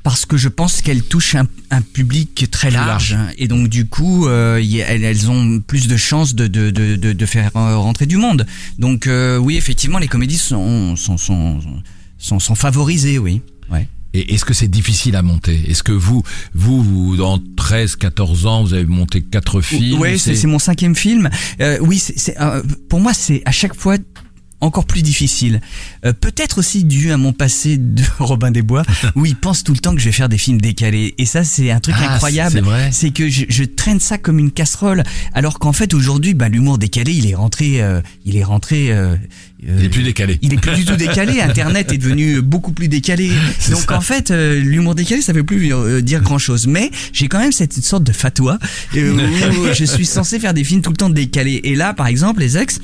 parce 0.10 0.26
que 0.26 0.38
je 0.38 0.50
pense 0.50 0.82
qu'elles 0.82 1.04
touchent 1.04 1.36
un, 1.36 1.46
un 1.70 1.82
public 1.82 2.48
très 2.50 2.72
large, 2.72 3.14
large. 3.14 3.34
et 3.38 3.48
donc 3.48 3.68
du 3.68 3.86
coup 3.86 4.28
euh, 4.28 4.60
y- 4.60 4.80
elles, 4.80 5.04
elles 5.04 5.30
ont 5.30 5.60
plus 5.60 5.88
de 5.88 5.98
chances 5.98 6.34
de, 6.34 6.48
de, 6.48 6.72
de, 6.72 6.96
de, 6.96 7.14
de 7.14 7.26
faire 7.28 7.52
euh, 7.56 7.78
rentrer 7.78 8.08
du 8.08 8.18
monde. 8.18 8.48
Donc 8.80 9.06
euh, 9.06 9.38
oui, 9.38 9.56
effectivement, 9.56 10.00
les 10.00 10.08
comédies 10.08 10.38
sont 10.40 10.96
sont 10.96 11.18
sont 11.18 11.60
sont, 12.18 12.40
sont 12.40 12.56
favorisées, 12.56 13.20
oui. 13.20 13.42
Ouais. 13.72 13.88
Et 14.16 14.34
est-ce 14.34 14.44
que 14.46 14.56
c'est 14.56 14.68
difficile 14.68 15.16
à 15.16 15.22
monter? 15.22 15.62
Est-ce 15.70 15.84
que 15.84 15.92
vous, 15.92 16.24
vous, 16.56 16.82
vous, 16.84 17.16
dans 17.16 17.40
13, 17.56 17.96
14 17.98 18.48
ans, 18.48 18.64
vous 18.64 18.74
avez 18.74 18.88
monté 18.88 19.22
quatre 19.22 19.62
films? 19.62 20.00
Ouais, 20.00 20.18
c'est 20.18 20.48
mon 20.48 20.58
cinquième 20.58 20.96
film. 20.96 21.30
Euh, 21.62 21.78
oui, 21.82 22.00
c'est 22.00 22.18
c'est, 22.18 22.42
euh, 22.42 22.64
pour 22.90 23.00
moi 23.00 23.14
c'est 23.14 23.44
à 23.46 23.52
chaque 23.52 23.76
fois 23.76 23.98
encore 24.62 24.86
plus 24.86 25.02
difficile. 25.02 25.62
Euh, 26.06 26.14
Peut-être 26.14 26.58
aussi 26.60 26.84
dû 26.84 27.12
à 27.12 27.18
mon 27.18 27.34
passé 27.34 27.78
de 27.78 28.04
Robin 28.20 28.52
des 28.52 28.62
Bois, 28.62 28.84
où 29.16 29.26
il 29.26 29.36
pense 29.36 29.64
tout 29.64 29.74
le 29.74 29.80
temps 29.80 29.94
que 29.94 30.00
je 30.00 30.06
vais 30.06 30.12
faire 30.12 30.30
des 30.30 30.38
films 30.38 30.60
décalés. 30.62 31.16
Et 31.18 31.26
ça, 31.26 31.44
c'est 31.44 31.72
un 31.72 31.80
truc 31.80 31.96
Ah, 32.00 32.14
incroyable. 32.16 32.52
c'est 32.56 32.62
vrai. 32.62 32.90
C'est 32.92 33.12
que 33.12 33.30
je, 33.30 33.46
je 33.50 33.64
traîne 33.64 34.00
ça 34.00 34.18
comme 34.18 34.40
une 34.40 34.52
casserole, 34.52 35.04
alors 35.34 35.60
qu'en 35.60 35.74
fait 35.74 35.94
aujourd'hui, 35.94 36.34
bah, 36.34 36.50
l'humour 36.50 36.78
décalé, 36.78 37.14
il 37.14 37.30
est 37.30 37.36
rentré, 37.36 37.82
euh, 37.82 38.02
il 38.26 38.36
est 38.38 38.44
rentré. 38.44 38.92
euh, 38.92 39.16
Il 39.64 39.84
est 39.86 39.90
plus 39.90 40.04
décalé. 40.04 40.40
il 40.42 40.54
est 40.54 40.58
plus 40.58 40.76
du 40.76 40.86
tout 40.86 40.96
décalé. 40.96 41.42
Internet 41.42 41.92
est 41.92 41.98
devenu 41.98 42.42
beaucoup 42.42 42.72
plus 42.72 42.88
décalé. 42.88 43.30
Donc 43.70 43.80
ça. 43.90 43.98
en 43.98 44.02
fait, 44.02 44.32
euh, 44.32 44.60
l'humour 44.60 44.96
décalé, 44.96 45.22
ça 45.22 45.34
veut 45.34 45.44
plus 45.44 45.74
euh, 45.74 46.02
dire 46.02 46.22
grand 46.22 46.38
chose. 46.38 46.68
Mais 46.68 46.92
j'ai 47.14 47.28
quand 47.28 47.40
même 47.40 47.52
cette 47.52 47.74
sorte 47.84 48.04
de 48.04 48.12
fatwa 48.12 48.58
euh, 48.96 49.14
où 49.52 49.68
je 49.74 49.86
suis 49.86 50.06
censé 50.06 50.40
faire 50.40 50.54
des 50.54 50.64
films 50.64 50.82
tout 50.82 50.92
le 50.92 50.98
temps 50.98 51.10
décalés. 51.10 51.62
Et 51.64 51.76
là, 51.76 51.94
par 51.94 52.08
exemple, 52.08 52.42
les 52.42 52.58
ex. 52.58 52.80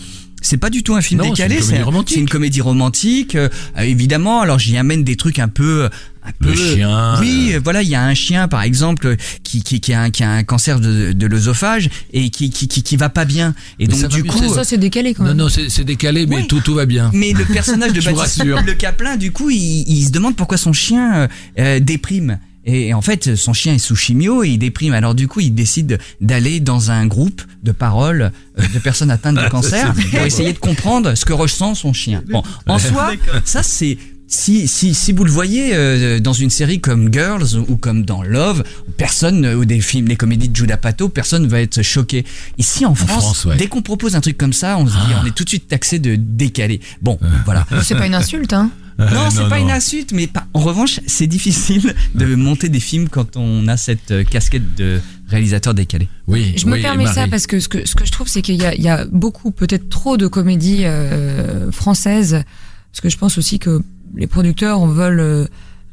C'est 0.45 0.57
pas 0.57 0.69
du 0.69 0.83
tout 0.83 0.93
un 0.95 1.01
film 1.01 1.21
Non, 1.21 1.29
décalé, 1.31 1.59
c'est 1.61 1.61
une 1.61 1.65
comédie 1.69 1.81
un- 1.81 1.85
romantique. 1.85 2.13
c'est 2.15 2.19
une 2.21 2.29
comédie 2.29 2.61
romantique. 2.61 3.35
euh, 3.35 3.49
euh, 3.77 3.81
évidemment, 3.81 4.41
alors 4.41 4.59
j'y 4.59 4.77
amène 4.77 5.03
des 5.03 5.15
trucs 5.15 5.39
un 5.39 5.47
peu, 5.47 5.89
un 6.23 6.31
peu. 6.39 6.49
Le 6.49 6.55
chien, 6.55 7.19
Oui, 7.19 7.51
euh. 7.53 7.59
voilà, 7.63 7.81
il 7.81 7.89
y 7.89 7.95
a 7.95 8.03
un 8.03 8.13
chien 8.13 8.47
par 8.47 8.61
exemple 8.61 9.15
qui 9.43 9.63
qui, 9.63 9.79
qui, 9.79 9.91
a, 9.93 10.01
un, 10.03 10.09
qui 10.11 10.23
a 10.23 10.29
un 10.31 10.43
cancer 10.43 10.79
de, 10.79 11.13
de 11.13 11.25
l'œsophage 11.27 11.89
et 12.13 12.29
qui, 12.29 12.49
qui 12.51 12.67
qui 12.67 12.83
qui 12.83 12.95
va 12.95 13.09
pas 13.09 13.25
bien. 13.25 13.55
Et 13.79 13.87
Mais 13.87 13.93
donc 14.01 14.07
du 14.11 14.23
coup, 14.23 14.37
c'est 14.39 14.49
Ça, 14.49 14.63
c'est 14.63 14.77
décalé 14.77 15.13
quand 15.15 15.23
Non, 15.23 15.29
même. 15.29 15.37
non, 15.37 15.49
c'est 15.49 15.69
c'est 15.69 15.83
décalé, 15.83 16.27
mais 16.27 16.37
Oui. 16.37 16.47
tout, 16.47 16.59
tout 16.61 16.75
va 16.75 16.85
bien. 16.85 17.09
mais 17.13 17.33
le 17.33 17.43
personnage 17.45 17.93
de 17.93 18.01
Baptiste. 18.05 18.43
Le 18.45 18.73
Caplin, 18.73 19.17
du 19.17 19.31
coup, 19.31 19.49
il, 19.49 19.83
il 19.87 20.05
se 20.05 20.11
demande 20.11 20.35
pourquoi 20.35 20.57
son 20.57 20.73
chien 20.73 21.27
euh, 21.59 21.79
déprime. 21.79 22.37
Et 22.65 22.93
en 22.93 23.01
fait, 23.01 23.35
son 23.35 23.53
chien 23.53 23.75
est 23.75 23.79
sous 23.79 23.95
chimio 23.95 24.43
et 24.43 24.49
il 24.49 24.57
déprime. 24.57 24.93
Alors 24.93 25.13
du 25.15 25.27
coup, 25.27 25.39
il 25.39 25.53
décide 25.53 25.99
d'aller 26.19 26.59
dans 26.59 26.91
un 26.91 27.05
groupe 27.05 27.41
de 27.63 27.71
paroles 27.71 28.31
euh, 28.59 28.63
de 28.73 28.79
personnes 28.79 29.11
atteintes 29.11 29.35
de 29.37 29.47
cancer 29.49 29.93
pour 30.11 30.19
essayer 30.21 30.51
de 30.53 30.57
comprendre 30.57 31.13
ce 31.15 31.25
que 31.25 31.33
ressent 31.33 31.75
son 31.75 31.93
chien. 31.93 32.23
Bon, 32.31 32.41
en 32.67 32.79
soi, 32.79 33.11
ça 33.43 33.61
c'est 33.61 33.97
si, 34.27 34.67
si, 34.67 34.95
si 34.95 35.13
vous 35.13 35.23
le 35.23 35.31
voyez 35.31 35.75
euh, 35.75 36.19
dans 36.19 36.33
une 36.33 36.49
série 36.49 36.81
comme 36.81 37.13
Girls 37.13 37.55
ou 37.67 37.77
comme 37.77 38.03
dans 38.05 38.23
Love, 38.23 38.63
personne, 38.97 39.45
ou 39.45 39.65
des 39.65 39.79
films, 39.81 40.07
les 40.07 40.15
comédies 40.15 40.49
de 40.49 40.55
Judah 40.55 40.77
Pato, 40.77 41.09
personne 41.09 41.45
va 41.45 41.61
être 41.61 41.83
choqué. 41.83 42.25
Ici 42.57 42.87
en 42.87 42.95
France, 42.95 43.21
France, 43.21 43.45
ouais. 43.45 43.57
dès 43.57 43.67
qu'on 43.67 43.83
propose 43.83 44.15
un 44.15 44.21
truc 44.21 44.35
comme 44.37 44.53
ça, 44.53 44.77
on 44.79 44.87
se 44.87 44.91
dit, 44.93 44.97
Ah. 45.13 45.21
on 45.23 45.27
est 45.27 45.35
tout 45.35 45.43
de 45.43 45.49
suite 45.49 45.67
taxé 45.67 45.99
de 45.99 46.15
décalé. 46.15 46.79
Bon, 47.03 47.19
voilà. 47.45 47.67
C'est 47.83 47.95
pas 47.95 48.07
une 48.07 48.15
insulte, 48.15 48.53
hein. 48.53 48.71
Non, 48.97 49.29
c'est 49.29 49.49
pas 49.49 49.59
non. 49.59 49.65
une 49.65 49.71
insulte, 49.71 50.11
mais 50.13 50.27
pas- 50.27 50.47
en 50.53 50.59
revanche, 50.61 50.99
c'est 51.05 51.27
difficile 51.27 51.93
de 52.15 52.33
monter 52.35 52.69
des 52.69 52.79
films 52.79 53.09
quand 53.09 53.35
on 53.35 53.67
a 53.67 53.75
cette 53.77 54.11
euh, 54.11 54.23
casquette 54.23 54.75
de 54.75 54.99
réalisateur 55.27 55.73
décalé. 55.73 56.07
Oui, 56.27 56.53
Je 56.55 56.65
me 56.67 56.73
oui, 56.73 56.81
permets 56.81 57.07
ça 57.07 57.27
parce 57.27 57.45
que 57.47 57.59
ce 57.59 57.67
que, 57.67 57.85
ce 57.85 57.95
que 57.95 58.05
je 58.05 58.11
trouve, 58.11 58.27
c'est 58.27 58.41
qu'il 58.41 58.55
y 58.55 58.65
a, 58.65 58.73
il 58.73 58.81
y 58.81 58.87
a 58.89 59.05
beaucoup, 59.05 59.51
peut-être 59.51 59.89
trop 59.89 60.15
de 60.17 60.27
comédies 60.27 60.85
euh, 60.85 61.71
françaises. 61.71 62.43
Parce 62.91 63.01
que 63.01 63.09
je 63.09 63.17
pense 63.17 63.37
aussi 63.37 63.59
que 63.59 63.81
les 64.15 64.27
producteurs 64.27 64.85
veulent 64.85 65.19
euh, 65.19 65.45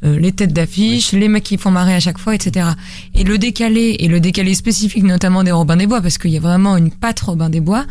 euh, 0.04 0.18
les 0.18 0.30
têtes 0.32 0.52
d'affiche, 0.52 1.12
les 1.12 1.26
mecs 1.28 1.42
qui 1.44 1.58
font 1.58 1.70
marrer 1.72 1.94
à 1.94 2.00
chaque 2.00 2.18
fois, 2.18 2.34
etc. 2.34 2.68
Et 3.14 3.24
le 3.24 3.38
décalé, 3.38 3.96
et 3.98 4.06
le 4.08 4.20
décalé 4.20 4.54
spécifique 4.54 5.02
notamment 5.02 5.42
des 5.42 5.50
Robins 5.52 5.76
des 5.76 5.86
Bois, 5.88 6.00
parce 6.00 6.18
qu'il 6.18 6.30
y 6.30 6.36
a 6.36 6.40
vraiment 6.40 6.76
une 6.76 6.90
patte 6.92 7.18
Robin 7.20 7.50
des 7.50 7.60
Bois, 7.60 7.84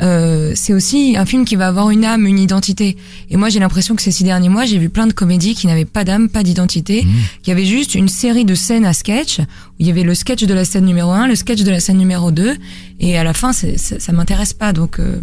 euh, 0.00 0.52
c'est 0.54 0.72
aussi 0.74 1.16
un 1.16 1.24
film 1.24 1.44
qui 1.44 1.56
va 1.56 1.68
avoir 1.68 1.90
une 1.90 2.04
âme, 2.04 2.26
une 2.26 2.38
identité. 2.38 2.96
Et 3.30 3.36
moi, 3.36 3.48
j'ai 3.48 3.58
l'impression 3.60 3.94
que 3.96 4.02
ces 4.02 4.10
six 4.12 4.24
derniers 4.24 4.48
mois, 4.48 4.64
j'ai 4.66 4.78
vu 4.78 4.88
plein 4.88 5.06
de 5.06 5.12
comédies 5.12 5.54
qui 5.54 5.66
n'avaient 5.66 5.84
pas 5.84 6.04
d'âme, 6.04 6.28
pas 6.28 6.42
d'identité, 6.42 7.04
Mmh. 7.04 7.10
qui 7.42 7.50
avaient 7.50 7.64
juste 7.64 7.94
une 7.94 8.08
série 8.08 8.44
de 8.44 8.54
scènes 8.54 8.84
à 8.84 8.92
sketch, 8.92 9.40
où 9.40 9.44
il 9.78 9.86
y 9.86 9.90
avait 9.90 10.02
le 10.02 10.14
sketch 10.14 10.44
de 10.44 10.54
la 10.54 10.64
scène 10.64 10.84
numéro 10.84 11.10
1, 11.12 11.26
le 11.26 11.34
sketch 11.34 11.62
de 11.62 11.70
la 11.70 11.80
scène 11.80 11.98
numéro 11.98 12.30
2, 12.30 12.56
et 13.00 13.16
à 13.18 13.24
la 13.24 13.32
fin, 13.32 13.52
c'est- 13.52 13.78
ça, 13.78 13.98
ça 14.00 14.12
m'intéresse 14.12 14.52
pas. 14.52 14.72
Donc, 14.72 14.98
euh, 15.00 15.20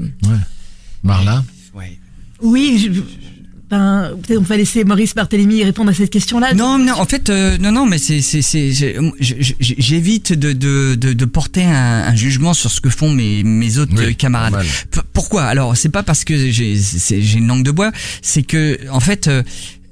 Marla? 1.03 1.43
Oui, 2.41 2.77
je- 2.79 3.01
ben, 3.73 4.11
peut-être 4.21 4.39
on 4.39 4.43
va 4.43 4.57
laisser 4.57 4.83
Maurice 4.83 5.15
Barthélémy 5.15 5.63
répondre 5.63 5.89
à 5.89 5.93
cette 5.93 6.09
question-là. 6.11 6.53
Non, 6.53 6.77
non, 6.77 6.93
en 6.93 7.05
fait, 7.05 7.29
euh, 7.29 7.57
non, 7.57 7.71
non, 7.71 7.85
mais 7.85 7.97
c'est, 7.97 8.21
j'évite 9.59 10.33
de, 10.33 10.53
de, 10.53 10.95
de, 10.95 11.13
de 11.13 11.25
porter 11.25 11.63
un, 11.63 12.03
un 12.07 12.15
jugement 12.15 12.53
sur 12.53 12.71
ce 12.71 12.81
que 12.81 12.89
font 12.89 13.11
mes, 13.11 13.43
mes 13.43 13.77
autres 13.77 13.93
Oui, 13.97 14.05
euh, 14.05 14.13
camarades. 14.13 14.63
pourquoi? 15.13 15.43
Alors, 15.45 15.75
c'est 15.75 15.89
pas 15.89 16.03
parce 16.03 16.23
que 16.23 16.51
j'ai, 16.51 16.75
j'ai 16.77 17.37
une 17.37 17.47
langue 17.47 17.63
de 17.63 17.71
bois, 17.71 17.91
c'est 18.21 18.43
que, 18.43 18.79
en 18.91 18.99
fait. 18.99 19.29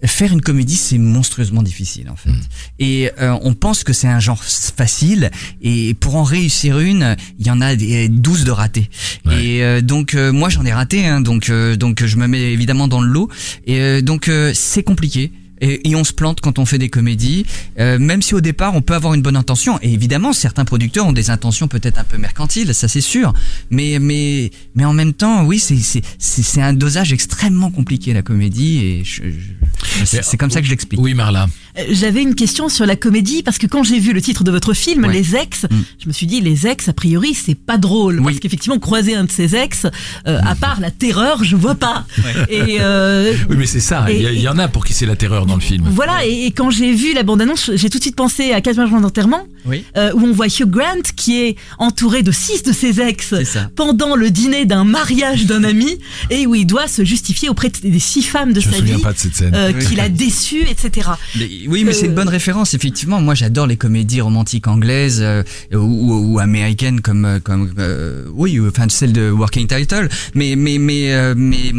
Faire 0.03 0.31
une 0.33 0.41
comédie, 0.41 0.75
c'est 0.77 0.97
monstrueusement 0.97 1.61
difficile 1.61 2.09
en 2.09 2.15
fait. 2.15 2.31
Et 2.79 3.11
euh, 3.19 3.37
on 3.43 3.53
pense 3.53 3.83
que 3.83 3.93
c'est 3.93 4.07
un 4.07 4.19
genre 4.19 4.43
facile. 4.43 5.29
Et 5.61 5.93
pour 5.93 6.15
en 6.15 6.23
réussir 6.23 6.79
une, 6.79 7.15
il 7.39 7.45
y 7.45 7.51
en 7.51 7.61
a 7.61 7.75
des 7.75 8.09
12 8.09 8.43
de 8.43 8.51
ratés. 8.51 8.89
Ouais. 9.25 9.43
Et 9.43 9.63
euh, 9.63 9.81
donc 9.81 10.15
euh, 10.15 10.31
moi 10.31 10.49
j'en 10.49 10.65
ai 10.65 10.73
raté. 10.73 11.05
Hein, 11.05 11.21
donc 11.21 11.49
euh, 11.49 11.75
donc 11.75 12.03
je 12.03 12.17
me 12.17 12.27
mets 12.27 12.51
évidemment 12.51 12.87
dans 12.87 13.01
le 13.01 13.09
lot. 13.09 13.29
Et 13.67 13.79
euh, 13.79 14.01
donc 14.01 14.27
euh, 14.27 14.51
c'est 14.55 14.83
compliqué. 14.83 15.31
Et, 15.61 15.89
et 15.89 15.95
on 15.95 16.03
se 16.03 16.11
plante 16.13 16.41
quand 16.41 16.59
on 16.59 16.65
fait 16.65 16.77
des 16.79 16.89
comédies, 16.89 17.45
euh, 17.79 17.97
même 17.99 18.21
si 18.21 18.33
au 18.35 18.41
départ 18.41 18.75
on 18.75 18.81
peut 18.81 18.95
avoir 18.95 19.13
une 19.13 19.21
bonne 19.21 19.35
intention. 19.35 19.79
Et 19.81 19.93
évidemment, 19.93 20.33
certains 20.33 20.65
producteurs 20.65 21.05
ont 21.05 21.13
des 21.13 21.29
intentions 21.29 21.67
peut-être 21.67 21.99
un 21.99 22.03
peu 22.03 22.17
mercantiles, 22.17 22.73
ça 22.73 22.87
c'est 22.87 23.01
sûr. 23.01 23.33
Mais 23.69 23.99
mais 23.99 24.51
mais 24.75 24.85
en 24.85 24.93
même 24.93 25.13
temps, 25.13 25.43
oui, 25.45 25.59
c'est 25.59 25.77
c'est 25.77 26.01
c'est 26.19 26.61
un 26.61 26.73
dosage 26.73 27.13
extrêmement 27.13 27.71
compliqué 27.71 28.11
la 28.13 28.21
comédie. 28.21 28.79
Et 28.79 29.03
je, 29.03 29.23
je- 29.23 30.05
c'est 30.21 30.37
comme 30.37 30.51
ça 30.51 30.59
que 30.61 30.65
je 30.65 30.71
l'explique. 30.71 30.99
Oui, 30.99 31.13
Marla. 31.13 31.47
Euh, 31.77 31.83
J'avais 31.91 32.21
une 32.21 32.35
question 32.35 32.69
sur 32.69 32.85
la 32.85 32.95
comédie 32.95 33.43
parce 33.43 33.57
que 33.57 33.67
quand 33.67 33.83
j'ai 33.83 33.99
vu 33.99 34.13
le 34.13 34.21
titre 34.21 34.43
de 34.43 34.51
votre 34.51 34.73
film, 34.73 35.05
Ouais. 35.05 35.13
Les 35.13 35.35
Ex, 35.35 35.63
Mm. 35.63 35.75
je 36.03 36.07
me 36.07 36.13
suis 36.13 36.25
dit 36.27 36.41
les 36.41 36.67
ex 36.67 36.87
a 36.89 36.93
priori 36.93 37.33
c'est 37.33 37.55
pas 37.55 37.77
drôle 37.77 38.19
Oui. 38.19 38.25
parce 38.25 38.39
qu'effectivement 38.39 38.77
croiser 38.79 39.15
un 39.15 39.23
de 39.25 39.31
ses 39.31 39.55
ex, 39.55 39.85
euh, 40.27 40.39
à 40.45 40.55
part 40.55 40.79
la 40.79 40.91
terreur, 40.91 41.43
je 41.43 41.55
vois 41.55 41.75
pas. 41.75 42.05
Et 42.49 42.77
euh, 42.81 43.33
Oui, 43.49 43.55
mais 43.57 43.65
c'est 43.65 43.79
ça. 43.79 44.05
Il 44.11 44.39
y, 44.39 44.47
en 44.47 44.57
a 44.57 44.67
pour 44.67 44.85
qui 44.85 44.93
c'est 44.93 45.05
la 45.05 45.15
terreur 45.15 45.45
dans 45.45 45.55
le 45.55 45.61
film. 45.61 45.87
voilà. 45.91 46.25
Et, 46.25 46.45
et 46.45 46.51
quand 46.51 46.69
j'ai 46.71 46.93
vu 46.93 47.13
la 47.13 47.23
bande-annonce, 47.23 47.71
j'ai 47.75 47.89
tout 47.89 47.97
de 47.97 48.03
suite 48.03 48.15
pensé 48.15 48.51
à 48.53 48.61
15 48.61 48.75
jours 48.87 48.99
d'enterrement, 49.01 49.45
Oui. 49.65 49.83
euh, 49.97 50.11
où 50.13 50.21
on 50.25 50.31
voit 50.33 50.47
Hugh 50.47 50.69
Grant 50.69 51.01
qui 51.15 51.39
est 51.41 51.55
entouré 51.79 52.23
de 52.23 52.31
six 52.31 52.63
de 52.63 52.73
ses 52.73 52.99
ex 53.01 53.27
C'est 53.29 53.45
ça. 53.45 53.69
pendant 53.75 54.15
le 54.15 54.29
dîner 54.31 54.65
d'un 54.65 54.83
mariage 54.83 55.45
d'un 55.45 55.63
ami 55.63 55.97
et 56.29 56.47
où 56.47 56.55
il 56.55 56.65
doit 56.65 56.87
se 56.87 57.03
justifier 57.05 57.49
auprès 57.49 57.69
de- 57.69 57.89
des 57.89 57.99
six 57.99 58.23
femmes 58.23 58.53
de 58.53 58.59
Je 58.59 58.67
me 58.67 58.73
sa 58.73 58.79
souviens 58.79 58.95
vie 58.97 59.01
pas 59.01 59.13
de 59.13 59.17
cette 59.19 59.35
scène. 59.35 59.53
euh, 59.55 59.71
Oui. 59.75 59.85
qu'il 59.85 59.99
a 59.99 60.09
déçu, 60.09 60.61
etc. 60.69 61.09
Mais- 61.37 61.49
oui, 61.67 61.83
mais 61.83 61.93
c'est 61.93 62.05
une 62.05 62.11
Euh, 62.11 62.15
bonne 62.15 62.29
référence, 62.29 62.73
effectivement. 62.73 63.19
Moi, 63.21 63.35
j'adore 63.35 63.67
les 63.67 63.77
comédies 63.77 64.21
romantiques 64.21 64.67
anglaises 64.67 65.19
euh, 65.21 65.43
ou, 65.73 65.77
ou- 65.77 66.33
ou 66.33 66.39
américaines 66.39 67.01
comme, 67.01 67.25
euh, 67.25 67.39
comme 67.39 67.71
euh, 67.79 68.25
oui, 68.33 68.59
ou- 68.59 68.67
enfin 68.67 68.87
celle 68.89 69.13
de 69.13 69.29
Working 69.29 69.67
Title. 69.67 70.09
Mais, 70.35 70.55
mais, 70.55 70.77
mais, 70.77 71.13
euh, 71.13 71.33
mais 71.37 71.71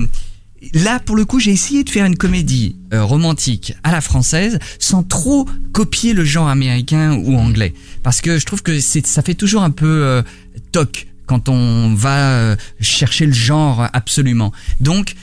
là, 0.75 1.01
pour 1.01 1.17
le 1.17 1.25
coup, 1.25 1.41
j'ai 1.41 1.51
essayé 1.53 1.85
de 1.85 1.91
faire 1.91 2.07
une 2.07 2.17
comédie 2.17 2.77
euh, 2.95 3.03
romantique 3.05 3.75
à 3.83 3.91
la 3.93 4.01
française 4.01 4.59
sans 4.79 5.03
trop 5.03 5.47
copier 5.73 6.13
le 6.15 6.25
genre 6.25 6.49
américain 6.49 7.15
ou 7.17 7.37
anglais, 7.37 7.75
parce 8.03 8.21
que 8.21 8.39
je 8.39 8.47
trouve 8.47 8.63
que 8.63 8.79
c'est, 8.81 9.07
ça 9.07 9.23
fait 9.23 9.35
toujours 9.35 9.63
un 9.63 9.71
peu 9.71 9.87
euh, 10.05 10.23
toc 10.71 11.09
quand 11.33 11.49
on 11.49 11.95
va 11.95 12.35
euh, 12.35 12.57
chercher 12.79 13.25
le 13.25 13.33
genre 13.33 13.89
absolument. 13.95 14.53
Donc, 14.81 15.15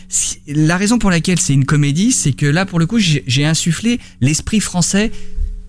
la 0.48 0.76
raison 0.76 0.98
pour 0.98 1.12
laquelle 1.12 1.40
c'est 1.40 1.54
une 1.54 1.66
comédie, 1.66 2.12
c'est 2.14 2.32
que 2.32 2.48
là, 2.48 2.66
pour 2.66 2.80
le 2.80 2.88
coup, 2.88 2.98
j'ai 2.98 3.46
insufflé 3.46 4.00
l'esprit 4.20 4.60
français 4.60 5.12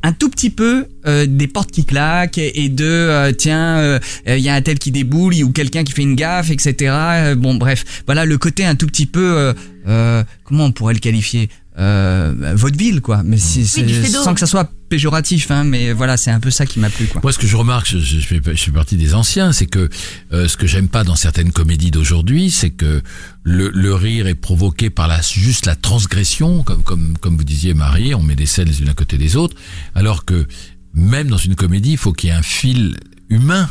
un 0.02 0.12
tout 0.12 0.30
petit 0.30 0.48
peu 0.48 0.86
euh, 1.06 1.26
des 1.28 1.46
portes 1.46 1.72
qui 1.72 1.84
claquent 1.84 2.38
et 2.38 2.64
et 2.64 2.70
de 2.70 2.86
euh, 2.86 3.32
tiens 3.32 3.76
euh, 3.80 3.98
il 4.26 4.38
y 4.38 4.48
a 4.48 4.54
un 4.54 4.62
tel 4.62 4.78
qui 4.78 4.90
déboule 4.90 5.34
ou 5.44 5.52
quelqu'un 5.52 5.84
qui 5.84 5.92
fait 5.92 6.00
une 6.00 6.14
gaffe 6.14 6.50
etc 6.50 7.34
bon 7.36 7.56
bref 7.56 8.02
voilà 8.06 8.24
le 8.24 8.38
côté 8.38 8.64
un 8.64 8.76
tout 8.76 8.86
petit 8.86 9.04
peu 9.04 9.54
comment 9.84 10.64
on 10.64 10.72
pourrait 10.72 10.94
le 10.94 11.00
qualifier 11.00 11.50
vaudeville 11.76 13.02
quoi 13.02 13.20
mais 13.22 13.36
d'eau. 13.36 14.22
sans 14.24 14.32
que 14.32 14.40
ça 14.40 14.46
soit 14.46 14.72
péjoratif 14.90 15.50
hein 15.50 15.64
mais 15.64 15.92
voilà 15.92 16.16
c'est 16.16 16.30
un 16.30 16.40
peu 16.40 16.50
ça 16.50 16.66
qui 16.66 16.80
m'a 16.80 16.90
plu 16.90 17.06
quoi 17.06 17.20
Moi, 17.22 17.32
ce 17.32 17.38
que 17.38 17.46
je 17.46 17.56
remarque, 17.56 17.86
je, 17.86 17.98
je 17.98 18.18
fais 18.18 18.40
partie 18.72 18.96
des 18.96 19.14
anciens, 19.14 19.52
c'est 19.52 19.66
que 19.66 19.88
euh, 20.32 20.48
ce 20.48 20.56
que 20.56 20.66
j'aime 20.66 20.88
pas 20.88 21.04
dans 21.04 21.16
certaines 21.16 21.52
comédies 21.52 21.90
d'aujourd'hui, 21.90 22.50
c'est 22.50 22.70
que 22.70 23.00
le, 23.44 23.70
le 23.70 23.94
rire 23.94 24.26
est 24.26 24.34
provoqué 24.34 24.90
par 24.90 25.08
la 25.08 25.20
juste 25.22 25.64
la 25.64 25.76
transgression, 25.76 26.62
comme 26.62 26.82
comme 26.82 27.16
comme 27.18 27.36
vous 27.36 27.44
disiez, 27.44 27.72
Marie, 27.72 28.14
on 28.14 28.22
met 28.22 28.36
des 28.36 28.46
scènes 28.46 28.68
les 28.68 28.82
unes 28.82 28.88
à 28.88 28.94
côté 28.94 29.16
des 29.16 29.36
autres, 29.36 29.56
alors 29.94 30.24
que 30.24 30.46
même 30.92 31.28
dans 31.28 31.38
une 31.38 31.54
comédie, 31.54 31.92
il 31.92 31.98
faut 31.98 32.12
qu'il 32.12 32.28
y 32.28 32.32
ait 32.32 32.36
un 32.36 32.42
fil 32.42 32.98
humain. 33.28 33.68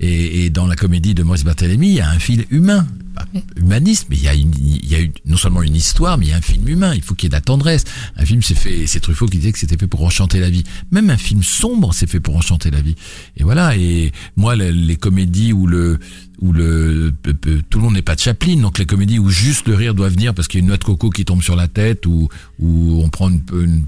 Et, 0.00 0.44
et 0.46 0.50
dans 0.50 0.66
la 0.66 0.76
comédie 0.76 1.14
de 1.14 1.22
Maurice 1.22 1.44
Barthélemy, 1.44 1.88
il 1.88 1.94
y 1.94 2.00
a 2.00 2.08
un 2.10 2.18
fil 2.18 2.46
humain, 2.50 2.86
humaniste, 3.56 4.06
mais 4.08 4.16
il 4.16 4.22
y 4.22 4.28
a, 4.28 4.34
une, 4.34 4.52
il 4.58 4.88
y 4.90 4.94
a 4.94 4.98
une- 4.98 5.12
non 5.26 5.36
seulement 5.36 5.62
une 5.62 5.76
histoire, 5.76 6.16
mais 6.16 6.26
il 6.26 6.28
y 6.30 6.32
a 6.32 6.36
un 6.36 6.40
film 6.40 6.66
humain. 6.68 6.94
Il 6.94 7.02
faut 7.02 7.14
qu'il 7.14 7.26
y 7.26 7.28
ait 7.28 7.30
de 7.30 7.34
la 7.34 7.40
tendresse. 7.42 7.84
Un 8.16 8.24
film, 8.24 8.40
c'est 8.42 8.54
fait, 8.54 8.86
c'est 8.86 9.00
Truffaut 9.00 9.26
qui 9.26 9.36
disait 9.38 9.52
que 9.52 9.58
c'était 9.58 9.76
fait 9.76 9.86
pour 9.86 10.02
enchanter 10.02 10.40
la 10.40 10.48
vie. 10.48 10.64
Même 10.90 11.10
un 11.10 11.18
film 11.18 11.42
sombre, 11.42 11.92
c'est 11.92 12.08
fait 12.08 12.20
pour 12.20 12.36
enchanter 12.36 12.70
la 12.70 12.80
vie. 12.80 12.94
Et 13.36 13.42
voilà. 13.44 13.76
Et 13.76 14.12
moi, 14.36 14.56
les, 14.56 14.72
les 14.72 14.96
comédies 14.96 15.52
où 15.52 15.66
le 15.66 15.98
où 16.40 16.54
le 16.54 16.89
monde 17.90 17.96
n'est 17.96 18.02
pas 18.02 18.14
de 18.14 18.20
Chaplin, 18.20 18.56
donc 18.56 18.78
les 18.78 18.86
comédies 18.86 19.18
où 19.18 19.30
juste 19.30 19.66
le 19.66 19.74
rire 19.74 19.94
doit 19.94 20.08
venir 20.08 20.34
parce 20.34 20.48
qu'il 20.48 20.58
y 20.58 20.60
a 20.60 20.62
une 20.62 20.68
noix 20.68 20.76
de 20.76 20.84
coco 20.84 21.10
qui 21.10 21.24
tombe 21.24 21.42
sur 21.42 21.56
la 21.56 21.66
tête 21.66 22.06
ou 22.06 22.28
où 22.58 23.02
on 23.02 23.08
prend 23.08 23.30
une, 23.30 23.84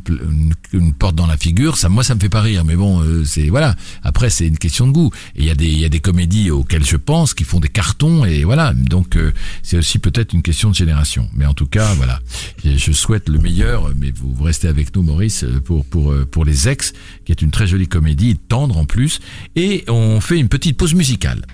une, 0.73 0.93
porte 0.95 1.15
dans 1.15 1.27
la 1.27 1.37
figure, 1.37 1.77
ça 1.77 1.89
moi 1.89 2.03
ça 2.03 2.15
me 2.15 2.21
fait 2.21 2.29
pas 2.29 2.41
rire, 2.41 2.65
mais 2.65 2.75
bon 2.77 3.01
euh, 3.03 3.25
c'est 3.25 3.49
voilà. 3.49 3.77
Après 4.03 4.31
c'est 4.31 4.47
une 4.47 4.59
question 4.59 4.87
de 4.87 4.93
goût. 4.93 5.11
Et 5.37 5.43
il 5.43 5.45
y 5.45 5.51
a 5.51 5.55
des 5.55 5.69
il 5.69 5.79
y 5.79 5.85
a 5.85 5.89
des 5.89 6.01
comédies 6.01 6.51
auxquelles 6.51 6.85
je 6.85 6.97
pense 6.97 7.35
qui 7.35 7.45
font 7.45 7.61
des 7.61 7.69
cartons 7.69 8.25
et 8.25 8.45
voilà. 8.45 8.73
Donc 8.73 9.17
euh, 9.17 9.33
c'est 9.63 9.79
aussi 9.79 9.99
peut-être 9.99 10.33
une 10.33 10.43
question 10.43 10.71
de 10.71 10.75
génération. 10.75 11.29
Mais 11.35 11.47
en 11.47 11.55
tout 11.55 11.67
cas 11.67 11.95
voilà, 11.95 12.21
je 12.65 12.77
je 12.77 12.93
souhaite 12.93 13.29
le 13.29 13.39
meilleur. 13.39 13.91
Mais 13.97 14.11
vous, 14.11 14.33
vous 14.35 14.45
restez 14.45 14.69
avec 14.69 14.95
nous 14.97 15.03
Maurice 15.03 15.45
euh, 15.45 15.61
pour 15.61 15.85
pour 15.85 16.13
euh, 16.13 16.27
pour 16.27 16.45
les 16.45 16.69
ex, 16.69 16.93
qui 17.25 17.33
est 17.33 17.43
une 17.43 17.51
très 17.51 17.67
jolie 17.67 17.89
comédie 17.89 18.37
tendre 18.37 18.77
en 18.79 18.85
plus. 18.85 19.21
Et 19.57 19.85
on 19.89 20.21
fait 20.21 20.39
une 20.39 20.49
petite 20.49 20.77
pause 20.77 20.95
musicale. 20.95 21.47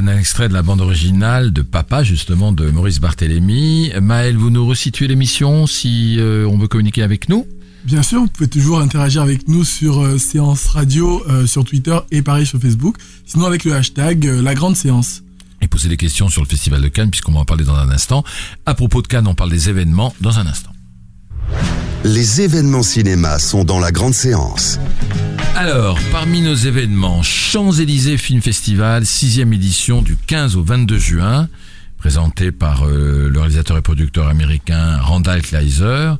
Un 0.00 0.06
extrait 0.16 0.48
de 0.48 0.54
la 0.54 0.62
bande 0.62 0.80
originale 0.80 1.52
de 1.52 1.60
Papa, 1.60 2.04
justement, 2.04 2.52
de 2.52 2.70
Maurice 2.70 3.00
Barthélémy. 3.00 3.90
Maël, 4.00 4.36
vous 4.36 4.48
nous 4.48 4.64
resituez 4.64 5.08
l'émission 5.08 5.66
si 5.66 6.16
euh, 6.20 6.46
on 6.46 6.56
veut 6.56 6.68
communiquer 6.68 7.02
avec 7.02 7.28
nous? 7.28 7.46
Bien 7.82 8.02
sûr, 8.02 8.20
vous 8.20 8.28
pouvez 8.28 8.48
toujours 8.48 8.78
interagir 8.78 9.22
avec 9.22 9.48
nous 9.48 9.64
sur 9.64 10.00
euh, 10.00 10.16
Séance 10.16 10.66
Radio, 10.66 11.20
euh, 11.28 11.46
sur 11.48 11.64
Twitter 11.64 11.98
et 12.12 12.22
pareil 12.22 12.46
sur 12.46 12.60
Facebook. 12.60 12.96
Sinon 13.26 13.46
avec 13.46 13.64
le 13.64 13.74
hashtag 13.74 14.24
euh, 14.24 14.40
La 14.40 14.54
Grande 14.54 14.76
Séance. 14.76 15.22
et 15.62 15.66
poser 15.66 15.88
des 15.88 15.96
questions 15.96 16.28
sur 16.28 16.42
le 16.42 16.46
Festival 16.46 16.80
de 16.80 16.88
Cannes, 16.88 17.10
puisqu'on 17.10 17.32
va 17.32 17.40
en 17.40 17.44
parler 17.44 17.64
dans 17.64 17.74
un 17.74 17.90
instant. 17.90 18.22
À 18.66 18.74
propos 18.74 19.02
de 19.02 19.08
Cannes, 19.08 19.26
on 19.26 19.34
parle 19.34 19.50
des 19.50 19.68
événements 19.68 20.14
dans 20.20 20.38
un 20.38 20.46
instant. 20.46 20.70
Les 22.04 22.40
événements 22.40 22.84
cinéma 22.84 23.40
sont 23.40 23.64
dans 23.64 23.80
la 23.80 23.90
grande 23.90 24.14
séance. 24.14 24.78
Alors, 25.60 25.98
parmi 26.12 26.40
nos 26.40 26.54
événements, 26.54 27.20
Champs-Élysées 27.24 28.16
Film 28.16 28.40
Festival, 28.40 29.04
sixième 29.04 29.52
édition 29.52 30.02
du 30.02 30.16
15 30.16 30.54
au 30.54 30.62
22 30.62 30.98
juin, 30.98 31.48
présenté 31.96 32.52
par 32.52 32.86
euh, 32.86 33.28
le 33.28 33.40
réalisateur 33.40 33.76
et 33.76 33.82
producteur 33.82 34.28
américain 34.28 34.98
Randall 34.98 35.42
Kleiser, 35.42 36.12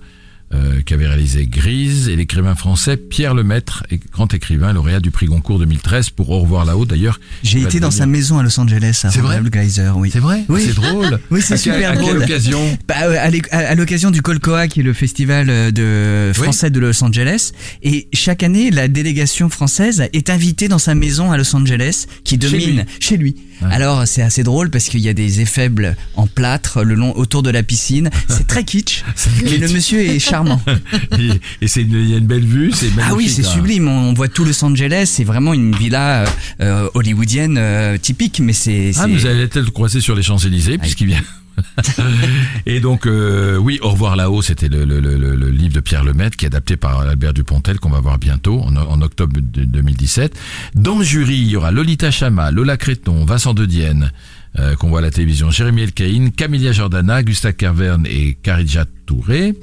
euh, 0.55 0.81
qui 0.83 0.95
avait 0.95 1.07
réalisé 1.07 1.47
Grise, 1.47 2.09
et 2.09 2.17
l'écrivain 2.17 2.55
français 2.55 2.97
Pierre 2.97 3.35
Lemaître, 3.35 3.85
grand 4.13 4.33
écrivain, 4.33 4.73
lauréat 4.73 5.01
du 5.01 5.11
prix 5.11 5.27
Goncourt 5.27 5.59
2013 5.59 6.11
pour 6.11 6.31
Au 6.31 6.41
revoir 6.41 6.65
là-haut. 6.65 6.87
D'ailleurs, 6.87 7.21
J'ai 7.43 7.61
été 7.61 7.81
dans 7.81 7.89
devenir- 7.89 7.93
sa 7.93 8.07
maison 8.07 8.39
à 8.39 8.43
Los 8.43 8.59
Angeles, 8.59 9.03
à 9.05 9.11
C'est 9.11 9.21
vrai 9.21 9.37
Ronald 9.37 9.53
Geyser, 9.55 9.91
oui. 9.95 10.09
C'est 10.11 10.21
vrai 10.21 10.45
Oui. 10.49 10.63
C'est 10.67 10.75
drôle. 10.75 11.19
Oui, 11.31 11.43
c'est 11.43 11.55
À 11.55 11.57
super 11.59 11.91
À 11.91 11.97
quelle 11.97 12.03
drôle. 12.03 12.23
occasion 12.23 12.79
Bah, 12.89 12.95
euh, 13.03 13.41
à 13.53 13.75
l'occasion 13.75 14.11
du 14.11 14.23
Colcoa, 14.23 14.69
qui 14.69 14.81
est 14.81 14.83
le 14.83 14.95
festival 14.95 15.49
euh, 15.51 15.71
de 15.71 16.33
français 16.33 16.71
de 16.71 16.81
Los 16.81 17.05
Angeles, 17.05 17.53
et 17.83 18.09
chaque 18.15 18.43
année, 18.43 18.71
la 18.71 18.89
délégation 18.89 19.51
française 19.51 20.05
est 20.15 20.31
invitée 20.31 20.69
dans 20.69 20.79
sa 20.79 20.95
maison 20.95 21.31
à 21.31 21.37
Los 21.37 21.55
Angeles, 21.55 22.07
qui 22.25 22.39
domine 22.39 22.87
chez 23.01 23.19
lui. 23.19 23.37
Alors, 23.71 24.07
c'est 24.07 24.23
assez 24.23 24.45
drôle 24.45 24.71
parce 24.71 24.85
qu'il 24.89 25.01
y 25.01 25.09
a 25.09 25.15
des 25.15 25.41
effets 25.41 25.71
en 26.15 26.27
plâtre 26.29 26.85
le 26.85 26.95
long 26.95 27.13
autour 27.17 27.43
de 27.43 27.51
la 27.51 27.63
piscine. 27.63 28.09
C'est 28.29 28.47
très 28.47 28.63
kitsch, 28.65 29.03
mais 29.45 29.59
le 29.59 29.69
monsieur 29.69 30.01
est 30.01 30.19
charmant. 30.19 30.38
Et, 31.19 31.67
il 31.77 32.09
y 32.11 32.15
a 32.15 32.19
une 32.19 32.27
belle 32.27 32.45
vue, 32.45 32.71
c'est 32.73 32.87
magnifique. 32.87 33.05
Ah 33.11 33.15
oui, 33.15 33.29
c'est 33.29 33.45
hein. 33.47 33.51
sublime. 33.51 33.89
On, 33.89 34.11
on 34.11 34.13
voit 34.15 34.29
tout 34.29 34.45
Los 34.45 34.65
Angeles. 34.65 35.11
C'est 35.15 35.25
vraiment 35.25 35.55
une 35.55 35.75
villa 35.75 36.23
euh, 36.23 36.27
euh, 36.61 36.89
hollywoodienne 36.95 37.57
euh, 37.59 37.97
typique, 37.99 38.41
mais 38.41 38.53
c'est. 38.53 38.93
Ah, 38.97 39.07
vous 39.07 39.27
allez 39.27 39.47
peut-être 39.47 39.67
le 39.67 39.71
croiser 39.71 40.01
sur 40.01 40.15
les 40.15 40.23
Champs-Élysées, 40.23 40.79
puisqu'il 40.79 41.09
vient. 41.09 41.23
et 42.67 42.81
donc, 42.81 43.07
euh, 43.07 43.57
oui, 43.57 43.79
Au 43.83 43.91
revoir 43.91 44.17
là-haut, 44.17 44.43
c'était 44.43 44.69
le, 44.69 44.85
le, 44.85 45.01
le, 45.01 45.17
le- 45.17 45.35
le 45.35 45.51
livre 45.51 45.75
de 45.75 45.81
Pierre 45.81 46.05
Lemaitre, 46.05 46.37
qui 46.37 46.45
est 46.45 46.49
adapté 46.49 46.77
par 46.77 47.01
Albert 47.01 47.35
Dupontel, 47.35 47.79
qu'on 47.81 47.91
va 47.91 48.01
voir 48.01 48.19
bientôt, 48.19 48.61
en, 48.63 48.77
en 48.77 49.03
octobre 49.03 49.33
de 49.35 49.65
2017. 49.65 50.39
Dans 50.75 50.99
le 50.99 51.05
jury, 51.05 51.37
il 51.39 51.49
y 51.49 51.57
aura 51.57 51.71
Lolita 51.73 52.11
Chama, 52.11 52.51
Lola 52.51 52.77
Créton, 52.77 53.25
Vincent 53.25 53.55
De 53.55 53.67
Dienne, 53.67 54.13
euh, 54.59 54.75
qu'on 54.77 54.89
voit 54.89 54.99
à 54.99 55.03
la 55.03 55.11
télévision, 55.11 55.51
Jérémy 55.51 55.83
Elkaïn, 55.83 56.31
Camélia 56.31 56.73
Jordana, 56.73 57.23
Gustave 57.23 57.53
Kervern 57.55 58.07
et 58.07 58.35
Karidja 58.43 58.85
Touré. 59.07 59.55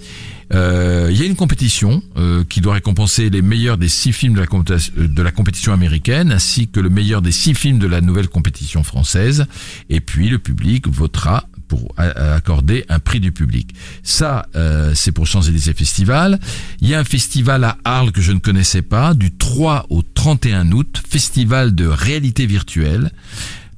Euh, 0.54 1.10
Il 1.12 1.18
y 1.18 1.24
a 1.24 1.26
une 1.26 1.36
compétition 1.36 2.02
euh, 2.18 2.44
qui 2.48 2.62
doit 2.62 2.76
récompenser 2.76 3.30
les 3.30 3.42
meilleurs 3.42 3.78
des 3.78 3.90
six 3.90 4.14
films 4.14 4.34
de 4.36 4.40
la, 4.42 4.46
compétition- 4.48 4.94
euh, 5.00 5.08
de 5.08 5.22
la 5.22 5.32
compétition 5.32 5.74
américaine 5.74 6.32
ainsi 6.32 6.68
que 6.68 6.80
le 6.80 6.90
meilleur 6.90 7.22
des 7.22 7.32
six 7.32 7.56
films 7.56 7.80
de 7.80 7.88
la 7.88 8.02
nouvelle 8.02 8.28
compétition 8.30 8.84
française. 8.84 9.46
Et 9.90 10.02
puis 10.02 10.30
le 10.30 10.38
public 10.40 10.88
votera 10.88 11.46
pour 11.68 11.96
accorder 11.98 12.86
un 12.90 13.00
prix 13.00 13.20
du 13.20 13.32
public. 13.32 13.74
Ça, 14.04 14.46
euh, 14.56 14.92
c'est 14.94 15.12
pour 15.12 15.26
Champs-Élysées 15.26 15.74
Festival. 15.74 16.40
Il 16.80 16.88
y 16.88 16.94
a 16.94 17.00
un 17.00 17.04
festival 17.04 17.64
à 17.64 17.80
Arles 17.84 18.12
que 18.12 18.22
je 18.22 18.34
ne 18.34 18.38
connaissais 18.40 18.84
pas, 18.84 19.16
du 19.16 19.32
3 19.36 19.88
au 19.90 20.04
31 20.04 20.72
août, 20.74 21.02
festival 21.10 21.74
de 21.74 21.88
réalité 21.88 22.46
virtuelle 22.46 23.12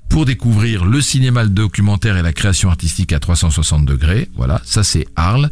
pour 0.09 0.25
découvrir 0.25 0.85
le 0.85 1.01
cinéma, 1.01 1.43
le 1.43 1.49
documentaire 1.49 2.17
et 2.17 2.21
la 2.21 2.33
création 2.33 2.69
artistique 2.69 3.13
à 3.13 3.19
360 3.19 3.85
degrés. 3.85 4.29
Voilà, 4.35 4.61
ça 4.65 4.83
c'est 4.83 5.05
Arles. 5.15 5.49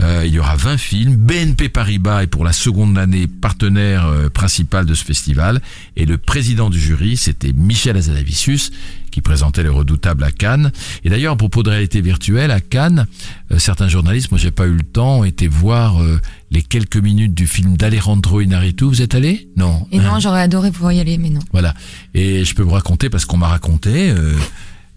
Euh, 0.00 0.24
il 0.26 0.32
y 0.32 0.38
aura 0.38 0.56
20 0.56 0.76
films. 0.78 1.16
BNP 1.16 1.68
Paribas 1.68 2.22
est 2.22 2.26
pour 2.26 2.44
la 2.44 2.52
seconde 2.52 2.96
année 2.98 3.26
partenaire 3.26 4.06
euh, 4.06 4.28
principal 4.28 4.86
de 4.86 4.94
ce 4.94 5.04
festival. 5.04 5.60
Et 5.96 6.06
le 6.06 6.18
président 6.18 6.70
du 6.70 6.80
jury, 6.80 7.16
c'était 7.16 7.52
Michel 7.52 7.96
Azanavicius, 7.96 8.70
qui 9.18 9.22
présentait 9.22 9.64
le 9.64 9.72
redoutable 9.72 10.22
à 10.22 10.30
Cannes. 10.30 10.70
Et 11.02 11.10
d'ailleurs, 11.10 11.32
à 11.32 11.36
propos 11.36 11.64
de 11.64 11.70
réalité 11.70 12.00
virtuelle, 12.00 12.52
à 12.52 12.60
Cannes, 12.60 13.06
euh, 13.50 13.58
certains 13.58 13.88
journalistes, 13.88 14.30
moi 14.30 14.38
j'ai 14.38 14.52
pas 14.52 14.66
eu 14.68 14.74
le 14.76 14.84
temps, 14.84 15.18
ont 15.20 15.24
été 15.24 15.48
voir 15.48 16.00
euh, 16.00 16.20
les 16.52 16.62
quelques 16.62 16.96
minutes 16.98 17.34
du 17.34 17.48
film 17.48 17.76
d'Alejandro 17.76 18.40
Inarritu. 18.40 18.84
Vous 18.84 19.02
êtes 19.02 19.16
allé? 19.16 19.48
Non. 19.56 19.88
Et 19.90 19.98
Hein? 19.98 20.02
non, 20.04 20.20
j'aurais 20.20 20.42
adoré 20.42 20.70
pouvoir 20.70 20.92
y 20.92 21.00
aller, 21.00 21.18
mais 21.18 21.30
non. 21.30 21.40
voilà. 21.52 21.74
Et 22.14 22.44
je 22.44 22.54
peux 22.54 22.62
vous 22.62 22.70
raconter 22.70 23.10
parce 23.10 23.24
qu'on 23.24 23.38
m'a 23.38 23.48
raconté. 23.48 24.10
euh, 24.10 24.34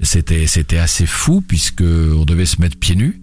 c'était 0.03 0.47
c'était 0.47 0.77
assez 0.79 1.05
fou 1.05 1.41
puisque 1.47 1.81
on 1.83 2.25
devait 2.25 2.45
se 2.47 2.59
mettre 2.61 2.75
pieds 2.77 2.95
nus, 2.95 3.21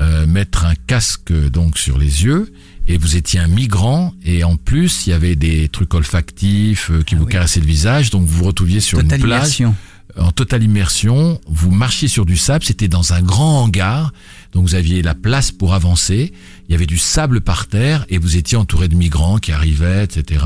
euh, 0.00 0.26
mettre 0.26 0.64
un 0.66 0.74
casque 0.86 1.32
donc 1.50 1.76
sur 1.78 1.98
les 1.98 2.24
yeux. 2.24 2.50
Et 2.90 2.96
vous 2.96 3.16
étiez 3.16 3.38
un 3.38 3.48
migrant 3.48 4.14
et 4.24 4.44
en 4.44 4.56
plus 4.56 5.06
il 5.06 5.10
y 5.10 5.12
avait 5.12 5.36
des 5.36 5.68
trucs 5.68 5.92
olfactifs 5.94 6.90
euh, 6.90 7.02
qui 7.02 7.14
vous 7.16 7.26
caressaient 7.26 7.60
le 7.60 7.66
visage, 7.66 8.08
donc 8.10 8.24
vous 8.26 8.38
vous 8.38 8.44
retrouviez 8.44 8.80
sur 8.80 8.98
une 9.00 9.08
plage 9.08 9.20
immersion. 9.22 9.74
En 10.18 10.32
totale 10.32 10.62
immersion. 10.62 11.40
Vous 11.46 11.70
marchiez 11.70 12.08
sur 12.08 12.26
du 12.26 12.36
sable, 12.36 12.64
c'était 12.64 12.88
dans 12.88 13.12
un 13.12 13.22
grand 13.22 13.62
hangar, 13.62 14.12
donc 14.52 14.64
vous 14.64 14.74
aviez 14.74 15.02
la 15.02 15.14
place 15.14 15.50
pour 15.52 15.74
avancer. 15.74 16.32
Il 16.68 16.72
y 16.72 16.74
avait 16.74 16.86
du 16.86 16.98
sable 16.98 17.40
par 17.40 17.66
terre 17.66 18.04
et 18.08 18.18
vous 18.18 18.36
étiez 18.36 18.56
entouré 18.58 18.88
de 18.88 18.94
migrants 18.94 19.38
qui 19.38 19.52
arrivaient, 19.52 20.04
etc. 20.04 20.44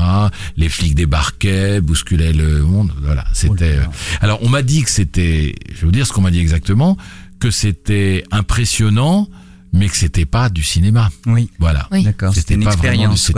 Les 0.57 0.69
flics 0.69 0.95
débarquaient, 0.95 1.81
bousculaient 1.81 2.33
le 2.33 2.61
monde. 2.63 2.91
Voilà, 3.01 3.25
c'était. 3.33 3.77
euh, 3.77 3.83
Alors 4.21 4.39
on 4.41 4.49
m'a 4.49 4.61
dit 4.61 4.83
que 4.83 4.89
c'était, 4.91 5.55
je 5.69 5.73
vais 5.81 5.85
vous 5.85 5.91
dire 5.91 6.07
ce 6.07 6.13
qu'on 6.13 6.21
m'a 6.21 6.31
dit 6.31 6.39
exactement, 6.39 6.97
que 7.39 7.51
c'était 7.51 8.23
impressionnant, 8.31 9.27
mais 9.73 9.89
que 9.89 9.97
c'était 9.97 10.25
pas 10.25 10.49
du 10.49 10.63
cinéma. 10.63 11.09
Oui. 11.25 11.49
Voilà. 11.59 11.87
Oui. 11.91 12.03
D'accord. 12.03 12.33
C'était 12.33 12.53
une 12.53 12.63
pas 12.63 12.71
expérience. 12.73 13.31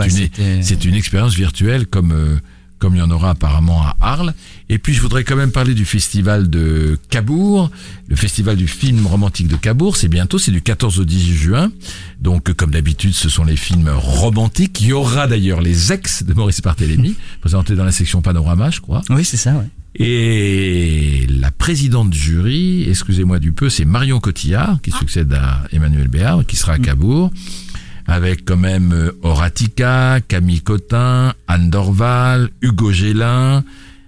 C'est 0.60 0.84
une, 0.84 0.90
une 0.90 0.94
expérience 0.96 1.34
virtuelle 1.34 1.86
comme 1.86 2.12
euh, 2.12 2.36
comme 2.78 2.94
il 2.94 2.98
y 2.98 3.02
en 3.02 3.10
aura 3.10 3.30
apparemment 3.30 3.82
à 3.82 3.96
Arles. 4.00 4.34
Et 4.68 4.78
puis 4.78 4.94
je 4.94 5.00
voudrais 5.00 5.24
quand 5.24 5.36
même 5.36 5.52
parler 5.52 5.74
du 5.74 5.84
festival 5.84 6.50
de 6.50 6.98
Cabourg, 7.10 7.70
le 8.08 8.16
festival 8.16 8.56
du 8.56 8.68
film 8.68 9.06
romantique 9.06 9.48
de 9.48 9.56
Cabourg. 9.56 9.96
C'est 9.96 10.08
bientôt, 10.08 10.38
c'est 10.38 10.50
du 10.50 10.62
14 10.62 11.00
au 11.00 11.04
18 11.04 11.34
juin. 11.34 11.72
Donc 12.20 12.52
comme 12.52 12.70
d'habitude, 12.70 13.14
ce 13.14 13.28
sont 13.28 13.44
les 13.44 13.56
films 13.56 13.88
romantiques. 13.88 14.80
Il 14.80 14.88
y 14.88 14.92
aura 14.92 15.26
d'ailleurs 15.26 15.60
les 15.60 15.92
ex 15.92 16.22
de 16.24 16.34
Maurice 16.34 16.60
Barthélémy, 16.60 17.14
présentés 17.40 17.74
dans 17.74 17.84
la 17.84 17.92
section 17.92 18.22
Panorama, 18.22 18.70
je 18.70 18.80
crois. 18.80 19.02
Oui, 19.10 19.24
c'est 19.24 19.36
ça. 19.36 19.52
Ouais. 19.52 19.68
Et 19.98 21.26
la 21.30 21.50
présidente 21.50 22.10
du 22.10 22.18
jury, 22.18 22.84
excusez-moi 22.88 23.38
du 23.38 23.52
peu, 23.52 23.70
c'est 23.70 23.86
Marion 23.86 24.20
Cotillard, 24.20 24.78
qui 24.82 24.90
succède 24.90 25.32
à 25.32 25.64
Emmanuel 25.72 26.08
Béard, 26.08 26.44
qui 26.44 26.56
sera 26.56 26.72
à 26.72 26.78
Cabourg, 26.78 27.30
avec 28.06 28.44
quand 28.44 28.56
même 28.56 28.92
euh, 28.92 29.12
Horatica, 29.22 30.20
Camille 30.26 30.62
Cotin, 30.62 31.34
Anne 31.48 31.70
Dorval, 31.70 32.50
Hugo 32.62 32.92
Gélin, 32.92 33.64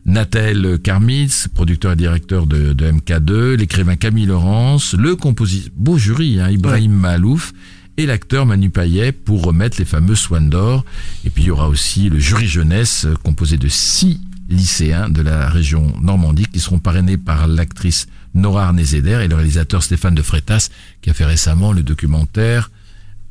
Nathel 0.07 0.79
Karmitz, 0.83 1.49
producteur 1.49 1.93
et 1.93 1.97
directeur 1.97 2.47
de, 2.47 2.73
de 2.73 2.91
MK2, 2.91 3.55
l'écrivain 3.55 3.97
Camille 3.97 4.27
Laurence, 4.27 4.95
le 4.95 5.17
compositeur, 5.17 5.73
beau 5.77 5.99
jury, 5.99 6.41
hein, 6.41 6.49
Ibrahim 6.51 6.93
Malouf, 6.93 7.53
et 7.99 8.07
l'acteur 8.07 8.47
Manu 8.47 8.71
Payet 8.71 9.13
pour 9.13 9.43
remettre 9.43 9.77
les 9.79 9.85
fameux 9.85 10.15
Swan 10.15 10.49
d'or. 10.49 10.85
Et 11.25 11.31
puis 11.31 11.43
il 11.43 11.47
y 11.47 11.51
aura 11.51 11.69
aussi 11.69 12.09
le 12.09 12.19
jury 12.19 12.47
jeunesse 12.47 13.05
euh, 13.05 13.15
composé 13.23 13.59
de 13.59 13.69
six 13.69 14.21
lycéens 14.49 15.11
de 15.11 15.21
la 15.21 15.49
région 15.51 15.93
Normandie 16.01 16.47
qui 16.47 16.61
seront 16.61 16.79
parrainés 16.79 17.19
par 17.19 17.47
l'actrice 17.47 18.07
Nora 18.35 18.67
Arnezeder 18.67 19.21
et 19.23 19.29
le 19.29 19.35
réalisateur 19.35 19.83
Stéphane 19.83 20.15
de 20.15 20.23
Freitas 20.23 20.71
qui 21.03 21.11
a 21.11 21.13
fait 21.15 21.27
récemment 21.27 21.73
le 21.73 21.83
documentaire 21.83 22.71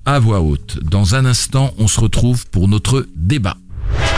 à 0.08 0.20
voix 0.20 0.40
haute. 0.40 0.80
Dans 0.84 1.16
un 1.16 1.26
instant, 1.26 1.74
on 1.78 1.88
se 1.90 2.00
retrouve 2.00 2.46
pour 2.48 2.70
notre 2.70 3.06
débat. 3.18 3.58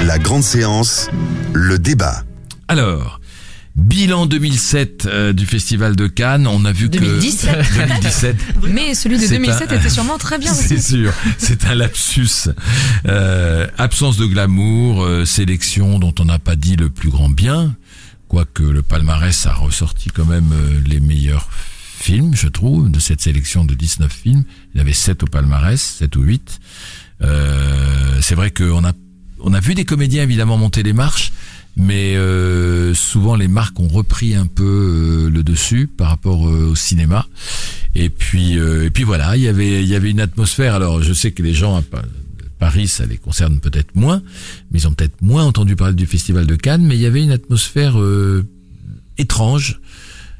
La 0.05 0.19
grande 0.19 0.43
séance, 0.43 1.09
le 1.53 1.79
débat. 1.79 2.23
Alors, 2.67 3.19
bilan 3.75 4.27
2007 4.27 5.07
euh, 5.07 5.33
du 5.33 5.47
Festival 5.47 5.95
de 5.95 6.05
Cannes, 6.05 6.45
on 6.45 6.63
a 6.63 6.71
vu 6.71 6.89
2017. 6.89 7.57
que 7.67 7.87
2017 7.87 8.35
Mais 8.71 8.93
celui 8.93 9.17
de 9.17 9.23
C'est 9.23 9.29
2007 9.39 9.71
un- 9.71 9.75
était 9.77 9.89
sûrement 9.89 10.19
très 10.19 10.37
bien 10.37 10.53
C'est 10.53 10.75
aussi. 10.77 10.97
sûr, 10.99 11.11
c'est 11.39 11.65
un 11.65 11.73
lapsus. 11.73 12.49
Euh, 13.07 13.65
absence 13.79 14.17
de 14.17 14.27
glamour, 14.27 15.03
euh, 15.03 15.25
sélection 15.25 15.97
dont 15.97 16.13
on 16.19 16.25
n'a 16.25 16.37
pas 16.39 16.55
dit 16.55 16.75
le 16.75 16.91
plus 16.91 17.09
grand 17.09 17.29
bien, 17.29 17.75
quoique 18.27 18.61
le 18.61 18.83
palmarès 18.83 19.47
a 19.47 19.53
ressorti 19.53 20.09
quand 20.09 20.25
même 20.25 20.51
euh, 20.53 20.79
les 20.85 20.99
meilleurs 20.99 21.49
films, 21.99 22.35
je 22.35 22.47
trouve, 22.47 22.89
de 22.89 22.99
cette 22.99 23.21
sélection 23.21 23.65
de 23.65 23.73
19 23.75 24.11
films. 24.11 24.43
Il 24.73 24.77
y 24.77 24.81
avait 24.81 24.93
7 24.93 25.23
au 25.23 25.27
palmarès, 25.27 25.79
7 25.81 26.15
ou 26.15 26.21
8. 26.21 26.59
Euh, 27.21 28.19
c'est 28.21 28.35
vrai 28.35 28.51
qu'on 28.51 28.83
a, 28.85 28.93
on 29.41 29.53
a 29.53 29.59
vu 29.59 29.75
des 29.75 29.85
comédiens 29.85 30.23
évidemment 30.23 30.57
monter 30.57 30.83
les 30.83 30.93
marches, 30.93 31.31
mais 31.75 32.15
euh, 32.15 32.93
souvent 32.93 33.35
les 33.35 33.47
marques 33.47 33.79
ont 33.79 33.87
repris 33.87 34.35
un 34.35 34.47
peu 34.47 35.25
euh, 35.27 35.29
le 35.29 35.43
dessus 35.43 35.87
par 35.87 36.07
rapport 36.09 36.47
euh, 36.47 36.69
au 36.71 36.75
cinéma. 36.75 37.27
Et 37.95 38.09
puis, 38.09 38.57
euh, 38.57 38.85
et 38.85 38.89
puis 38.89 39.03
voilà, 39.03 39.35
il 39.35 39.43
y 39.43 39.47
avait, 39.47 39.81
il 39.83 39.87
y 39.89 39.95
avait 39.95 40.11
une 40.11 40.21
atmosphère. 40.21 40.75
Alors, 40.75 41.01
je 41.03 41.11
sais 41.13 41.31
que 41.31 41.43
les 41.43 41.53
gens 41.53 41.75
à 41.75 41.81
Pa- 41.81 42.03
Paris, 42.59 42.87
ça 42.87 43.05
les 43.05 43.17
concerne 43.17 43.59
peut-être 43.59 43.95
moins, 43.95 44.21
mais 44.71 44.79
ils 44.79 44.87
ont 44.87 44.93
peut-être 44.93 45.21
moins 45.21 45.45
entendu 45.45 45.75
parler 45.75 45.95
du 45.95 46.05
Festival 46.05 46.45
de 46.45 46.55
Cannes. 46.55 46.83
Mais 46.85 46.95
il 46.95 47.01
y 47.01 47.05
avait 47.05 47.23
une 47.23 47.31
atmosphère 47.31 47.95
étrange, 49.17 49.79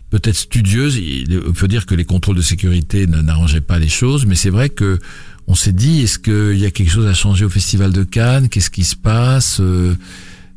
peut-être 0.10 0.36
studieuse. 0.36 0.98
Il 0.98 1.42
faut 1.54 1.68
dire 1.68 1.86
que 1.86 1.96
les 1.96 2.06
contrôles 2.06 2.36
de 2.36 2.42
sécurité 2.42 3.08
n'arrangeaient 3.08 3.62
pas 3.62 3.80
les 3.80 3.90
choses, 3.90 4.26
mais 4.26 4.36
c'est 4.36 4.50
vrai 4.50 4.70
que 4.70 5.00
on 5.48 5.56
s'est 5.56 5.72
dit, 5.72 6.02
est-ce 6.02 6.20
qu'il 6.20 6.60
y 6.60 6.66
a 6.66 6.72
quelque 6.72 6.92
chose 6.92 7.08
à 7.08 7.14
changer 7.14 7.44
au 7.46 7.50
Festival 7.50 7.92
de 7.92 8.04
Cannes? 8.04 8.50
Qu'est-ce 8.50 8.70
qui 8.70 8.84
se 8.84 8.96
passe? 8.96 9.60
Euh, 9.60 9.96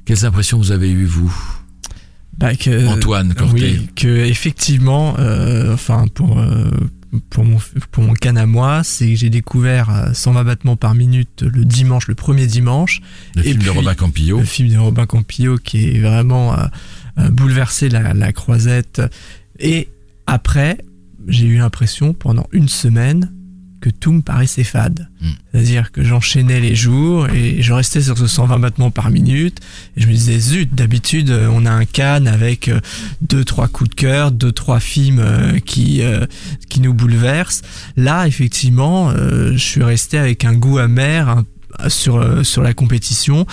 Quelles 0.05 0.27
impressions 0.27 0.59
vous 0.59 0.71
avez 0.73 0.91
eues, 0.91 1.07
vous? 1.07 1.35
Bah, 2.37 2.55
que, 2.57 2.89
Antoine 2.89 3.33
Corté. 3.35 3.77
Oui, 3.79 3.89
que 3.95 4.09
effectivement, 4.09 5.15
euh, 5.19 5.73
enfin 5.75 6.07
pour 6.13 6.39
euh, 6.39 6.71
pour 7.31 7.45
mon 7.45 7.59
pour 7.91 8.03
mon 8.03 8.15
can 8.15 8.37
à 8.37 8.47
moi, 8.47 8.83
c'est 8.85 9.07
que 9.11 9.17
j'ai 9.17 9.31
découvert 9.31 9.91
euh, 9.91 10.13
120 10.15 10.45
battements 10.45 10.77
par 10.77 10.95
minute 10.95 11.43
le 11.43 11.65
dimanche, 11.65 12.07
le 12.09 12.15
premier 12.15 12.47
dimanche, 12.47 13.01
Le 13.37 13.47
Et 13.47 13.51
film 13.51 13.63
de 13.63 13.71
Robin 13.71 13.95
Campillo. 13.95 14.39
le 14.41 14.45
film 14.45 14.69
de 14.71 14.79
Robin 14.79 15.07
Campillo 15.07 15.57
qui 15.59 15.89
est 15.91 16.01
vraiment 16.01 16.55
euh, 16.59 17.29
bouleversé 17.31 17.89
la, 17.91 18.15
la 18.15 18.33
croisette. 18.33 19.01
Et 19.59 19.89
après, 20.27 20.79
j'ai 21.29 21.47
eu 21.47 21.59
l'impression 21.59 22.15
pendant 22.15 22.47
une 22.53 22.69
semaine 22.69 23.33
que 23.81 23.91
tout 23.91 24.13
me 24.13 24.23
paraissait 24.23 24.63
fade. 24.63 25.09
Mm. 25.21 25.27
C'est-à-dire 25.53 25.91
que 25.91 26.05
j'enchaînais 26.05 26.61
les 26.61 26.77
jours 26.77 27.29
et 27.29 27.63
je 27.63 27.73
restais 27.73 28.01
sur 28.01 28.17
ce 28.17 28.29
120 28.29 28.61
battements 28.61 28.93
par 28.93 29.11
minute 29.11 29.59
et 29.97 30.01
je 30.01 30.07
me 30.07 30.13
disais 30.13 30.39
zut, 30.39 30.73
d'habitude 30.73 31.31
euh, 31.31 31.49
on 31.53 31.67
a 31.67 31.71
un 31.73 31.85
can 31.85 32.27
avec 32.27 32.69
euh, 32.69 32.79
deux 33.23 33.45
trois 33.45 33.67
coups 33.67 33.91
de 33.91 33.95
cœur, 33.97 34.31
deux 34.31 34.53
trois 34.53 34.79
films 34.79 35.19
euh, 35.19 35.59
qui 35.59 36.01
qui 36.69 36.81
nous 36.81 36.95
bouleversent. 36.95 37.63
Là, 37.97 38.27
effectivement, 38.29 39.13
je 39.13 39.57
suis 39.59 39.83
resté 39.83 40.17
avec 40.17 40.45
un 40.45 40.55
goût 40.55 40.79
amer 40.79 41.29
un- 41.29 41.45
sur 41.89 42.47
sur 42.47 42.63
la 42.63 42.75
compétition. 42.75 43.47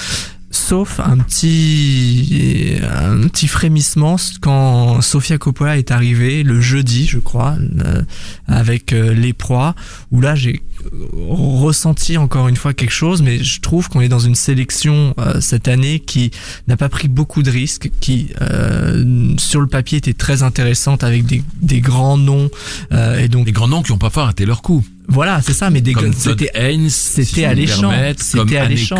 Sauf 0.51 0.99
un 0.99 1.17
petit 1.17 2.75
un 2.81 3.27
petit 3.27 3.47
frémissement 3.47 4.15
quand 4.41 5.01
Sofia 5.01 5.37
Coppola 5.37 5.77
est 5.77 5.91
arrivée 5.91 6.43
le 6.43 6.59
jeudi, 6.59 7.05
je 7.05 7.19
crois, 7.19 7.55
euh, 7.85 8.01
avec 8.47 8.93
euh, 8.93 9.13
les 9.13 9.33
proies, 9.33 9.75
où 10.11 10.21
là 10.21 10.33
j'ai 10.35 10.61
ressenti 11.27 12.17
encore 12.17 12.47
une 12.47 12.55
fois 12.55 12.73
quelque 12.73 12.91
chose, 12.91 13.21
mais 13.21 13.43
je 13.43 13.59
trouve 13.59 13.89
qu'on 13.89 14.01
est 14.01 14.09
dans 14.09 14.19
une 14.19 14.35
sélection 14.35 15.13
euh, 15.19 15.41
cette 15.41 15.67
année 15.67 15.99
qui 15.99 16.31
n'a 16.67 16.77
pas 16.77 16.89
pris 16.89 17.07
beaucoup 17.07 17.43
de 17.43 17.51
risques, 17.51 17.91
qui 17.99 18.29
euh, 18.41 19.33
sur 19.37 19.61
le 19.61 19.67
papier 19.67 19.97
était 19.97 20.13
très 20.13 20.43
intéressante 20.43 21.03
avec 21.03 21.25
des, 21.25 21.43
des 21.61 21.81
grands 21.81 22.17
noms 22.17 22.49
euh, 22.91 23.19
et 23.19 23.27
donc 23.27 23.45
Les 23.45 23.51
grands 23.51 23.67
noms 23.67 23.83
qui 23.83 23.91
n'ont 23.91 23.97
pas 23.97 24.09
raté 24.09 24.45
leur 24.45 24.61
coup. 24.61 24.83
voilà 25.07 25.41
c'est 25.41 25.53
ça, 25.53 25.69
mais 25.69 25.81
des 25.81 25.93
c'était 26.15 26.51
Haynes, 26.53 26.89
c'était 26.89 27.45
alléchant. 27.45 27.91
C'était 28.17 28.57
alléchant. 28.57 28.97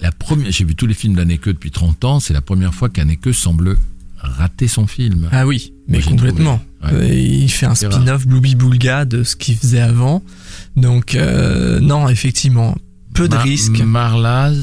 La 0.00 0.12
première, 0.12 0.50
j'ai 0.50 0.64
vu 0.64 0.74
tous 0.74 0.86
les 0.86 0.94
films 0.94 1.14
d'Haneke 1.14 1.46
depuis 1.48 1.70
30 1.70 2.04
ans, 2.04 2.20
c'est 2.20 2.32
la 2.34 2.40
première 2.40 2.74
fois 2.74 2.88
qu'Haneke 2.88 3.32
semble 3.34 3.76
rater 4.18 4.68
son 4.68 4.86
film. 4.86 5.28
Ah 5.32 5.46
oui, 5.46 5.72
mais 5.88 5.98
Moi, 5.98 6.06
complètement. 6.08 6.62
ouais. 6.92 7.22
Il 7.22 7.48
fait 7.50 7.66
un 7.66 7.74
spin-off 7.74 8.26
Blooby 8.26 8.54
Boulga 8.54 9.04
de 9.04 9.22
ce 9.22 9.36
qu'il 9.36 9.56
faisait 9.56 9.80
avant. 9.80 10.22
Donc 10.76 11.14
euh, 11.14 11.80
non, 11.80 12.08
effectivement, 12.08 12.74
peu 13.14 13.28
de 13.28 13.36
risques. 13.36 13.80
Marlaz, 13.80 14.56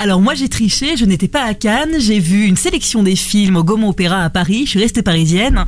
Alors 0.00 0.20
moi 0.20 0.34
j'ai 0.34 0.48
triché, 0.48 0.96
je 0.96 1.04
n'étais 1.04 1.26
pas 1.26 1.42
à 1.42 1.54
Cannes, 1.54 1.96
j'ai 1.98 2.20
vu 2.20 2.44
une 2.44 2.56
sélection 2.56 3.02
des 3.02 3.16
films 3.16 3.56
au 3.56 3.64
Gaumont 3.64 3.88
Opéra 3.88 4.22
à 4.22 4.30
Paris, 4.30 4.62
je 4.64 4.70
suis 4.70 4.78
restée 4.78 5.02
parisienne. 5.02 5.64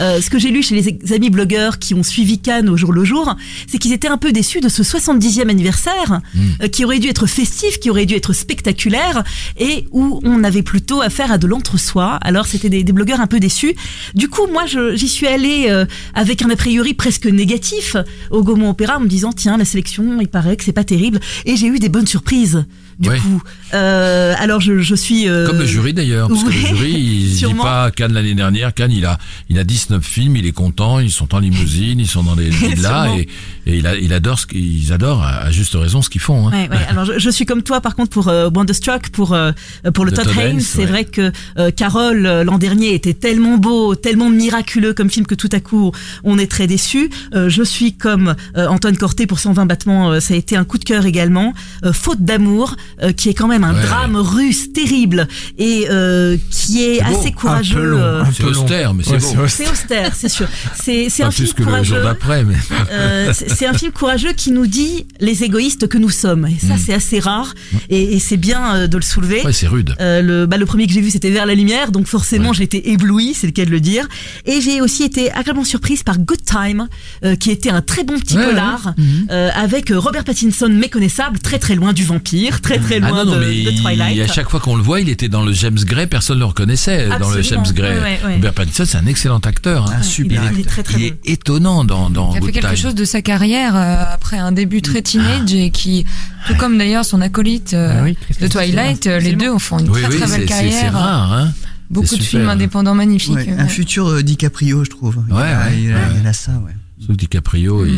Euh, 0.00 0.22
ce 0.22 0.30
que 0.30 0.38
j'ai 0.38 0.48
lu 0.48 0.62
chez 0.62 0.74
les 0.74 1.12
amis 1.12 1.28
blogueurs 1.28 1.78
qui 1.78 1.92
ont 1.92 2.02
suivi 2.02 2.38
Cannes 2.38 2.70
au 2.70 2.78
jour 2.78 2.94
le 2.94 3.04
jour, 3.04 3.36
c'est 3.66 3.76
qu'ils 3.76 3.92
étaient 3.92 4.08
un 4.08 4.16
peu 4.16 4.32
déçus 4.32 4.62
de 4.62 4.70
ce 4.70 4.82
70e 4.82 5.50
anniversaire 5.50 6.22
euh, 6.62 6.68
qui 6.68 6.86
aurait 6.86 6.98
dû 6.98 7.08
être 7.08 7.26
festif, 7.26 7.78
qui 7.78 7.90
aurait 7.90 8.06
dû 8.06 8.14
être 8.14 8.32
spectaculaire 8.32 9.22
et 9.58 9.86
où 9.90 10.18
on 10.24 10.44
avait 10.44 10.62
plutôt 10.62 11.02
affaire 11.02 11.30
à 11.30 11.36
de 11.36 11.46
l'entre-soi. 11.46 12.18
Alors 12.22 12.46
c'était 12.46 12.70
des, 12.70 12.84
des 12.84 12.92
blogueurs 12.94 13.20
un 13.20 13.26
peu 13.26 13.38
déçus. 13.38 13.74
Du 14.14 14.28
coup 14.28 14.46
moi 14.50 14.64
j'y 14.64 15.08
suis 15.08 15.26
allée 15.26 15.66
euh, 15.68 15.84
avec 16.14 16.40
un 16.40 16.48
a 16.48 16.56
priori 16.56 16.94
presque 16.94 17.26
négatif 17.26 17.98
au 18.30 18.42
Gaumont 18.42 18.70
Opéra 18.70 18.96
en 18.96 19.00
me 19.00 19.08
disant 19.08 19.34
tiens 19.34 19.58
la 19.58 19.66
sélection 19.66 20.22
il 20.22 20.28
paraît 20.28 20.56
que 20.56 20.64
c'est 20.64 20.72
pas 20.72 20.84
terrible 20.84 21.20
et 21.44 21.56
j'ai 21.56 21.66
eu 21.66 21.78
des 21.78 21.90
bonnes 21.90 22.06
surprises. 22.06 22.64
Du 22.98 23.08
Ouais. 23.08 23.18
coup, 23.18 23.42
euh, 23.74 24.34
alors 24.38 24.60
je, 24.60 24.78
je 24.78 24.94
suis 24.94 25.28
euh, 25.28 25.46
comme 25.46 25.58
le 25.58 25.66
jury 25.66 25.92
d'ailleurs, 25.92 26.28
parce 26.28 26.44
que 26.44 26.48
le 26.50 26.52
jury, 26.52 26.92
il 26.92 27.28
dit 27.30 27.36
sûrement. 27.38 27.62
pas 27.64 27.90
Cannes 27.90 28.12
l'année 28.12 28.34
dernière, 28.34 28.72
Cannes 28.72 28.92
il 28.92 29.04
a, 29.04 29.18
il 29.48 29.58
a 29.58 29.64
19 29.64 30.04
films, 30.04 30.36
il 30.36 30.46
est 30.46 30.52
content, 30.52 31.00
ils 31.00 31.10
sont 31.10 31.34
en 31.34 31.40
limousine, 31.40 31.98
ils 31.98 32.06
sont 32.06 32.22
dans 32.22 32.36
des 32.36 32.48
villas 32.50 33.08
et, 33.18 33.28
et 33.66 33.76
il, 33.78 33.86
a, 33.86 33.96
il 33.96 34.12
adore 34.12 34.38
ce 34.38 34.46
qu'ils 34.46 34.92
adorent 34.92 35.22
à, 35.22 35.50
juste 35.50 35.74
raison 35.74 36.02
ce 36.02 36.10
qu'ils 36.10 36.20
font. 36.20 36.48
Hein. 36.48 36.52
Ouais, 36.52 36.68
ouais. 36.70 36.84
Alors 36.88 37.04
je, 37.04 37.18
je 37.18 37.30
suis 37.30 37.46
comme 37.46 37.62
toi 37.62 37.80
par 37.80 37.94
contre 37.96 38.10
pour 38.10 38.28
euh, 38.28 38.50
Wonderstruck 38.54 39.08
pour 39.10 39.32
euh, 39.32 39.52
pour 39.94 40.04
le 40.04 40.12
Todd 40.12 40.26
Todd 40.26 40.36
Haynes. 40.38 40.60
C'est 40.60 40.78
ouais. 40.80 40.86
vrai 40.86 41.04
que 41.04 41.32
euh, 41.58 41.70
Carole 41.70 42.26
euh, 42.26 42.44
l'an 42.44 42.58
dernier 42.58 42.94
était 42.94 43.14
tellement 43.14 43.56
beau, 43.58 43.94
tellement 43.94 44.28
miraculeux 44.30 44.92
comme 44.94 45.10
film 45.10 45.26
que 45.26 45.34
tout 45.34 45.48
à 45.52 45.60
coup 45.60 45.92
on 46.24 46.38
est 46.38 46.50
très 46.50 46.66
déçu. 46.66 47.10
Euh, 47.34 47.48
je 47.48 47.62
suis 47.62 47.94
comme 47.94 48.34
euh, 48.56 48.66
Antoine 48.68 48.96
Corté 48.96 49.26
pour 49.26 49.38
120 49.38 49.66
battements. 49.66 50.10
euh, 50.12 50.20
ça 50.20 50.34
a 50.34 50.36
été 50.36 50.56
un 50.56 50.64
coup 50.64 50.78
de 50.78 50.84
cœur 50.84 51.06
également. 51.06 51.52
Euh, 51.84 51.92
Faute 51.92 52.20
d'amour, 52.22 52.76
euh, 53.02 53.12
qui 53.12 53.28
est 53.28 53.34
quand 53.34 53.48
même 53.48 53.64
un 53.64 53.74
Ouais. 53.74 53.82
drame 53.82 54.16
russe 54.16 54.72
terrible 54.72 55.26
et 55.58 55.86
euh, 55.90 56.36
qui 56.50 56.82
est, 56.84 57.00
beau, 57.02 57.06
assez 57.18 57.28
un 57.28 57.30
peu 57.30 57.36
courageux. 57.36 57.82
long, 57.84 57.98
euh, 57.98 58.22
un 58.22 58.32
C'est 58.32 58.44
austère, 58.44 58.94
mais 58.94 59.02
c'est 59.04 59.10
Ouais, 59.12 59.18
beau. 59.36 59.48
c'est 59.48 59.70
austère, 59.70 60.14
c'est 60.14 60.28
sûr. 60.28 60.46
C'est 60.74 61.06
un 61.22 61.30
film 61.30 61.48
plus 61.48 61.52
que 61.54 61.58
le 61.62 61.64
courageux. 61.66 61.94
jour 61.96 62.04
d'après, 62.04 62.44
mais 62.44 62.54
Euh, 62.90 63.32
c'est 63.54 63.66
un 63.66 63.72
film 63.74 63.92
courageux 63.92 64.32
qui 64.32 64.50
nous 64.50 64.66
dit 64.66 65.06
les 65.20 65.44
égoïstes 65.44 65.88
que 65.88 65.98
nous 65.98 66.10
sommes. 66.10 66.46
Et 66.46 66.58
ça, 66.64 66.74
Mm. 66.74 66.78
c'est 66.84 66.94
assez 66.94 67.18
rare. 67.20 67.54
Et, 67.90 68.14
et 68.14 68.18
c'est 68.18 68.36
bien 68.36 68.74
euh, 68.74 68.86
de 68.86 68.96
le 68.96 69.02
soulever. 69.02 69.42
ouais, 69.44 69.52
c'est 69.52 69.66
rude. 69.66 69.94
Euh, 70.00 70.22
le, 70.22 70.46
bah, 70.46 70.56
le 70.56 70.66
premier 70.66 70.86
que 70.86 70.92
j'ai 70.92 71.00
vu, 71.00 71.10
c'était 71.10 71.30
Vers 71.30 71.46
la 71.46 71.54
lumière, 71.54 71.90
donc 71.92 72.06
forcément 72.06 72.50
Ouais. 72.50 72.54
j'ai 72.56 72.64
été 72.64 72.90
éblouie, 72.90 73.34
c'est 73.34 73.46
le 73.46 73.52
cas 73.52 73.64
de 73.64 73.70
le 73.70 73.80
dire. 73.80 74.06
Et 74.46 74.60
j'ai 74.60 74.80
aussi 74.80 75.02
été 75.02 75.30
agréablement 75.32 75.64
surprise 75.64 76.02
par 76.02 76.18
Good 76.18 76.44
Time, 76.44 76.88
euh, 77.24 77.34
qui 77.36 77.50
était 77.50 77.70
un 77.70 77.80
très 77.82 78.04
bon 78.04 78.18
petit 78.18 78.36
Ouais, 78.36 78.44
polar, 78.46 78.86
ouais. 78.98 79.04
Mhm. 79.04 79.26
euh, 79.30 79.50
avec 79.54 79.90
Robert 79.94 80.24
Pattinson 80.24 80.68
méconnaissable, 80.68 81.38
très 81.38 81.58
très 81.58 81.74
loin 81.74 81.92
du 81.92 82.04
vampire, 82.04 82.60
très 82.60 82.78
très 82.78 82.96
Ah 83.02 83.08
loin 83.10 83.24
non, 83.24 83.32
non, 83.32 83.36
de, 83.40 83.44
mais 83.46 83.62
de 83.64 83.70
il- 83.70 83.80
Twilight. 83.82 84.20
à 84.30 84.32
chaque 84.32 84.48
fois 84.50 84.60
qu'on 84.60 84.76
le 84.76 84.82
voit, 84.82 85.00
il 85.00 85.08
était 85.08 85.28
dans 85.28 85.42
le 85.42 85.52
James 85.52 85.78
Gray, 85.84 86.06
personne 86.06 86.36
ne 86.36 86.40
le 86.40 86.46
reconnaissait 86.46 87.08
dans 87.18 87.30
le. 87.30 87.42
James 87.42 87.64
Gray. 87.74 87.94
Ouais, 87.96 88.00
ouais, 88.02 88.18
ouais. 88.24 88.34
Robert 88.36 88.52
Pattinson, 88.54 88.84
c'est 88.86 88.98
un 88.98 89.06
excellent 89.06 89.38
acteur. 89.38 89.86
hein. 89.90 89.94
Un 89.98 90.00
il, 90.00 90.04
super 90.04 90.42
est, 90.44 90.50
il 90.54 90.60
est 90.60 90.64
très 90.64 90.82
très 90.82 91.00
Il 91.00 91.10
bon. 91.10 91.16
est 91.24 91.30
étonnant 91.32 91.84
dans, 91.84 92.10
dans 92.10 92.30
Il 92.32 92.36
a 92.36 92.40
Good 92.40 92.46
fait 92.48 92.52
quelque 92.60 92.74
Time. 92.74 92.76
chose 92.82 92.94
de 92.94 93.04
sa 93.04 93.22
carrière 93.22 93.43
euh, 93.52 94.04
après 94.12 94.38
un 94.38 94.52
début 94.52 94.82
très 94.82 95.02
teenage 95.02 95.52
et 95.54 95.70
qui, 95.70 96.04
tout 96.46 96.54
comme 96.56 96.78
d'ailleurs 96.78 97.04
son 97.04 97.20
acolyte 97.20 97.74
euh, 97.74 97.98
Ah 98.00 98.02
oui, 98.04 98.16
de 98.40 98.48
Twilight, 98.48 99.06
euh, 99.06 99.20
les 99.20 99.32
deux 99.34 99.58
font 99.58 99.78
une 99.78 99.88
Oui, 99.90 100.02
très 100.02 100.12
oui, 100.12 100.20
très 100.20 100.38
belle 100.38 100.46
carrière. 100.46 100.92
rare. 100.92 101.32
Hein. 101.32 101.52
Beaucoup 101.90 102.16
de 102.16 102.22
films 102.22 102.48
indépendants 102.48 102.94
magnifiques. 102.94 103.34
Ouais, 103.36 103.54
un 103.56 103.68
futur 103.68 104.08
euh, 104.08 104.22
DiCaprio, 104.22 104.84
je 104.84 104.90
trouve. 104.90 105.22
il, 105.28 105.34
Ouais, 105.34 105.42
a, 105.42 105.66
ouais, 105.66 105.80
il, 105.82 105.92
a, 105.92 105.96
ouais. 105.96 106.02
il 106.20 106.26
a 106.26 106.32
ça, 106.32 106.52
ouais. 106.52 106.72
Sauf 107.06 107.16
DiCaprio, 107.16 107.84
il, 107.84 107.92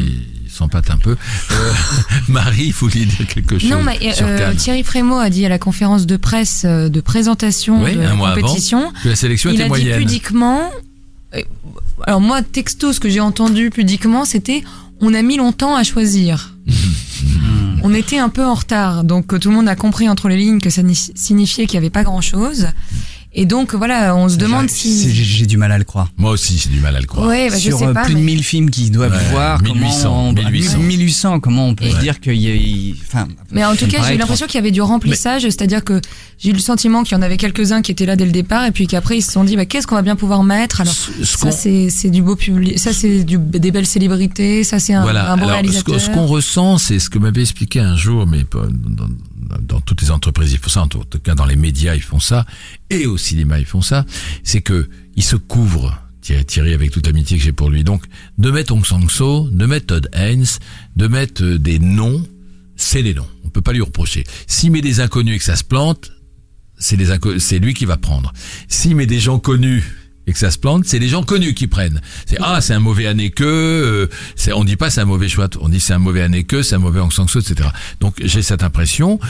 il 0.44 0.50
s'empâte 0.50 0.90
un 0.90 0.96
peu. 0.96 1.16
Euh, 1.52 1.72
Marie, 2.28 2.72
vous 2.72 2.88
vouliez 2.88 3.04
dire 3.06 3.26
quelque 3.28 3.58
chose 3.58 3.70
Non, 3.70 3.82
mais 3.82 3.98
euh, 4.02 4.12
sur 4.12 4.26
Cannes 4.26 4.56
Thierry 4.56 4.82
Frémaux 4.82 5.18
a 5.18 5.30
dit 5.30 5.46
à 5.46 5.48
la 5.48 5.58
conférence 5.58 6.06
de 6.06 6.16
presse 6.16 6.64
de 6.66 7.00
présentation 7.00 7.84
Oui, 7.84 7.94
de 7.94 8.00
un 8.00 8.04
la 8.04 8.14
mois 8.14 8.30
avant. 8.30 8.40
compétition, 8.40 8.92
que 9.04 9.08
la 9.10 9.16
sélection 9.16 9.50
il 9.50 9.60
était 9.60 9.72
a 9.72 9.78
dit 9.78 10.04
pudiquement. 10.04 10.70
Alors 12.06 12.20
moi, 12.20 12.42
texto, 12.42 12.92
ce 12.92 13.00
que 13.00 13.08
j'ai 13.08 13.20
entendu 13.20 13.70
pudiquement, 13.70 14.24
c'était 14.24 14.62
on 15.00 15.14
a 15.14 15.22
mis 15.22 15.36
longtemps 15.36 15.74
à 15.76 15.82
choisir. 15.84 16.54
on 17.82 17.94
était 17.94 18.18
un 18.18 18.28
peu 18.28 18.44
en 18.44 18.54
retard, 18.54 19.04
donc 19.04 19.32
euh, 19.32 19.38
tout 19.38 19.50
le 19.50 19.54
monde 19.56 19.68
a 19.68 19.76
compris 19.76 20.08
entre 20.08 20.28
les 20.28 20.36
lignes 20.36 20.60
que 20.60 20.70
ça 20.70 20.82
ni- 20.82 20.94
signifiait 21.14 21.66
qu'il 21.66 21.78
n'y 21.78 21.84
avait 21.86 21.90
pas 21.90 22.02
grand-chose. 22.04 22.68
Et 23.38 23.44
donc 23.44 23.74
voilà, 23.74 24.16
on 24.16 24.30
se 24.30 24.36
demande 24.36 24.70
si. 24.70 25.12
J'ai 25.12 25.44
du 25.44 25.58
mal 25.58 25.70
à 25.70 25.76
le 25.76 25.84
croire. 25.84 26.10
Moi 26.16 26.30
aussi, 26.30 26.56
j'ai 26.58 26.70
du 26.70 26.80
mal 26.80 26.96
à 26.96 27.00
le 27.00 27.06
croire. 27.06 27.28
Ouais, 27.28 27.50
bah, 27.50 27.56
je 27.56 27.68
Sur 27.68 27.78
sais 27.78 27.86
euh, 27.86 27.92
pas. 27.92 28.04
plus 28.04 28.14
de 28.14 28.18
mais- 28.18 28.24
1000 28.24 28.42
films 28.42 28.70
qu'ils 28.70 28.90
doivent 28.90 29.12
Ouais, 29.12 29.30
voir, 29.30 29.60
1800, 29.62 30.02
comment 30.02 30.28
on, 30.28 30.32
1800. 30.32 30.78
1800, 30.78 31.40
comment 31.40 31.68
on 31.68 31.74
peut 31.74 31.90
se 31.90 31.98
dire 32.00 32.18
qu'il 32.18 32.40
y 32.40 32.50
a, 32.50 32.54
il- 32.54 32.96
enfin, 33.06 33.28
Mais 33.52 33.62
en 33.64 33.76
tout 33.76 33.86
cas, 33.88 33.98
j'ai 34.08 34.14
eu 34.14 34.18
l'impression 34.18 34.46
qu'il 34.46 34.54
y 34.54 34.58
avait 34.58 34.70
du 34.70 34.80
remplissage, 34.80 35.42
c'est-à-dire 35.42 35.84
que 35.84 36.00
j'ai 36.38 36.48
eu 36.48 36.52
le 36.54 36.58
sentiment 36.60 37.02
qu'il 37.02 37.14
y 37.14 37.20
en 37.20 37.22
avait 37.22 37.36
quelques-uns 37.36 37.82
qui 37.82 37.92
étaient 37.92 38.06
là 38.06 38.16
dès 38.16 38.24
le 38.24 38.32
départ, 38.32 38.64
et 38.64 38.70
puis 38.70 38.86
qu'après 38.86 39.18
ils 39.18 39.22
se 39.22 39.32
sont 39.32 39.44
dit, 39.44 39.54
bah, 39.54 39.66
qu'est-ce 39.66 39.86
qu'on 39.86 39.96
va 39.96 40.02
bien 40.02 40.16
pouvoir 40.16 40.42
mettre? 40.42 40.80
Alors, 40.80 40.94
Ce- 40.94 41.22
ce 41.22 41.36
ça 41.36 41.50
c'est 41.90 42.10
du 42.10 42.22
beau 42.22 42.36
public, 42.36 42.78
ça 42.78 42.94
c'est 42.94 43.22
des 43.24 43.70
belles 43.70 43.86
célébrités, 43.86 44.64
ça 44.64 44.78
c'est 44.78 44.94
un, 44.94 45.02
Voilà. 45.02 45.30
un 45.30 45.36
bon 45.36 45.42
Alors, 45.42 45.48
ce 45.48 45.52
réalisateur. 45.52 45.94
qu'on- 45.94 46.00
ce 46.00 46.10
qu'on 46.10 46.26
ressent, 46.26 46.78
c'est 46.78 46.98
ce 46.98 47.10
que 47.10 47.18
m'avait 47.18 47.42
expliqué 47.42 47.80
un 47.80 47.96
jour, 47.96 48.26
mais 48.26 48.44
pas- 48.44 48.66
dans, 48.72 49.08
dans 49.60 49.80
toutes 49.80 50.02
les 50.02 50.10
entreprises, 50.10 50.52
ils 50.52 50.58
font 50.58 50.68
ça, 50.70 50.82
en 50.82 50.88
tout 50.88 51.04
cas 51.22 51.34
dans 51.34 51.46
les 51.46 51.56
médias, 51.56 51.94
ils 51.94 52.02
font 52.02 52.20
ça, 52.20 52.46
et 52.90 53.06
au 53.06 53.16
cinéma, 53.16 53.58
ils 53.58 53.66
font 53.66 53.82
ça, 53.82 54.04
c'est 54.42 54.60
que 54.60 54.88
ils 55.14 55.24
se 55.24 55.36
couvrent. 55.36 55.98
Thierry, 56.20 56.74
avec 56.74 56.90
toute 56.90 57.06
l'amitié 57.06 57.38
que 57.38 57.44
j'ai 57.44 57.52
pour 57.52 57.70
lui. 57.70 57.84
Donc, 57.84 58.02
de 58.36 58.50
mettre 58.50 58.72
Hong 58.72 58.84
Sang-so, 58.84 59.48
de 59.48 59.64
mettre 59.64 59.86
Todd 59.86 60.08
Haynes, 60.12 60.46
de 60.96 61.06
mettre 61.06 61.44
euh, 61.44 61.56
des 61.56 61.78
noms, 61.78 62.26
c'est 62.74 63.04
des 63.04 63.14
noms. 63.14 63.28
On 63.44 63.48
peut 63.48 63.62
pas 63.62 63.72
lui 63.72 63.80
reprocher. 63.80 64.24
S'il 64.48 64.72
met 64.72 64.80
des 64.80 64.98
inconnus 64.98 65.36
et 65.36 65.38
que 65.38 65.44
ça 65.44 65.54
se 65.54 65.62
plante, 65.62 66.10
c'est 66.78 67.58
lui 67.58 67.74
qui 67.74 67.84
va 67.84 67.96
prendre. 67.96 68.32
S'il 68.66 68.96
met 68.96 69.06
des 69.06 69.20
gens 69.20 69.38
connus 69.38 69.84
et 70.26 70.32
que 70.32 70.38
ça 70.38 70.50
se 70.50 70.58
plante, 70.58 70.84
c'est 70.86 70.98
les 70.98 71.08
gens 71.08 71.22
connus 71.22 71.54
qui 71.54 71.66
prennent. 71.66 72.00
C'est 72.26 72.36
ah 72.40 72.60
c'est 72.60 72.74
un 72.74 72.80
mauvais 72.80 73.06
année 73.06 73.30
que, 73.30 73.44
euh, 73.44 74.08
c'est 74.34 74.52
on 74.52 74.64
dit 74.64 74.76
pas 74.76 74.90
c'est 74.90 75.00
un 75.00 75.06
mauvais 75.06 75.28
choix, 75.28 75.48
on 75.60 75.68
dit 75.68 75.80
c'est 75.80 75.92
un 75.92 75.98
mauvais 75.98 76.22
année 76.22 76.44
que, 76.44 76.62
c'est 76.62 76.74
un 76.74 76.78
mauvais 76.78 77.00
Aung 77.00 77.12
San 77.12 77.28
Suu, 77.28 77.38
etc. 77.40 77.68
Donc 78.00 78.16
j'ai 78.22 78.42
cette 78.42 78.62
impression 78.62 79.20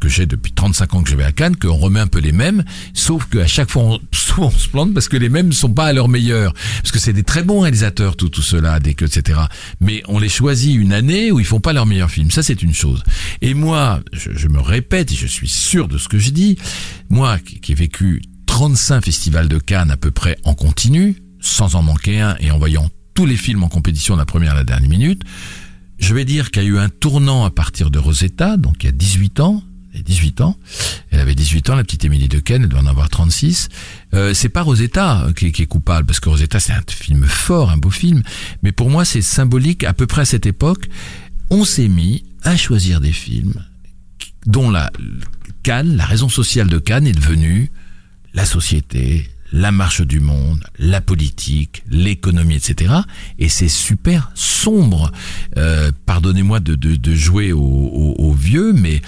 que, 0.00 0.08
j'ai 0.08 0.26
depuis 0.26 0.52
35 0.52 0.94
ans 0.94 1.02
que 1.02 1.10
je 1.10 1.16
vais 1.16 1.24
à 1.24 1.32
Cannes 1.32 1.56
qu'on 1.56 1.76
remet 1.76 2.00
un 2.00 2.06
peu 2.06 2.18
les 2.18 2.32
mêmes, 2.32 2.64
sauf 2.94 3.26
qu'à 3.26 3.46
chaque 3.46 3.70
fois 3.70 3.82
on, 3.82 4.00
on 4.38 4.50
se 4.50 4.68
plante 4.68 4.92
parce 4.92 5.08
que 5.08 5.16
les 5.16 5.28
mêmes 5.28 5.48
ne 5.48 5.52
sont 5.52 5.72
pas 5.72 5.86
à 5.86 5.92
leur 5.92 6.08
meilleur, 6.08 6.52
parce 6.52 6.90
que 6.90 6.98
c'est 6.98 7.12
des 7.12 7.24
très 7.24 7.42
bons 7.42 7.60
réalisateurs 7.60 8.16
tout 8.16 8.28
tout 8.28 8.42
cela, 8.42 8.80
des 8.80 8.94
que 8.94 9.04
etc. 9.04 9.40
Mais 9.80 10.02
on 10.08 10.18
les 10.18 10.28
choisit 10.28 10.76
une 10.76 10.92
année 10.92 11.30
où 11.30 11.38
ils 11.38 11.46
font 11.46 11.60
pas 11.60 11.72
leur 11.72 11.86
meilleur 11.86 12.10
film, 12.10 12.30
ça 12.30 12.42
c'est 12.42 12.62
une 12.62 12.74
chose. 12.74 13.04
Et 13.40 13.54
moi 13.54 14.00
je, 14.12 14.30
je 14.34 14.48
me 14.48 14.60
répète 14.60 15.12
et 15.12 15.14
je 15.14 15.26
suis 15.26 15.48
sûr 15.48 15.86
de 15.86 15.98
ce 15.98 16.08
que 16.08 16.18
je 16.18 16.30
dis, 16.30 16.56
moi 17.08 17.38
qui 17.38 17.72
ai 17.72 17.74
vécu 17.74 18.22
35 18.54 19.04
festivals 19.04 19.48
de 19.48 19.58
Cannes 19.58 19.92
à 19.92 19.96
peu 19.96 20.10
près 20.10 20.36
en 20.42 20.54
continu, 20.54 21.22
sans 21.40 21.76
en 21.76 21.82
manquer 21.82 22.20
un 22.20 22.36
et 22.40 22.50
en 22.50 22.58
voyant 22.58 22.90
tous 23.14 23.24
les 23.24 23.36
films 23.36 23.62
en 23.62 23.68
compétition 23.68 24.14
de 24.14 24.18
la 24.18 24.26
première 24.26 24.52
à 24.52 24.54
la 24.56 24.64
dernière 24.64 24.90
minute. 24.90 25.22
Je 26.00 26.12
vais 26.14 26.24
dire 26.24 26.50
qu'il 26.50 26.64
y 26.64 26.66
a 26.66 26.68
eu 26.68 26.78
un 26.78 26.88
tournant 26.88 27.44
à 27.44 27.50
partir 27.52 27.90
de 27.92 27.98
Rosetta, 28.00 28.56
donc 28.56 28.82
il 28.82 28.86
y 28.86 28.88
a 28.88 28.92
18 28.92 29.38
ans. 29.40 29.62
Elle 29.94 30.00
a 30.00 30.02
18 30.02 30.40
ans. 30.40 30.56
Elle 31.10 31.20
avait 31.20 31.36
18 31.36 31.70
ans, 31.70 31.76
la 31.76 31.84
petite 31.84 32.04
Émilie 32.04 32.26
de 32.28 32.40
Ken, 32.40 32.62
elle 32.64 32.68
doit 32.68 32.80
en 32.80 32.86
avoir 32.86 33.08
36. 33.08 33.68
Euh, 34.14 34.34
c'est 34.34 34.48
pas 34.48 34.62
Rosetta 34.62 35.26
est- 35.28 35.52
qui 35.52 35.62
est 35.62 35.66
coupable, 35.66 36.06
parce 36.06 36.18
que 36.18 36.28
Rosetta 36.28 36.58
c'est 36.58 36.72
un 36.72 36.82
film 36.88 37.24
fort, 37.26 37.70
un 37.70 37.76
beau 37.76 37.90
film. 37.90 38.22
Mais 38.64 38.72
pour 38.72 38.90
moi 38.90 39.04
c'est 39.04 39.22
symbolique, 39.22 39.84
à 39.84 39.92
peu 39.94 40.06
près 40.08 40.22
à 40.22 40.26
cette 40.26 40.46
époque, 40.46 40.88
on 41.50 41.64
s'est 41.64 41.88
mis 41.88 42.24
à 42.42 42.56
choisir 42.56 43.00
des 43.00 43.12
films 43.12 43.54
dont 44.44 44.70
la 44.70 44.90
Cannes, 45.62 45.96
la 45.96 46.04
raison 46.04 46.28
sociale 46.28 46.66
de 46.68 46.78
Cannes 46.78 47.06
est 47.06 47.12
devenue 47.12 47.70
la 48.34 48.44
société, 48.44 49.28
la 49.52 49.72
marche 49.72 50.02
du 50.02 50.20
monde, 50.20 50.62
la 50.78 51.00
politique, 51.00 51.82
l'économie, 51.90 52.54
etc. 52.54 52.94
Et 53.38 53.48
c'est 53.48 53.68
super 53.68 54.30
sombre. 54.34 55.10
Euh, 55.56 55.90
Pardonnez-moi 56.06 56.60
de, 56.60 56.74
de, 56.76 56.96
de 56.96 57.14
jouer 57.14 57.52
au, 57.52 57.60
au- 57.60 58.14
au 58.18 58.32
vieux, 58.32 58.72
mais 58.72 59.02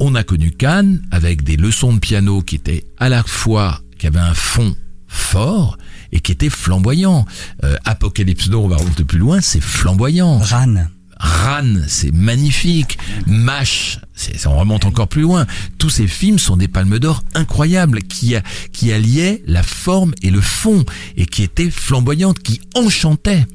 on 0.00 0.14
a 0.14 0.22
connu 0.24 0.50
Cannes 0.50 1.00
avec 1.10 1.42
des 1.42 1.56
leçons 1.56 1.92
de 1.94 2.00
piano 2.00 2.42
qui 2.42 2.56
étaient 2.56 2.84
à 2.98 3.08
la 3.08 3.22
fois 3.22 3.80
qui 3.98 4.06
avaient 4.06 4.18
un 4.18 4.34
fond 4.34 4.74
fort 5.06 5.78
et 6.12 6.20
qui 6.20 6.32
étaient 6.32 6.50
flamboyants. 6.50 7.24
Euh, 7.64 7.76
Apocalypse 7.84 8.48
Now, 8.50 8.64
on 8.64 8.68
va 8.68 8.76
remonter 8.76 9.04
plus 9.04 9.18
loin, 9.18 9.40
c'est 9.40 9.60
flamboyant. 9.62 10.38
Ran. 10.38 10.86
Ran, 11.18 11.74
c'est 11.88 12.12
magnifique. 12.12 12.98
Mash, 13.26 14.00
on 14.46 14.58
remonte 14.58 14.84
encore 14.84 15.08
plus 15.08 15.22
loin. 15.22 15.46
Tous 15.78 15.90
ces 15.90 16.06
films 16.06 16.38
sont 16.38 16.56
des 16.56 16.68
palmes 16.68 16.98
d'or 16.98 17.22
incroyables 17.34 18.02
qui, 18.02 18.34
qui 18.72 18.92
alliaient 18.92 19.42
la 19.46 19.62
forme 19.62 20.14
et 20.22 20.30
le 20.30 20.40
fond 20.40 20.84
et 21.16 21.26
qui 21.26 21.42
étaient 21.42 21.70
flamboyantes, 21.70 22.38
qui 22.38 22.60
enchantaient. 22.74 23.46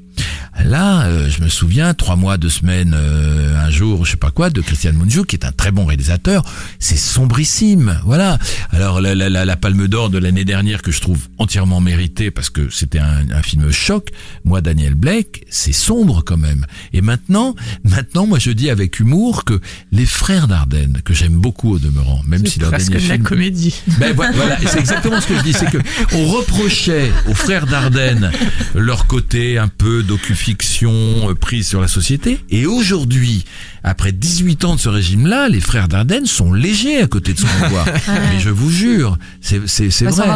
Là, 0.64 1.06
euh, 1.06 1.30
je 1.30 1.42
me 1.42 1.48
souviens, 1.50 1.94
trois 1.94 2.16
mois, 2.16 2.38
deux 2.38 2.50
semaines, 2.50 2.94
euh, 2.96 3.58
un 3.66 3.70
jour, 3.72 4.06
je 4.06 4.12
sais 4.12 4.18
pas 4.18 4.32
quoi, 4.32 4.50
de 4.50 4.62
Christian 4.62 4.94
Mungiu, 4.94 5.26
qui 5.26 5.36
est 5.36 5.46
un 5.46 5.52
très 5.52 5.72
bon 5.72 5.86
réalisateur. 5.86 6.44
C'est 6.78 6.98
sombrissime, 6.98 8.00
voilà. 8.06 8.38
Alors 8.72 9.02
la, 9.02 9.16
la, 9.16 9.30
la, 9.30 9.46
la 9.46 9.56
Palme 9.56 9.88
d'Or 9.88 10.10
de 10.10 10.18
l'année 10.18 10.46
dernière 10.46 10.82
que 10.82 10.92
je 10.92 11.02
trouve 11.02 11.20
entièrement 11.40 11.82
méritée 11.82 12.32
parce 12.32 12.50
que 12.50 12.70
c'était 12.70 13.00
un, 13.00 13.32
un 13.32 13.42
film 13.42 13.72
choc. 13.72 14.10
Moi, 14.44 14.62
Daniel 14.62 14.94
Blake, 14.94 15.46
c'est 15.50 15.72
sombre 15.72 16.22
quand 16.24 16.38
même. 16.38 16.66
Et 16.94 17.02
maintenant, 17.02 17.56
maintenant, 17.84 18.28
moi, 18.28 18.38
je 18.38 18.52
dis 18.52 18.70
avec 18.70 19.00
humour 19.00 19.46
que 19.46 19.60
les 19.92 20.06
frères 20.06 20.48
Dardenne, 20.48 21.02
que 21.04 21.14
j'aime 21.14 21.34
beaucoup 21.38 21.72
au 21.74 21.80
demeurant, 21.80 22.22
même 22.28 22.46
si 22.46 22.54
C'est 22.54 22.62
leur 22.62 22.72
dernier 22.72 22.86
de 22.88 22.94
la 22.94 23.00
film 23.00 23.24
comédie. 23.24 23.76
ben 24.00 24.14
voilà, 24.14 24.58
c'est 24.68 24.80
exactement 24.80 25.20
ce 25.22 25.28
que 25.28 25.38
je 25.38 25.44
dis, 25.44 25.54
c'est 25.54 25.72
que 25.72 25.80
on 26.14 26.26
reprochait 26.28 27.12
aux 27.30 27.34
frères 27.34 27.66
Dardenne 27.66 28.32
leur 28.76 29.08
côté 29.08 29.58
un 29.58 29.68
peu 29.70 30.01
docu-fiction 30.02 31.30
euh, 31.30 31.36
prise 31.36 31.68
sur 31.68 31.82
la 31.82 31.88
société, 31.88 32.40
et 32.50 32.66
aujourd'hui, 32.66 33.46
après 33.84 34.12
18 34.12 34.66
ans 34.66 34.76
de 34.76 34.80
ce 34.80 34.90
régime-là, 34.90 35.50
les 35.50 35.62
frères 35.62 35.88
Dardenne 35.88 36.26
sont 36.26 36.54
légers 36.54 37.02
à 37.02 37.08
côté 37.08 37.34
de 37.34 37.40
son 37.40 37.48
pouvoir. 37.48 37.86
Mais 38.08 38.40
je 38.40 38.50
vous 38.50 38.70
jure, 38.72 39.18
c'est 39.42 39.68
c'est 39.68 39.90
c'est 39.90 40.06
Bah, 40.06 40.12
vrai. 40.12 40.24
sans 40.24 40.30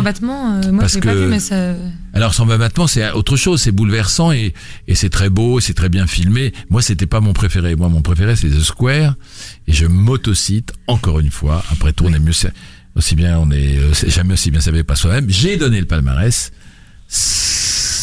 euh, 0.64 0.72
moi 0.72 0.82
Parce 0.82 0.94
je 0.94 1.00
l'ai 1.00 1.06
pas 1.06 1.14
que- 1.14 1.20
vu, 1.24 1.28
mais 1.28 1.40
ça. 1.40 1.74
Alors 2.14 2.34
sans 2.34 2.46
battement, 2.58 2.88
c'est 2.88 3.12
autre 3.12 3.36
chose, 3.36 3.62
c'est 3.62 3.72
bouleversant 3.72 4.32
et, 4.32 4.54
et 4.88 4.96
c'est 4.96 5.10
très 5.10 5.30
beau, 5.30 5.60
c'est 5.60 5.74
très 5.74 5.90
bien 5.90 6.08
filmé. 6.08 6.54
Moi, 6.70 6.82
c'était 6.82 7.06
pas 7.08 7.20
mon 7.20 7.34
préféré. 7.34 7.76
Moi, 7.76 7.90
mon 7.90 8.02
préféré, 8.02 8.36
c'est 8.36 8.50
The 8.50 8.62
Square. 8.62 9.16
Et 9.68 9.74
je 9.74 9.86
m'autocite 9.86 10.72
encore 10.88 11.20
une 11.20 11.32
fois. 11.32 11.64
Après 11.72 11.92
tout, 11.92 12.06
on 12.08 12.14
est 12.14 12.20
mieux, 12.20 12.32
aussi 12.96 13.16
bien, 13.16 13.38
on 13.40 13.52
est, 13.52 13.78
euh, 13.78 13.92
jamais 14.08 14.34
aussi 14.34 14.50
bien 14.50 14.62
savait 14.62 14.84
pas 14.86 14.96
soi-même. 14.96 15.26
J'ai 15.30 15.58
donné 15.58 15.80
le 15.82 15.86
palmarès. 15.86 16.52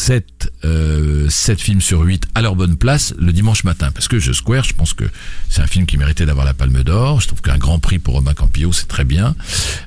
7, 0.03 0.51
euh, 0.65 1.29
7 1.29 1.61
films 1.61 1.79
sur 1.79 2.01
8 2.01 2.25
à 2.35 2.41
leur 2.41 2.57
bonne 2.57 2.75
place 2.75 3.13
le 3.17 3.31
dimanche 3.31 3.63
matin. 3.63 3.89
Parce 3.93 4.09
que 4.09 4.17
The 4.17 4.33
Square, 4.33 4.65
je 4.65 4.73
pense 4.73 4.93
que 4.93 5.05
c'est 5.49 5.61
un 5.61 5.67
film 5.67 5.85
qui 5.85 5.95
méritait 5.95 6.25
d'avoir 6.25 6.45
la 6.45 6.53
Palme 6.53 6.83
d'Or. 6.83 7.21
Je 7.21 7.27
trouve 7.27 7.41
qu'un 7.41 7.57
grand 7.57 7.79
prix 7.79 7.99
pour 7.99 8.15
Romain 8.15 8.33
Campillo, 8.33 8.73
c'est 8.73 8.89
très 8.89 9.05
bien. 9.05 9.33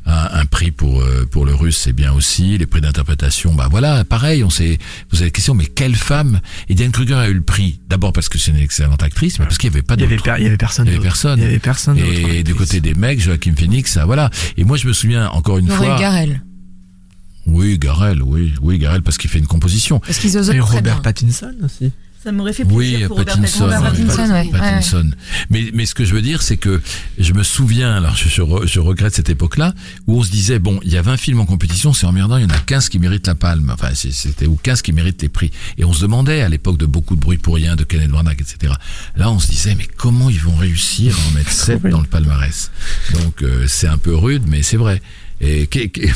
Un, 0.06 0.28
un 0.32 0.46
prix 0.46 0.70
pour 0.70 1.02
euh, 1.02 1.26
pour 1.30 1.44
le 1.44 1.54
russe, 1.54 1.76
c'est 1.76 1.92
bien 1.92 2.14
aussi. 2.14 2.56
Les 2.56 2.64
prix 2.64 2.80
d'interprétation, 2.80 3.52
bah 3.52 3.68
voilà, 3.70 4.04
pareil, 4.04 4.42
on 4.42 4.48
s'est 4.48 4.78
posé 5.10 5.24
la 5.24 5.30
question, 5.30 5.52
mais 5.52 5.66
quelle 5.66 5.94
femme? 5.94 6.40
Et 6.70 6.74
Diane 6.74 6.92
Kruger 6.92 7.14
a 7.16 7.28
eu 7.28 7.34
le 7.34 7.42
prix, 7.42 7.80
d'abord 7.86 8.14
parce 8.14 8.30
que 8.30 8.38
c'est 8.38 8.52
une 8.52 8.56
excellente 8.56 9.02
actrice, 9.02 9.38
mais 9.38 9.44
parce 9.44 9.58
qu'il 9.58 9.68
n'y 9.68 9.76
avait 9.76 9.82
pas 9.82 9.96
Il 9.96 10.00
y 10.00 10.04
avait, 10.04 10.14
avait 10.14 10.56
personne. 10.56 10.86
Il 10.86 10.92
y 10.92 10.96
avait 10.96 10.96
d'autre. 10.96 11.08
personne. 11.10 11.38
Il 11.40 11.44
y 11.44 11.46
avait 11.46 11.58
personne. 11.58 11.98
d'autre 11.98 12.30
Et 12.30 12.42
du 12.42 12.54
côté 12.54 12.80
des 12.80 12.94
mecs, 12.94 13.20
Joachim 13.20 13.52
Phoenix, 13.54 13.92
ça, 13.92 14.06
voilà. 14.06 14.30
Et 14.56 14.64
moi, 14.64 14.78
je 14.78 14.88
me 14.88 14.94
souviens 14.94 15.28
encore 15.28 15.58
une 15.58 15.68
Laurie 15.68 15.88
fois. 15.88 15.98
Garel. 15.98 16.40
Oui, 17.46 17.78
Garel, 17.78 18.22
oui, 18.22 18.52
oui, 18.60 18.78
Garel, 18.78 19.02
parce 19.02 19.18
qu'il 19.18 19.30
fait 19.30 19.38
une 19.38 19.46
composition. 19.46 20.00
Parce 20.00 20.18
qu'ils 20.18 20.36
osent 20.36 20.50
Et 20.50 20.60
Robert 20.60 20.82
bien. 20.82 20.96
Pattinson 20.96 21.52
aussi. 21.64 21.92
Ça 22.24 22.32
m'aurait 22.32 22.52
fait 22.52 22.64
plaisir 22.64 22.98
Oui, 23.02 23.06
pour 23.06 23.18
Robert 23.18 23.36
Pattinson. 23.36 23.64
Robert 23.66 23.82
Pattinson, 23.84 24.30
ouais. 24.32 24.48
Pattinson. 24.50 25.10
Mais, 25.48 25.70
mais 25.72 25.86
ce 25.86 25.94
que 25.94 26.04
je 26.04 26.12
veux 26.12 26.22
dire, 26.22 26.42
c'est 26.42 26.56
que 26.56 26.82
je 27.18 27.32
me 27.34 27.44
souviens, 27.44 27.94
alors 27.94 28.16
je, 28.16 28.28
je, 28.28 28.42
je 28.66 28.80
regrette 28.80 29.14
cette 29.14 29.30
époque-là, 29.30 29.74
où 30.08 30.18
on 30.18 30.24
se 30.24 30.30
disait, 30.32 30.58
bon, 30.58 30.80
il 30.82 30.90
y 30.92 30.96
a 30.96 31.02
20 31.02 31.18
films 31.18 31.38
en 31.38 31.46
compétition, 31.46 31.92
c'est 31.92 32.04
emmerdant, 32.04 32.36
il 32.38 32.42
y 32.42 32.46
en 32.46 32.48
a 32.50 32.58
15 32.58 32.88
qui 32.88 32.98
méritent 32.98 33.28
la 33.28 33.36
palme. 33.36 33.70
Enfin, 33.72 33.90
c'est- 33.94 34.10
c'était, 34.10 34.46
ou 34.46 34.58
15 34.60 34.82
qui 34.82 34.92
méritent 34.92 35.22
les 35.22 35.28
prix. 35.28 35.52
Et 35.78 35.84
on 35.84 35.92
se 35.92 36.00
demandait, 36.02 36.40
à 36.42 36.48
l'époque 36.48 36.78
de 36.78 36.86
beaucoup 36.86 37.14
de 37.14 37.20
bruit 37.20 37.38
pour 37.38 37.54
rien, 37.54 37.76
de 37.76 37.84
Kenneth 37.84 38.10
Branagh, 38.10 38.40
etc. 38.40 38.72
Là, 39.14 39.30
on 39.30 39.38
se 39.38 39.46
disait, 39.46 39.76
mais 39.76 39.86
comment 39.96 40.28
ils 40.28 40.40
vont 40.40 40.56
réussir 40.56 41.16
à 41.16 41.28
en 41.28 41.34
mettre 41.36 41.52
7 41.52 41.82
dans 41.86 42.00
le 42.00 42.08
palmarès? 42.08 42.72
Donc, 43.12 43.42
euh, 43.42 43.66
c'est 43.68 43.86
un 43.86 43.98
peu 43.98 44.16
rude, 44.16 44.42
mais 44.48 44.62
c'est 44.64 44.76
vrai. 44.78 45.00
Et 45.40 45.68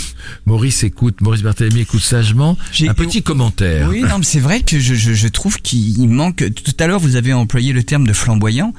Maurice 0.46 0.82
écoute, 0.84 1.20
Maurice 1.20 1.42
Barthélemy 1.42 1.80
écoute 1.80 2.00
sagement. 2.00 2.56
J'ai- 2.72 2.88
Un 2.88 2.94
petit 2.94 3.22
commentaire. 3.22 3.88
Oui, 3.90 4.00
non, 4.02 4.18
mais 4.18 4.24
c'est 4.24 4.40
vrai 4.40 4.60
que 4.62 4.78
je, 4.78 4.94
je, 4.94 5.12
je 5.12 5.28
trouve 5.28 5.60
qu'il 5.60 6.08
manque. 6.08 6.44
Tout 6.54 6.72
à 6.78 6.86
l'heure, 6.86 7.00
vous 7.00 7.16
avez 7.16 7.32
employé 7.32 7.72
le 7.72 7.82
terme 7.82 8.06
de 8.06 8.12
flamboyant. 8.12 8.72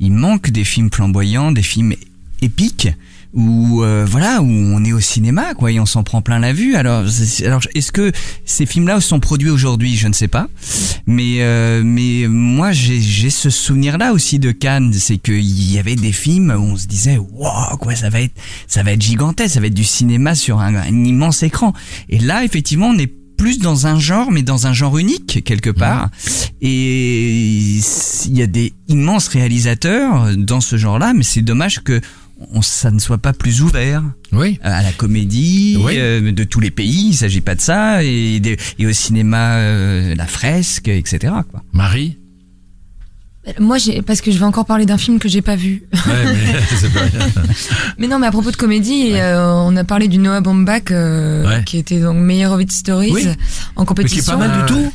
Il 0.00 0.12
manque 0.12 0.50
des 0.50 0.64
films 0.64 0.90
flamboyants, 0.92 1.50
des 1.52 1.62
films 1.62 1.94
épiques 2.42 2.88
où 3.34 3.82
euh, 3.82 4.06
voilà 4.08 4.40
où 4.40 4.46
on 4.48 4.82
est 4.84 4.92
au 4.92 5.00
cinéma 5.00 5.52
quoi 5.54 5.70
et 5.70 5.78
on 5.78 5.86
s'en 5.86 6.02
prend 6.02 6.22
plein 6.22 6.38
la 6.38 6.52
vue. 6.52 6.76
Alors 6.76 7.06
c'est- 7.08 7.44
alors 7.46 7.60
est-ce 7.74 7.92
que 7.92 8.10
ces 8.44 8.64
films-là 8.66 9.00
sont 9.00 9.20
produits 9.20 9.50
aujourd'hui? 9.50 9.96
Je 9.96 10.08
ne 10.08 10.12
sais 10.14 10.28
pas. 10.28 10.48
Mais 11.06 11.38
euh, 11.40 11.82
mais 11.84 12.26
moi 12.28 12.72
j'ai 12.72 13.00
j'ai 13.00 13.30
ce 13.30 13.50
souvenir 13.50 13.98
là 13.98 14.12
aussi 14.12 14.38
de 14.38 14.50
Cannes. 14.50 14.92
C'est 14.94 15.18
qu'il 15.18 15.70
y 15.72 15.78
avait 15.78 15.96
des 15.96 16.12
films 16.12 16.50
où 16.58 16.62
on 16.72 16.76
se 16.76 16.86
disait 16.86 17.18
waouh 17.18 17.76
quoi 17.78 17.94
ça 17.94 18.08
va 18.10 18.20
être 18.22 18.34
ça 18.66 18.82
va 18.82 18.92
être 18.92 19.02
gigantesque. 19.02 19.54
Ça 19.54 19.60
va 19.60 19.66
être 19.66 19.74
du 19.74 19.84
cinéma 19.84 20.34
sur 20.34 20.60
un, 20.60 20.74
un 20.74 21.04
immense 21.04 21.42
écran. 21.42 21.72
Et 22.08 22.18
là 22.18 22.44
effectivement 22.44 22.88
on 22.88 22.98
est 22.98 23.12
plus 23.36 23.60
dans 23.60 23.86
un 23.86 24.00
genre, 24.00 24.32
mais 24.32 24.42
dans 24.42 24.66
un 24.66 24.72
genre 24.72 24.98
unique 24.98 25.44
quelque 25.44 25.70
part. 25.70 26.10
Et 26.60 27.78
il 28.26 28.36
y 28.36 28.42
a 28.42 28.46
des 28.46 28.72
immenses 28.88 29.28
réalisateurs 29.28 30.36
dans 30.36 30.60
ce 30.60 30.76
genre-là, 30.76 31.12
mais 31.14 31.22
c'est 31.22 31.42
dommage 31.42 31.80
que 31.84 32.00
on, 32.52 32.62
ça 32.62 32.90
ne 32.90 32.98
soit 32.98 33.18
pas 33.18 33.32
plus 33.32 33.62
ouvert 33.62 34.02
Oui. 34.32 34.58
à 34.62 34.82
la 34.82 34.92
comédie 34.92 35.76
Oui. 35.80 35.94
euh, 35.96 36.32
de 36.32 36.44
tous 36.44 36.60
les 36.60 36.70
pays. 36.70 37.08
Il 37.10 37.14
s'agit 37.14 37.40
pas 37.40 37.54
de 37.54 37.60
ça 37.60 38.02
et, 38.04 38.40
au 38.86 38.92
cinéma, 38.92 39.56
euh, 39.56 40.14
la 40.14 40.26
fresque, 40.26 40.88
etc. 40.88 41.18
Quoi. 41.50 41.62
Marie? 41.72 42.18
Moi, 43.58 43.78
j'ai 43.78 44.02
parce 44.02 44.20
que 44.20 44.30
je 44.30 44.38
vais 44.38 44.44
encore 44.44 44.66
parler 44.66 44.84
d'un 44.84 44.98
film 44.98 45.18
que 45.18 45.26
j'ai 45.28 45.40
pas 45.40 45.56
vu. 45.56 45.84
Ouais, 45.94 46.00
mais 46.34 46.60
c'est 46.76 46.92
pas 46.92 47.00
rien. 47.00 47.32
Mais 47.96 48.06
non, 48.06 48.18
mais 48.18 48.26
à 48.26 48.30
propos 48.30 48.50
de 48.50 48.56
comédie, 48.56 49.12
euh, 49.14 49.42
on 49.42 49.74
a 49.76 49.84
parlé 49.84 50.06
du 50.06 50.18
Noah 50.18 50.42
Baumbach, 50.42 50.90
euh, 50.90 51.48
Ouais. 51.48 51.64
qui 51.64 51.78
était 51.78 51.98
donc 52.00 52.18
Meyerowitz 52.18 52.74
Stories 52.76 53.10
Oui. 53.12 53.22
en 53.26 53.30
Mais 53.30 53.34
qui 53.34 53.82
est 53.82 53.86
compétition. 53.86 54.38
pas 54.38 54.48
mal 54.48 54.60
du 54.66 54.66
tout. 54.74 54.92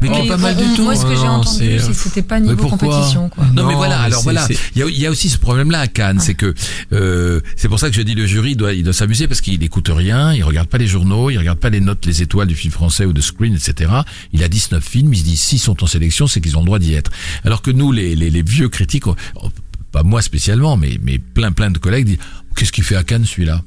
Mais 0.00 0.08
qui 0.08 0.14
Mais 0.14 0.26
est 0.26 0.28
pas 0.28 0.36
mal 0.36 0.56
du 0.56 0.62
tout. 0.76 0.84
Moi, 0.84 0.94
ce 0.94 1.04
que 1.04 1.14
j'ai 1.16 1.22
Non, 1.24 1.28
entendu, 1.40 1.56
c'est- 1.58 1.78
c'est 1.80 1.88
que 1.88 1.94
c'était 1.94 2.22
pas 2.22 2.38
niveau 2.38 2.54
pourquoi 2.54 2.88
compétition, 2.88 3.28
quoi. 3.28 3.44
Non, 3.52 3.66
mais 3.66 3.74
voilà. 3.74 3.98
Alors 4.00 4.22
voilà, 4.22 4.46
il 4.76 4.78
y 4.78 4.82
a, 4.82 4.86
il 4.86 4.98
y 4.98 5.06
a 5.06 5.10
aussi 5.10 5.28
ce 5.28 5.38
problème-là 5.38 5.80
à 5.80 5.86
Cannes, 5.88 6.20
c'est 6.20 6.34
que 6.34 6.54
euh, 6.92 7.40
c'est 7.56 7.68
pour 7.68 7.80
ça 7.80 7.90
que 7.90 7.96
je 7.96 8.02
dis 8.02 8.14
le 8.14 8.24
jury 8.26 8.54
doit 8.54 8.72
il 8.74 8.84
doit 8.84 8.92
s'amuser 8.92 9.26
parce 9.26 9.40
qu'il 9.40 9.62
écoute 9.62 9.90
rien, 9.92 10.32
il 10.32 10.42
regarde 10.44 10.68
pas 10.68 10.78
les 10.78 10.86
journaux, 10.86 11.30
il 11.30 11.38
regarde 11.38 11.58
pas 11.58 11.70
les 11.70 11.80
notes, 11.80 12.06
les 12.06 12.22
étoiles 12.22 12.46
du 12.46 12.54
film 12.54 12.72
français 12.72 13.04
ou 13.06 13.12
de 13.12 13.20
Screen, 13.20 13.54
etc. 13.54 13.90
Il 14.32 14.42
a 14.44 14.48
19 14.48 14.84
films, 14.84 15.12
il 15.12 15.18
se 15.18 15.24
dit 15.24 15.36
s'ils 15.36 15.58
sont 15.58 15.82
en 15.82 15.86
sélection, 15.86 16.26
c'est 16.28 16.40
qu'ils 16.40 16.56
ont 16.56 16.60
le 16.60 16.66
droit 16.66 16.78
d'y 16.78 16.94
être. 16.94 17.10
Alors 17.44 17.60
que 17.62 17.70
nous, 17.72 17.90
les, 17.90 18.14
les, 18.14 18.30
les 18.30 18.42
vieux 18.42 18.68
critiques, 18.68 19.06
oh, 19.08 19.16
pas 19.90 20.02
moi 20.04 20.22
spécialement, 20.22 20.76
mais 20.76 20.98
mais 21.02 21.18
plein 21.18 21.50
plein 21.50 21.70
de 21.72 21.78
collègues 21.78 22.06
disent 22.06 22.18
qu'est-ce 22.54 22.70
qu'il 22.72 22.84
fait 22.84 22.96
à 22.96 23.02
Cannes 23.02 23.24
celui-là? 23.24 23.62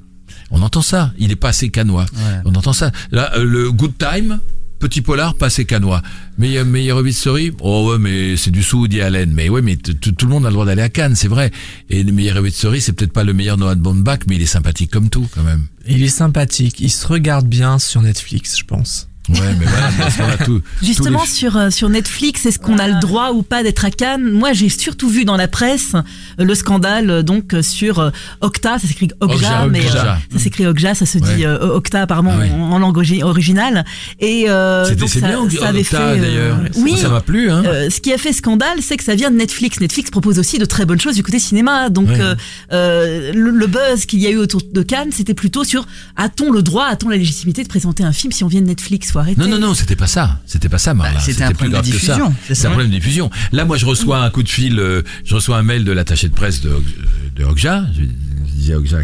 On 0.53 0.61
entend 0.61 0.81
ça. 0.81 1.11
Il 1.17 1.31
est 1.31 1.35
pas 1.37 1.49
assez 1.49 1.69
canois. 1.69 2.05
On 2.45 2.53
entend 2.55 2.73
ça. 2.73 2.91
Là, 3.11 3.31
euh, 3.37 3.43
le 3.43 3.71
Good 3.71 3.97
Time, 3.97 4.39
petit 4.81 5.01
polar, 5.01 5.35
pas 5.35 5.45
assez 5.45 5.65
canois. 5.65 6.01
Meilleur, 6.37 6.65
meilleur 6.65 7.01
Story, 7.11 7.53
oh 7.61 7.91
ouais, 7.91 7.99
mais 7.99 8.35
c'est 8.35 8.51
du 8.51 8.61
Woody 8.73 8.99
Allen. 9.01 9.31
Mais 9.31 9.47
ouais, 9.47 9.61
mais 9.61 9.77
tout 9.77 10.25
le 10.25 10.31
monde 10.31 10.45
a 10.45 10.49
le 10.49 10.53
droit 10.53 10.65
d'aller 10.65 10.81
à 10.81 10.89
Cannes, 10.89 11.15
c'est 11.15 11.27
vrai. 11.27 11.51
Et 11.89 12.03
le 12.03 12.11
meilleur 12.11 12.43
Story, 12.51 12.81
c'est 12.81 12.93
peut-être 12.93 13.13
pas 13.13 13.23
le 13.23 13.33
meilleur 13.33 13.57
Noah 13.57 13.75
Baumbach, 13.75 14.21
mais 14.27 14.35
il 14.35 14.41
est 14.41 14.47
sympathique 14.47 14.91
comme 14.91 15.09
tout, 15.09 15.27
quand 15.33 15.43
même. 15.43 15.67
Il 15.87 16.03
est 16.03 16.09
sympathique, 16.09 16.79
il 16.79 16.89
se 16.89 17.07
regarde 17.07 17.47
bien 17.47 17.79
sur 17.79 18.01
Netflix, 18.01 18.57
je 18.57 18.65
pense. 18.65 19.07
Ouais, 19.33 19.55
mais 19.59 19.65
voilà, 19.65 19.87
parce 19.97 20.15
qu'on 20.17 20.23
a 20.29 20.37
tout. 20.45 20.61
Justement, 20.81 21.21
les- 21.21 21.27
sur, 21.27 21.57
euh, 21.57 21.69
sur 21.69 21.89
Netflix, 21.89 22.45
est-ce 22.45 22.59
qu'on 22.59 22.77
a 22.77 22.87
le 22.87 22.99
droit 22.99 23.31
ou 23.31 23.43
pas 23.43 23.63
d'être 23.63 23.85
à 23.85 23.91
Cannes? 23.91 24.31
Moi, 24.31 24.53
j'ai 24.53 24.69
surtout 24.69 25.09
vu 25.09 25.25
dans 25.25 25.37
la 25.37 25.47
presse 25.47 25.93
euh, 25.95 26.43
le 26.43 26.55
scandale 26.55 27.09
euh, 27.09 27.21
donc 27.23 27.55
sur 27.61 28.11
Octa, 28.41 28.79
ça 28.79 28.87
s'écrit 28.87 29.09
Okja, 29.19 29.67
mais 29.67 29.81
ça 29.87 30.17
s'écrit 30.37 30.65
Okja, 30.67 30.95
ça 30.95 31.05
se 31.05 31.17
Ouais. 31.17 31.35
dit 31.35 31.45
Octa 31.45 32.01
apparemment 32.01 32.35
Ouais. 32.35 32.49
en, 32.51 32.71
en 32.73 32.79
langue 32.79 32.97
origi- 32.97 33.23
originale. 33.23 33.85
Et 34.19 34.49
euh, 34.49 34.85
C'était 34.85 34.95
donc 35.01 35.09
ça, 35.09 35.19
bien, 35.19 35.49
ça 35.59 35.67
avait 35.69 35.79
Octa, 35.81 35.97
fait. 35.97 36.03
euh, 36.03 36.21
d'ailleurs. 36.21 36.57
oui. 36.77 36.97
Ça 36.97 37.09
m'a 37.09 37.21
plu, 37.21 37.49
hein. 37.51 37.63
Euh, 37.65 37.89
ce 37.89 37.99
qui 38.01 38.11
a 38.13 38.17
fait 38.17 38.33
scandale, 38.33 38.79
c'est 38.81 38.97
que 38.97 39.03
ça 39.03 39.15
vient 39.15 39.31
de 39.31 39.35
Netflix. 39.37 39.79
Netflix 39.79 40.09
propose 40.11 40.39
aussi 40.39 40.57
de 40.59 40.65
très 40.65 40.85
bonnes 40.85 40.99
choses 41.01 41.15
du 41.15 41.23
côté 41.23 41.39
cinéma. 41.39 41.89
Donc 41.89 42.09
Ouais. 42.09 42.35
le, 42.71 43.31
le 43.51 43.67
buzz 43.67 44.05
qu'il 44.05 44.19
y 44.19 44.27
a 44.27 44.29
eu 44.29 44.37
autour 44.37 44.61
de 44.71 44.81
Cannes, 44.83 45.11
c'était 45.11 45.33
plutôt 45.33 45.63
sur 45.63 45.85
a-t-on 46.15 46.51
le 46.51 46.61
droit, 46.61 46.85
a-t-on 46.85 47.09
la 47.09 47.17
légitimité 47.17 47.63
de 47.63 47.67
présenter 47.67 48.03
un 48.03 48.11
film 48.11 48.31
si 48.31 48.43
on 48.43 48.47
vient 48.47 48.61
de 48.61 48.67
Netflix 48.67 49.11
arrêter. 49.21 49.39
Non, 49.39 49.47
non, 49.47 49.59
non, 49.59 49.73
c'était 49.73 49.95
pas 49.95 50.07
ça. 50.07 50.39
C'était 50.45 50.69
pas 50.69 50.77
ça, 50.77 50.93
Marla. 50.93 51.13
Bah, 51.13 51.19
c'était 51.19 51.43
un 51.43 51.47
plus 51.47 51.55
problème 51.55 51.81
de 51.81 51.87
grave 51.87 51.99
que 51.99 52.05
ça. 52.05 52.15
diffusion, 52.15 52.35
c'est 52.53 52.65
un 52.67 52.71
problème 52.71 52.91
de 52.91 52.95
diffusion. 52.95 53.29
Là, 53.51 53.65
moi, 53.65 53.77
je 53.77 53.85
reçois 53.85 54.19
un 54.23 54.29
coup 54.29 54.43
de 54.43 54.49
fil, 54.49 54.79
euh, 54.79 55.01
je 55.23 55.35
reçois 55.35 55.57
un 55.57 55.63
mail 55.63 55.83
de 55.85 55.91
l'attaché 55.91 56.27
de 56.29 56.33
presse 56.33 56.61
de, 56.61 56.71
de 57.35 57.43
Okja, 57.43 57.85
je 57.97 58.03
disais 58.53 58.75
Okja 58.75 59.03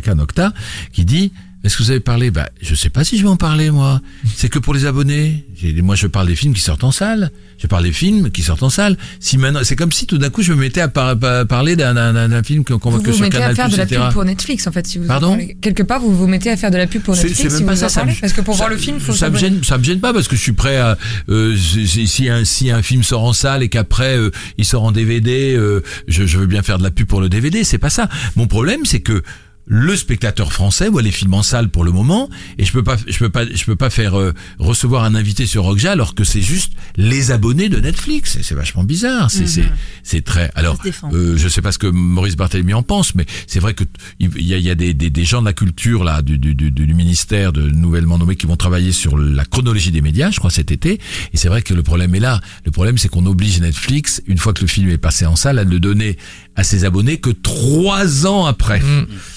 qui 0.92 1.06
dit, 1.06 1.32
est-ce 1.64 1.78
que 1.78 1.84
vous 1.84 1.92
avez 1.92 2.00
parlé? 2.00 2.32
Bah, 2.32 2.50
je 2.62 2.76
sais 2.76 2.90
pas 2.90 3.04
si 3.04 3.18
je 3.18 3.24
vais 3.24 3.30
en 3.30 3.36
parler, 3.36 3.72
moi. 3.72 4.02
C'est 4.36 4.50
que 4.50 4.60
pour 4.60 4.74
les 4.74 4.86
abonnés. 4.86 5.46
Moi, 5.82 5.96
je 5.96 6.08
parle 6.08 6.28
des 6.28 6.36
films 6.36 6.54
qui 6.54 6.62
sortent 6.62 6.84
en 6.84 6.92
salle. 6.92 7.32
Je 7.58 7.68
parle 7.68 7.84
des 7.84 7.92
films 7.92 8.30
qui 8.30 8.44
sortent 8.44 8.64
en 8.64 8.70
salle. 8.70 8.98
Si 9.20 9.38
maintenant, 9.38 9.62
c'est 9.64 9.76
comme 9.76 9.92
si 9.92 10.06
tout 10.06 10.18
d'un 10.18 10.30
coup, 10.30 10.44
je 10.44 10.54
me 10.54 10.60
mettais 10.60 10.82
à 10.82 10.88
par- 10.88 11.18
par- 11.18 11.46
parler 11.48 11.76
d'un, 11.76 12.44
film 12.44 12.64
qu'on 12.64 12.78
voit 12.78 12.92
Vous 12.92 13.02
que 13.02 13.10
vous 13.10 13.16
sur 13.16 13.24
mettez 13.24 13.38
Canal+, 13.38 13.52
à 13.52 13.56
faire 13.56 13.70
de 13.70 13.76
la 13.78 13.86
pub 13.86 14.14
pour 14.14 14.26
Netflix 14.26 14.68
en 14.68 14.72
fait 14.72 14.86
si 14.86 14.98
vous 15.00 15.08
Pardon? 15.08 15.30
parlez. 15.30 15.58
quelque 15.60 15.82
part 15.84 16.00
vous 16.00 16.16
vous 16.16 16.28
mettez 16.28 16.52
à 16.52 16.58
faire 16.58 16.70
de 16.72 16.78
la 16.78 16.86
pub 16.88 17.02
pour 17.02 17.16
Netflix 17.16 17.38
c'est 17.38 17.44
même 17.50 17.58
si 17.58 17.64
pas 17.64 17.74
vous 17.74 17.90
ça, 17.90 18.06
me- 18.06 18.20
parce 18.22 18.34
que 18.34 18.42
pour 18.42 18.54
ça- 18.54 18.58
voir 18.60 18.70
le 18.70 18.78
film 18.78 19.00
faut 19.00 19.14
ça 19.14 19.30
me 19.30 19.38
gêne 19.38 19.64
ça 19.64 19.78
me 19.78 19.84
gêne 19.84 20.00
pas 20.00 20.14
parce 20.14 20.28
que 20.28 20.36
je 20.36 20.42
suis 20.42 20.52
prêt 20.54 20.78
à 20.78 20.98
euh, 21.30 21.56
si, 21.58 22.08
si 22.08 22.30
un 22.30 22.46
si 22.46 22.70
un 22.72 22.82
film 22.84 23.02
sort 23.04 23.24
en 23.24 23.34
salle 23.34 23.64
et 23.64 23.70
qu'après 23.70 24.18
euh, 24.18 24.30
il 24.58 24.66
sort 24.66 24.84
en 24.84 24.92
DVD 24.92 25.56
euh, 25.56 25.82
je, 26.08 26.26
je 26.26 26.38
veux 26.38 26.46
bien 26.48 26.62
faire 26.62 26.78
de 26.78 26.84
la 26.84 26.92
pub 26.92 27.08
pour 27.08 27.22
le 27.22 27.30
DVD 27.30 27.64
c'est 27.64 27.78
pas 27.80 27.90
ça. 27.90 28.08
Mon 28.36 28.48
problème 28.48 28.82
c'est 28.86 29.00
que 29.00 29.24
le 29.68 29.96
spectateur 29.96 30.54
français 30.54 30.90
voit 30.90 31.02
les 31.02 31.12
films 31.12 31.34
en 31.34 31.44
salle 31.44 31.70
pour 31.70 31.84
le 31.84 31.92
moment 31.92 32.30
et 32.58 32.66
je 32.66 32.72
peux 32.72 32.84
pas 32.84 32.98
je 33.08 33.18
peux 33.18 33.30
pas 33.30 33.46
je 33.46 33.66
peux 33.66 33.76
pas 33.76 33.90
faire 33.90 34.18
euh, 34.18 34.34
recevoir 34.60 35.04
un 35.04 35.14
invité 35.16 35.46
sur 35.46 35.64
Rockja 35.64 35.92
alors 35.92 36.16
que 36.16 36.24
c'est 36.24 36.42
juste 36.42 36.74
les 36.96 37.32
abonnés 37.32 37.70
de 37.70 37.80
Netflix 37.80 38.38
Et 38.38 38.44
c'est 38.44 38.56
vachement 38.56 38.84
bizarre 38.84 39.30
c'est 39.30 39.48
c'est 39.48 39.66
c'est 40.04 40.22
très 40.24 40.52
alors 40.56 40.78
euh, 41.14 41.38
je 41.38 41.48
sais 41.48 41.62
pas 41.62 41.72
ce 41.72 41.78
que 41.78 41.88
Maurice 41.88 42.36
Barthélemy 42.36 42.74
en 42.74 42.84
pense, 42.84 43.16
mais 43.16 43.26
c'est 43.46 43.60
vrai 43.60 43.74
que 43.74 43.84
il 44.20 44.30
y 44.42 44.54
a, 44.54 44.58
il 44.58 44.64
y 44.64 44.70
a 44.70 44.76
des, 44.76 44.94
des, 44.94 45.10
des 45.10 45.26
gens 45.26 45.42
de 45.42 45.46
la 45.46 45.54
culture 45.54 46.04
là 46.04 46.22
du, 46.22 46.38
du, 46.38 46.56
du, 46.56 46.72
du 46.72 46.94
ministère 46.94 47.52
de 47.54 47.70
nouvellement 47.70 48.18
nommés 48.18 48.36
qui 48.36 48.46
vont 48.46 48.56
travailler 48.56 48.92
sur 48.92 49.18
la 49.18 49.46
chronologie 49.46 49.92
des 49.92 50.02
médias, 50.02 50.32
je 50.32 50.40
crois 50.40 50.50
cet 50.52 50.72
été. 50.72 51.00
Et 51.34 51.38
c'est 51.38 51.50
vrai 51.50 51.62
que 51.62 51.74
le 51.74 51.84
problème 51.84 52.16
est 52.16 52.20
là. 52.20 52.40
Le 52.66 52.72
problème 52.72 52.98
c'est 52.98 53.10
qu'on 53.10 53.26
oblige 53.26 53.60
Netflix, 53.60 54.22
une 54.28 54.38
fois 54.38 54.54
que 54.54 54.62
le 54.62 54.68
film 54.68 54.90
est 54.90 54.98
passé 54.98 55.26
en 55.26 55.36
salle, 55.36 55.60
à 55.60 55.66
ne 55.66 55.72
le 55.72 55.80
donner 55.80 56.18
à 56.56 56.64
ses 56.64 56.86
abonnés 56.86 57.18
que 57.18 57.30
trois 57.30 58.26
ans 58.26 58.46
après. 58.46 58.82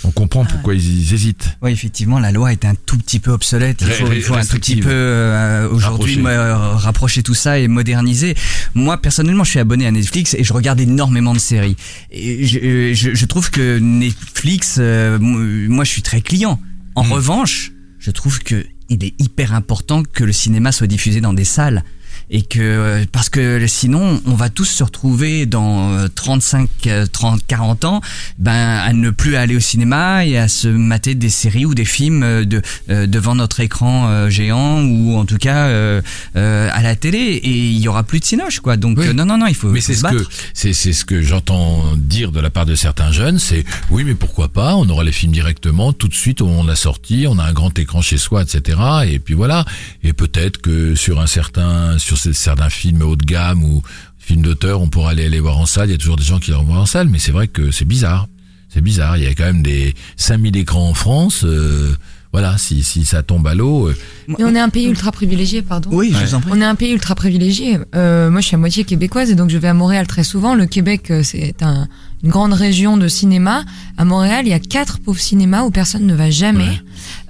On 0.05 0.11
comprend 0.21 0.45
pourquoi 0.45 0.75
ils, 0.75 1.01
ils 1.03 1.14
hésitent. 1.14 1.57
Oui, 1.62 1.73
effectivement, 1.73 2.18
la 2.18 2.31
loi 2.33 2.53
est 2.53 2.64
un 2.64 2.75
tout 2.87 2.99
petit 2.99 3.21
peu 3.21 3.31
obsolète. 3.31 3.79
Il 3.81 3.87
Ré- 3.87 3.93
faut, 3.95 4.12
il 4.12 4.23
faut 4.23 4.35
un 4.35 4.45
tout 4.45 4.57
petit 4.59 4.77
peu 4.77 4.89
euh, 4.91 5.68
aujourd'hui 5.71 6.21
Rapprocher. 6.23 7.23
tout 7.23 7.35
ça 7.35 7.59
et 7.59 7.68
moderniser. 7.68 8.35
Moi, 8.75 9.01
personnellement, 9.01 9.45
je 9.45 9.51
suis 9.51 9.59
abonné 9.59 9.87
à 9.87 9.91
Netflix 9.91 10.35
et 10.35 10.45
je 10.45 10.53
regarde 10.53 10.79
énormément 10.81 11.33
de 11.33 11.39
séries. 11.39 11.77
Et 12.11 12.47
je, 12.47 12.93
je, 12.95 13.14
je 13.14 13.27
trouve 13.27 13.51
que 13.51 13.79
Netflix, 13.79 14.77
euh, 14.79 15.18
moi, 15.21 15.85
je 15.85 15.91
suis 15.91 16.03
très 16.03 16.21
client. 16.21 16.61
En 16.95 17.05
Hmm. 17.05 17.12
revanche, 17.12 17.73
je 17.99 18.11
trouve 18.11 18.41
que 18.41 18.66
il 18.89 19.05
est 19.05 19.14
hyper 19.21 19.55
important 19.55 20.03
que 20.03 20.25
le 20.25 20.33
cinéma 20.33 20.73
soit 20.73 20.87
diffusé 20.89 21.21
dans 21.21 21.33
des 21.33 21.45
salles 21.45 21.85
et 22.31 22.43
que 22.43 22.61
euh, 22.61 23.05
parce 23.11 23.28
que 23.28 23.66
sinon 23.66 24.20
on 24.26 24.35
va 24.35 24.49
tous 24.49 24.64
se 24.64 24.85
retrouver 24.85 25.47
dans 25.47 25.93
euh, 25.93 26.07
35 26.14 26.68
euh, 26.87 27.07
30 27.11 27.41
40 27.47 27.85
ans 27.85 28.01
ben 28.39 28.53
à 28.53 28.93
ne 28.93 29.11
plus 29.11 29.37
aller 29.37 29.57
au 29.57 29.61
cinéma 29.61 30.24
et 30.24 30.39
à 30.39 30.47
se 30.49 30.68
mater 30.68 31.14
des 31.14 31.28
séries 31.28 31.66
ou 31.66 31.74
des 31.74 31.85
films 31.85 32.22
euh, 32.22 32.45
de 32.45 32.62
euh, 32.89 33.07
devant 33.07 33.35
notre 33.35 33.61
écran 33.61 34.09
euh, 34.09 34.31
géant 34.31 34.83
ou 34.83 35.16
en 35.16 35.24
tout 35.24 35.39
cas 35.39 35.66
euh, 35.66 36.01
euh, 36.37 36.68
à 36.72 36.83
la 36.83 36.95
télé 36.97 37.18
et 37.18 37.51
il 37.70 37.78
y 37.78 37.89
aura 37.89 38.03
plus 38.05 38.20
de 38.20 38.24
cinoche 38.24 38.61
quoi 38.61 38.76
donc 38.76 38.99
Oui. 38.99 39.12
non 39.14 39.24
non 39.26 39.39
non 39.39 39.47
il 39.47 39.55
faut, 39.57 39.68
Mais 39.70 39.81
c'est 39.81 39.95
ce 39.95 40.03
que 40.03 40.16
battre. 40.16 40.31
c'est 40.55 40.72
c'est 40.72 40.93
ce 40.93 41.05
que 41.05 41.22
j'entends 41.22 41.97
dire 41.97 42.31
de 42.33 42.41
la 42.41 42.51
part 42.51 42.66
de 42.66 42.74
certains 42.76 43.11
jeunes, 43.12 43.39
c'est 43.39 43.64
oui 43.91 44.05
mais 44.05 44.14
pourquoi 44.14 44.49
pas, 44.49 44.76
on 44.76 44.89
aura 44.89 45.03
les 45.05 45.12
films 45.12 45.33
directement 45.33 45.93
tout 45.93 46.07
de 46.09 46.14
suite 46.14 46.41
au 46.41 46.47
moment 46.47 46.62
de 46.62 46.68
la 46.68 46.76
sortie, 46.76 47.26
on 47.28 47.39
a 47.39 47.45
un 47.45 47.53
grand 47.53 47.76
écran 47.78 48.03
chez 48.03 48.18
soi, 48.18 48.43
etc. 48.43 48.78
Et 49.07 49.18
puis 49.18 49.35
voilà. 49.35 49.64
Et 50.03 50.12
peut-être 50.12 50.59
que 50.59 50.95
sur 50.95 51.20
un 51.20 51.26
certain 51.26 51.99
sur 51.99 52.20
certains 52.33 52.71
films 52.71 53.03
haut 53.03 53.16
de 53.16 53.25
gamme 53.25 53.64
ou 53.64 53.83
films 54.18 54.43
d'auteur, 54.43 54.81
on 54.81 54.89
pourra 54.89 55.11
aller 55.11 55.29
les 55.29 55.41
voir 55.41 55.59
en 55.59 55.66
salle. 55.66 55.89
Il 55.89 55.93
y 55.93 55.95
a 55.95 55.99
toujours 55.99 56.16
des 56.16 56.25
gens 56.25 56.39
qui 56.39 56.51
les 56.51 56.57
revoient 56.57 56.79
en 56.79 56.87
salle, 56.87 57.09
mais 57.09 57.18
c'est 57.18 57.33
vrai 57.33 57.49
que 57.49 57.71
c'est 57.71 57.85
bizarre. 57.87 58.29
C'est 58.68 58.81
bizarre. 58.83 59.16
Il 59.16 59.25
y 59.25 59.27
a 59.27 59.35
quand 59.35 59.45
même 59.45 59.62
des 59.62 59.95
5000 60.16 60.57
écrans 60.57 60.89
en 60.89 60.95
France. 60.95 61.43
euh, 61.45 61.93
voilà, 62.33 62.57
si 62.59 62.85
si 62.85 63.05
ça 63.05 63.25
tombe 63.25 63.45
à 63.49 63.57
l'eau. 63.57 63.89
euh, 63.89 63.97
Mais 64.29 64.45
on 64.45 64.55
est 64.55 64.61
un 64.61 64.68
pays 64.68 64.87
ultra 64.87 65.11
privilégié, 65.11 65.62
pardon. 65.62 65.91
oui 65.93 66.14
je 66.16 66.25
vous 66.27 66.35
en 66.37 66.41
prie 66.41 66.53
On 66.55 66.61
est 66.61 66.64
un 66.64 66.77
pays 66.77 66.93
ultra 66.93 67.16
privilégié. 67.16 67.81
Euh, 67.97 68.31
moi, 68.31 68.41
je 68.41 68.47
suis 68.47 68.55
à 68.55 68.59
moitié 68.59 68.85
québécoise 68.85 69.31
et 69.33 69.35
donc 69.35 69.51
je 69.51 69.59
vais 69.59 69.66
à 69.66 69.75
Montréal 69.75 70.07
très 70.07 70.23
souvent. 70.23 70.55
Le 70.55 70.66
Québec, 70.66 71.12
c'est 71.25 71.61
un, 71.64 71.89
une 72.23 72.31
grande 72.31 72.53
région 72.53 72.97
de 72.97 73.09
cinéma. 73.09 73.64
À 73.97 74.05
Montréal, 74.05 74.43
il 74.47 74.51
y 74.51 74.53
a 74.53 74.61
quatre 74.61 75.01
pauvres 75.01 75.18
cinémas 75.18 75.62
où 75.64 75.73
personne 75.73 76.07
ne 76.07 76.14
va 76.14 76.31
jamais. 76.31 76.68
Ouais. 76.68 76.81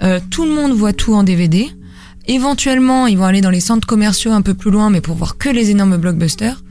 Euh, 0.02 0.20
tout 0.28 0.44
le 0.44 0.54
monde 0.54 0.72
voit 0.72 0.92
tout 0.92 1.14
en 1.14 1.22
DVD. 1.22 1.70
Éventuellement, 2.26 3.06
ils 3.06 3.18
vont 3.18 3.24
aller 3.24 3.40
dans 3.40 3.50
les 3.50 3.60
centres 3.60 3.86
commerciaux 3.86 4.32
un 4.32 4.42
peu 4.42 4.54
plus 4.54 4.70
loin, 4.70 4.90
mais 4.90 5.00
pour 5.00 5.16
voir 5.16 5.38
que 5.38 5.48
les 5.48 5.70
énormes 5.70 5.96
blockbusters. 5.96 6.62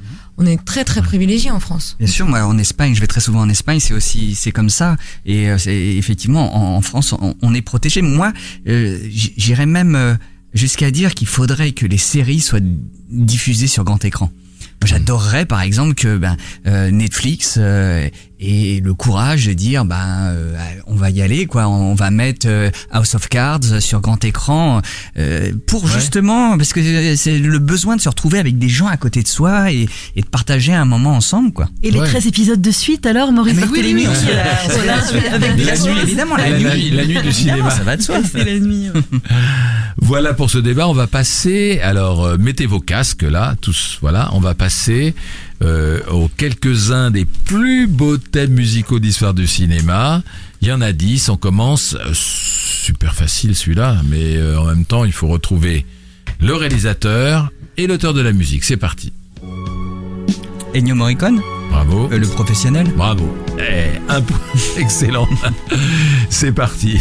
On 0.41 0.45
est 0.45 0.63
très 0.63 0.85
très 0.85 1.01
privilégié 1.01 1.51
en 1.51 1.59
France. 1.59 1.97
Bien 1.99 2.07
sûr, 2.07 2.25
moi 2.25 2.45
en 2.45 2.57
Espagne, 2.57 2.95
je 2.95 3.01
vais 3.01 3.07
très 3.07 3.19
souvent 3.19 3.41
en 3.41 3.49
Espagne, 3.49 3.81
c'est 3.81 3.93
aussi 3.93 4.35
c'est 4.35 4.53
comme 4.53 4.69
ça. 4.69 4.95
Et 5.25 5.49
euh, 5.49 5.57
effectivement 5.67 6.77
en, 6.77 6.81
France, 6.81 7.13
on, 7.41 7.53
est 7.53 7.61
protégé. 7.61 8.01
Moi, 8.01 8.31
euh, 8.65 8.97
j'irais 9.09 9.65
même 9.65 9.95
euh, 9.95 10.15
jusqu'à 10.53 10.91
dire 10.91 11.13
qu'il 11.13 11.27
faudrait 11.27 11.73
que 11.73 11.85
les 11.85 11.97
séries 11.97 12.39
soient 12.39 12.61
diffusées 13.09 13.67
sur 13.67 13.83
grand 13.83 14.03
écran. 14.05 14.31
J'adorerais 14.85 15.45
par 15.45 15.61
exemple 15.61 15.93
que 15.93 16.17
ben, 16.17 16.37
euh, 16.67 16.89
Netflix 16.89 17.55
euh, 17.57 18.07
ait 18.39 18.79
le 18.81 18.93
courage 18.93 19.45
de 19.47 19.53
dire 19.53 19.83
ben 19.83 20.29
euh, 20.31 20.55
on 20.87 20.95
va 20.95 21.09
y 21.09 21.21
aller 21.21 21.45
quoi, 21.47 21.67
on 21.67 21.95
va 21.95 22.09
mettre 22.11 22.47
euh, 22.49 22.69
House 22.91 23.13
of 23.15 23.27
Cards 23.27 23.81
sur 23.81 23.99
grand 23.99 24.23
écran 24.23 24.81
euh, 25.17 25.51
pour 25.67 25.83
Ouais. 25.83 25.91
justement 25.93 26.57
parce 26.57 26.71
que 26.73 27.15
c'est 27.17 27.37
le 27.39 27.59
besoin 27.59 27.95
de 27.97 28.01
se 28.01 28.07
retrouver 28.09 28.39
avec 28.39 28.57
des 28.57 28.69
gens 28.69 28.87
à 28.87 28.95
côté 28.97 29.21
de 29.21 29.27
soi 29.27 29.71
et, 29.71 29.87
et 30.15 30.21
de 30.21 30.27
partager 30.27 30.73
un 30.73 30.85
moment 30.85 31.11
ensemble 31.15 31.51
quoi. 31.51 31.67
Et 31.83 31.91
les 31.91 31.99
Ouais. 31.99 32.07
13 32.07 32.27
épisodes 32.27 32.61
de 32.61 32.71
suite 32.71 33.05
alors, 33.05 33.31
Maurice 33.33 33.57
Ah, 33.61 33.65
oui, 33.71 33.81
oui, 33.83 33.93
oui. 33.95 34.05
euh, 34.07 34.43
voilà, 34.75 35.33
avec 35.35 35.65
La 35.65 35.77
nuit, 35.77 36.01
évidemment, 36.03 36.37
la, 36.37 36.49
La 36.49 36.57
nuit. 36.59 36.65
nuit, 36.65 36.89
la 36.91 37.05
nuit 37.05 37.21
du 37.21 37.31
cinéma. 37.33 37.69
Ça 37.69 37.83
va 37.83 37.97
de 37.97 38.01
soi. 38.01 38.17
C'est 38.31 38.45
la 38.45 38.59
nuit. 38.59 38.89
ouais. 38.93 39.01
Voilà 40.01 40.33
pour 40.33 40.49
ce 40.49 40.57
débat. 40.57 40.87
On 40.87 40.93
va 40.93 41.07
passer. 41.07 41.79
Alors, 41.83 42.23
euh, 42.25 42.37
mettez 42.37 42.65
vos 42.65 42.79
casques 42.79 43.23
là, 43.23 43.55
tous. 43.61 43.97
Voilà, 44.01 44.29
on 44.33 44.39
va 44.39 44.53
passer 44.53 44.68
euh, 45.61 45.99
aux 46.11 46.27
quelques-uns 46.29 47.11
des 47.11 47.25
plus 47.25 47.87
beaux 47.87 48.17
thèmes 48.17 48.51
musicaux 48.53 48.99
d'histoire 48.99 49.33
du 49.33 49.47
cinéma. 49.47 50.21
Il 50.61 50.67
y 50.67 50.71
en 50.71 50.81
a 50.81 50.91
dix. 50.91 51.29
On 51.29 51.37
commence 51.37 51.95
euh, 51.95 52.11
super 52.13 53.15
facile 53.15 53.55
celui-là, 53.55 53.97
mais 54.09 54.37
euh, 54.37 54.59
en 54.59 54.65
même 54.65 54.85
temps, 54.85 55.05
il 55.05 55.11
faut 55.13 55.27
retrouver 55.27 55.85
le 56.41 56.53
réalisateur 56.55 57.51
et 57.77 57.87
l'auteur 57.87 58.13
de 58.13 58.21
la 58.21 58.31
musique. 58.31 58.63
C'est 58.63 58.77
parti. 58.77 59.11
Ennio 60.75 60.95
Morricone, 60.95 61.41
Bravo. 61.71 62.09
le 62.11 62.27
professionnel. 62.27 62.87
Bravo. 62.95 63.35
Eh, 63.57 63.97
un 64.07 64.21
point. 64.21 64.39
Excellent. 64.77 65.27
C'est 66.29 66.51
parti. 66.51 66.99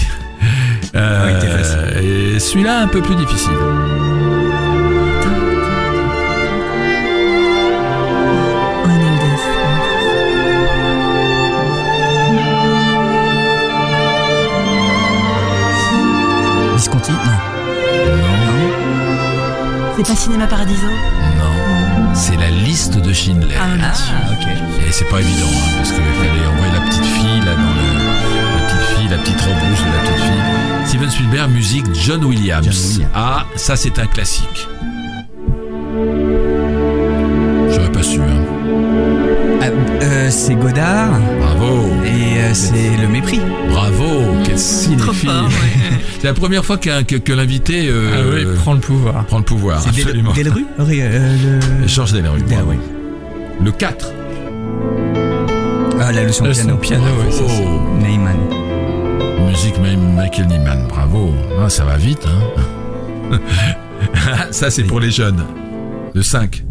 Ah 0.95 1.27
oui, 1.27 1.33
Euh, 1.45 2.39
celui-là 2.39 2.83
un 2.83 2.87
peu 2.89 3.03
plus 3.03 3.14
difficile. 3.16 3.53
C'est 19.99 20.05
pas 20.05 20.14
Cinéma 20.14 20.46
Paradiso 20.46 20.86
non. 20.86 22.14
C'est 22.14 22.36
la 22.36 22.51
liste 22.51 22.99
de 22.99 23.12
Schindler. 23.12 23.57
Ah, 23.59 24.30
ok. 24.30 24.46
Et 24.86 24.92
c'est 24.92 25.09
pas 25.09 25.20
évident, 25.20 25.49
hein, 25.49 25.72
parce 25.76 25.90
qu'il 25.90 26.05
fallait 26.05 26.46
envoyer 26.46 26.72
la 26.72 26.80
petite 26.82 27.05
fille 27.05 27.40
là 27.40 27.57
dans 27.57 27.74
le, 27.74 27.99
la 28.55 28.66
petite 28.66 28.96
fille 28.96 29.09
la 29.09 29.18
petite 29.18 29.40
robe 29.40 29.57
rouge 29.57 29.80
de 29.80 29.90
la 29.90 30.09
toute 30.09 30.22
fille. 30.22 30.86
Steven 30.86 31.11
Spielberg, 31.11 31.51
musique 31.51 31.86
John 31.94 32.24
Williams. 32.24 32.64
John 32.64 32.74
Williams. 32.74 33.11
Ah, 33.12 33.44
ça 33.57 33.74
c'est 33.74 33.99
un 33.99 34.07
classique. 34.07 34.68
J'aurais 37.72 37.90
pas 37.90 38.03
su. 38.05 38.20
Hein. 38.20 38.38
Ah, 39.71 40.03
euh, 40.05 40.31
c'est 40.31 40.55
Godard 40.55 41.11
Bravo. 41.41 41.89
et 42.05 42.39
euh, 42.41 42.55
c'est 42.55 42.97
Le 43.01 43.09
Mépris. 43.09 43.41
Bravo, 43.71 44.05
quel 44.45 44.59
fort, 44.59 45.45
ouais. 45.45 45.99
C'est 46.21 46.27
la 46.27 46.35
première 46.35 46.64
fois 46.64 46.79
qu'un- 46.79 47.05
que, 47.05 47.14
que 47.14 47.33
l'invité 47.33 47.89
Ah 47.89 47.93
euh, 47.93 48.45
oui, 48.53 48.59
prends 48.61 48.73
le 48.75 48.81
pouvoir. 48.81 49.25
prend 49.27 49.39
le 49.39 49.45
pouvoir. 49.45 49.81
C'est 49.81 49.93
Del- 49.95 50.01
Absolument. 50.07 50.33
Delru 50.33 50.66
euh, 50.81 51.37
le... 51.83 51.87
Georges 51.87 52.12
Delerue. 52.12 52.41
Del- 52.43 52.57
bravo. 52.57 52.71
oui. 52.71 52.77
Le 53.64 53.71
4. 53.71 54.12
Ah, 56.01 56.12
la 56.12 56.25
leçon 56.25 56.45
de 56.45 56.49
Le 56.49 56.55
piano. 56.55 56.77
piano, 56.77 57.05
ouais, 57.05 57.31
ça, 57.31 57.43
c'est- 57.47 57.64
Oh, 57.64 58.01
Neyman. 58.03 58.37
musique 59.49 59.79
même 59.81 60.14
Michael 60.14 60.47
Nyman. 60.49 60.87
Bravo. 60.89 61.33
Ah, 61.64 61.69
ça 61.69 61.85
va 61.85 61.97
vite. 61.97 62.27
Hein. 62.27 63.39
ça 64.51 64.71
c'est 64.71 64.85
pour 64.85 64.99
les 65.01 65.11
jeunes. 65.11 65.45
Le 66.14 66.23
5. 66.23 66.64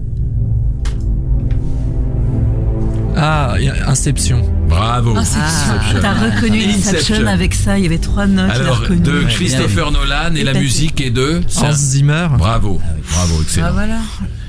Ah, 3.20 3.56
Inception. 3.88 4.42
Bravo. 4.70 5.14
Ah, 5.16 5.20
Inception. 5.22 6.00
T'as 6.02 6.14
reconnu 6.14 6.60
Inception 6.64 6.96
Inception. 7.16 7.28
avec 7.28 7.54
ça, 7.56 7.78
il 7.78 7.84
y 7.84 7.88
avait 7.88 7.98
trois 7.98 8.28
notes, 8.28 8.52
Alors, 8.52 8.80
reconnu. 8.82 9.02
de 9.02 9.12
Ouais, 9.20 9.26
Christopher 9.32 9.92
Nolan 9.92 10.36
et 10.36 10.44
la 10.44 10.54
musique 10.54 11.02
est 11.02 11.10
de 11.10 11.42
Hans 11.58 11.72
Zimmer. 11.72 12.28
Bravo, 12.38 12.80
bravo, 13.12 13.34
Ah 13.38 13.42
excellent. 13.42 13.72
voilà, 13.74 13.96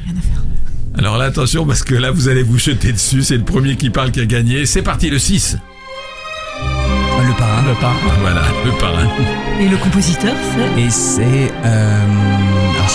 rien 0.04 0.14
à 0.18 0.20
faire. 0.20 0.42
Alors 0.98 1.16
là, 1.16 1.26
attention, 1.26 1.64
parce 1.64 1.82
que 1.82 1.94
là, 1.94 2.10
vous 2.10 2.28
allez 2.28 2.42
vous 2.42 2.58
jeter 2.58 2.92
dessus. 2.92 3.22
C'est 3.22 3.36
le 3.36 3.44
premier 3.44 3.76
qui 3.76 3.88
parle 3.90 4.10
qui 4.10 4.20
a 4.20 4.26
gagné. 4.26 4.66
C'est 4.66 4.82
parti, 4.82 5.08
le 5.10 5.18
6. 5.18 5.56
Ah, 6.60 7.22
Le 7.26 7.32
parrain. 7.34 7.62
Le 7.68 7.74
parrain. 7.80 7.96
Voilà, 8.20 8.42
le 8.64 8.72
parrain. 8.72 9.08
Et 9.60 9.68
le 9.68 9.76
compositeur, 9.76 10.34
c'est 10.54 10.80
Et 10.82 10.90
c'est... 10.90 11.52
Euh... 11.64 12.00
ah, 12.78 12.86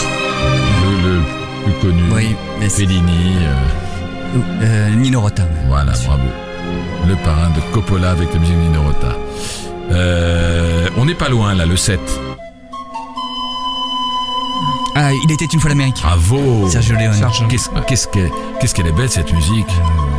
Le, 1.04 1.16
le 1.16 1.22
plus 1.64 1.74
connu. 1.82 2.02
oui. 2.14 2.36
Fellini. 2.70 3.36
euh, 3.42 3.54
Euh, 4.36 4.90
Nino 4.96 5.22
Rota. 5.22 5.44
voilà, 5.68 5.92
bravo. 6.06 6.24
Le 7.08 7.16
parrain 7.18 7.50
de 7.50 7.60
Coppola 7.74 8.12
avec 8.12 8.34
la 8.34 8.40
musique 8.40 8.56
de 8.56 8.62
Nino 8.62 8.82
Rota. 8.84 9.16
Euh, 9.92 10.88
on 10.98 11.06
n'est 11.06 11.14
pas 11.16 11.30
loin, 11.30 11.54
là, 11.54 11.66
le 11.66 11.76
7. 11.78 12.00
Ah, 14.96 15.12
il 15.12 15.32
était 15.32 15.46
une 15.46 15.60
fois 15.60 15.70
l'Amérique. 15.70 15.98
Bravo. 16.02 16.68
Sergio 16.70 16.96
Leone. 16.96 17.14
Qu'est-ce 17.50 17.70
qu'est-ce 17.88 18.08
qu'elle 18.08 18.30
qu'est-ce 18.60 18.76
qu'elle 18.76 18.88
est 18.88 18.92
belle, 18.92 19.10
cette 19.10 19.34
musique. 19.34 19.68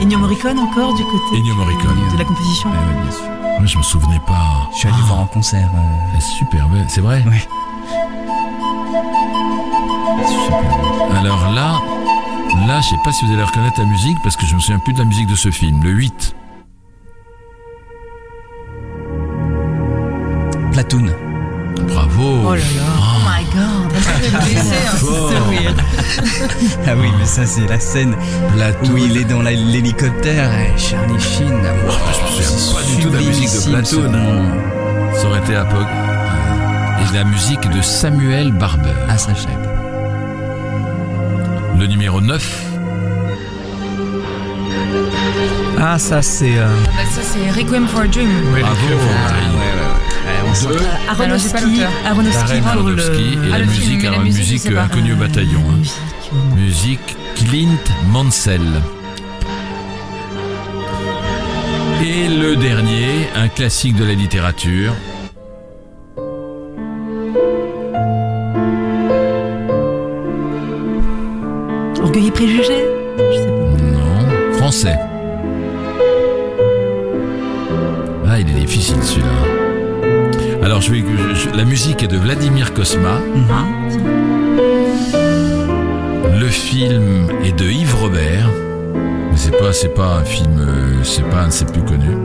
Ennio 0.02 0.18
Morricone 0.18 0.58
encore 0.58 0.94
du 0.94 1.04
côté 1.04 1.36
Ennio 1.38 1.54
Morricone. 1.54 1.96
de 2.12 2.18
la 2.18 2.24
composition. 2.24 2.70
Bien 2.70 3.10
sûr. 3.12 3.24
Moi, 3.58 3.66
je 3.66 3.78
me 3.78 3.82
souvenais 3.84 4.20
pas. 4.26 4.68
Je 4.72 4.78
suis 4.78 4.88
allé 4.88 4.96
Ah, 5.00 5.06
voir 5.06 5.20
en 5.20 5.26
concert. 5.26 5.70
euh, 5.74 5.78
Elle 6.12 6.18
est 6.18 6.22
super 6.22 6.68
belle, 6.68 6.84
c'est 6.88 7.00
vrai 7.00 7.22
super. 7.22 7.46
Alors 11.20 11.50
là, 11.54 11.80
là, 12.66 12.80
je 12.80 12.88
sais 12.88 12.96
pas 13.04 13.12
si 13.12 13.24
vous 13.26 13.32
allez 13.32 13.42
reconnaître 13.42 13.80
la 13.80 13.86
musique 13.86 14.16
parce 14.22 14.36
que 14.36 14.46
je 14.46 14.54
me 14.54 14.60
souviens 14.60 14.78
plus 14.80 14.92
de 14.94 14.98
la 14.98 15.04
musique 15.04 15.26
de 15.28 15.34
ce 15.36 15.50
film. 15.50 15.82
Le 15.82 15.90
8. 15.90 16.34
Platoon. 20.72 21.06
Bravo. 21.88 22.40
Oh 22.46 22.54
là 22.54 22.60
là. 22.60 22.64
Oh 22.98 23.20
my 23.26 23.44
god. 23.54 23.92
Fort. 24.98 25.30
Ah 26.86 26.92
oui, 26.96 27.08
mais 27.18 27.24
ça, 27.24 27.46
c'est 27.46 27.66
la 27.66 27.80
scène 27.80 28.14
Platoon. 28.54 28.92
où 28.92 28.96
il 28.98 29.16
est 29.16 29.24
dans 29.24 29.42
l'hélicoptère 29.42 30.50
et 30.52 30.76
Charlie 30.78 31.20
Sheen. 31.20 31.48
Wow, 31.50 31.92
je 32.36 32.40
me 32.40 32.42
souviens 32.42 32.74
pas 32.74 32.82
du 32.86 33.02
tout 33.02 33.10
de 33.10 33.16
la 33.16 33.22
musique 33.22 33.48
de 33.52 33.70
Platoon. 33.70 34.10
moment. 34.10 34.54
Ça 35.14 35.26
aurait 35.28 35.38
été 35.40 35.54
à 35.56 35.64
peu- 35.64 35.76
Et 37.02 37.14
la 37.14 37.24
musique 37.24 37.68
de 37.70 37.80
Samuel 37.82 38.52
Barber. 38.52 38.90
Ah, 39.08 39.16
ça, 39.18 39.32
pas. 39.32 39.63
Le 41.84 41.90
numéro 41.90 42.18
9. 42.22 42.64
Ah, 45.78 45.98
ça, 45.98 46.22
c'est. 46.22 46.56
euh, 46.56 46.66
Bah, 46.86 47.02
ça, 47.14 47.20
c'est 47.22 47.50
Requiem 47.50 47.86
for 47.86 48.00
a 48.00 48.06
Dream. 48.06 48.30
oui, 48.54 48.60
Bravo. 48.62 48.76
le- 48.88 48.96
Ah, 48.96 49.32
ouais, 49.34 49.58
ouais, 49.58 50.70
ouais. 50.72 50.78
on 51.06 51.10
Aronofsky. 51.10 51.82
Aronofsky 52.06 52.62
et. 52.62 53.52
Ah, 53.52 53.58
la 53.58 53.66
film, 53.66 53.68
musique, 53.68 54.02
mais 54.02 54.10
la 54.10 54.18
musique, 54.20 54.74
pas. 54.74 54.82
inconnue 54.84 55.12
au 55.12 55.16
bataillon. 55.16 55.60
hein. 55.72 55.76
Musique. 56.56 56.56
Musique 56.56 57.16
Clint 57.36 57.84
Mansell. 58.08 58.62
Et 62.02 62.28
le 62.28 62.56
dernier, 62.56 63.28
un 63.36 63.48
classique 63.48 63.94
de 63.96 64.04
la 64.04 64.14
littérature. 64.14 64.94
Orgueil 72.14 72.28
et 72.28 72.30
préjugés 72.30 72.84
Je 73.18 73.36
sais 73.38 73.46
pas. 73.46 73.52
Non, 73.82 74.52
français. 74.58 74.96
Ah, 78.28 78.38
il 78.40 78.48
est 78.50 78.60
difficile 78.60 79.02
celui-là. 79.02 79.26
Alors, 80.62 80.80
je 80.80 80.92
vais, 80.92 81.00
je- 81.34 81.34
je- 81.50 81.56
la 81.56 81.64
musique 81.64 82.02
est 82.04 82.08
de 82.08 82.16
Vladimir 82.16 82.72
Kosma. 82.72 83.18
Ah. 83.50 83.64
Le 86.38 86.46
film 86.48 87.26
est 87.44 87.52
de 87.58 87.64
Yves 87.68 87.96
Robert. 87.96 88.48
Mais 89.32 89.36
c'est 89.36 89.56
pas, 89.58 89.72
c'est 89.72 89.94
pas 89.94 90.18
un 90.20 90.24
film, 90.24 90.58
euh, 90.60 91.02
c'est 91.02 91.28
pas 91.28 91.40
un 91.42 91.48
de 91.48 91.52
ses 91.52 91.64
plus 91.64 91.82
connus. 91.82 92.16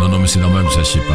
Non, 0.00 0.08
non, 0.08 0.18
mais 0.20 0.26
c'est 0.28 0.40
normal, 0.40 0.62
vous 0.64 0.70
sachiez 0.70 1.00
pas. 1.00 1.14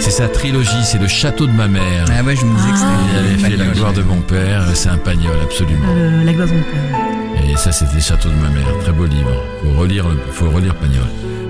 C'est 0.00 0.10
sa 0.10 0.28
trilogie, 0.28 0.82
c'est 0.84 0.98
Le 1.00 1.08
Château 1.08 1.46
de 1.46 1.52
ma 1.52 1.68
mère. 1.68 2.04
Ah 2.08 2.22
ouais, 2.22 2.36
je 2.36 2.44
me 2.46 2.54
disais 2.56 2.70
que 2.70 2.78
c'était. 2.78 2.88
Il 3.12 3.18
avait 3.18 3.50
fait 3.50 3.56
La 3.64 3.72
gloire 3.72 3.92
de 3.92 4.02
mon 4.02 4.20
père, 4.20 4.64
c'est 4.74 4.88
un 4.88 4.96
pagnol, 4.98 5.34
absolument. 5.42 5.86
Euh, 5.96 6.24
la 6.24 6.32
gloire 6.32 6.48
de 6.48 6.54
mon 6.54 6.62
père. 6.62 7.07
Et 7.48 7.56
ça, 7.56 7.72
c'était 7.72 8.00
Château 8.00 8.28
de 8.28 8.34
ma 8.34 8.50
mère. 8.50 8.78
Très 8.80 8.92
beau 8.92 9.06
livre. 9.06 9.42
Faut 9.62 9.80
relire, 9.80 10.06
faut 10.32 10.50
relire 10.50 10.74
Pagnol. 10.74 11.06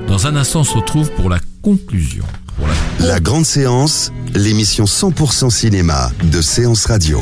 Dans 0.06 0.28
un 0.28 0.36
instant, 0.36 0.60
on 0.60 0.64
se 0.64 0.76
retrouve 0.76 1.10
pour 1.12 1.28
la 1.28 1.40
conclusion. 1.60 2.24
Pour 2.56 2.68
la 2.68 3.06
La 3.06 3.20
grande 3.20 3.44
séance, 3.44 4.12
l'émission 4.32 4.84
100% 4.84 5.50
cinéma 5.50 6.12
de 6.22 6.40
Séance 6.40 6.86
Radio. 6.86 7.20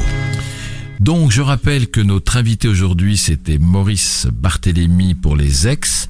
Donc, 1.00 1.30
je 1.30 1.40
rappelle 1.40 1.88
que 1.88 2.00
notre 2.00 2.36
invité 2.36 2.68
aujourd'hui, 2.68 3.16
c'était 3.16 3.58
Maurice 3.58 4.26
Barthélémy 4.30 5.14
pour 5.14 5.36
les 5.36 5.66
ex. 5.66 6.08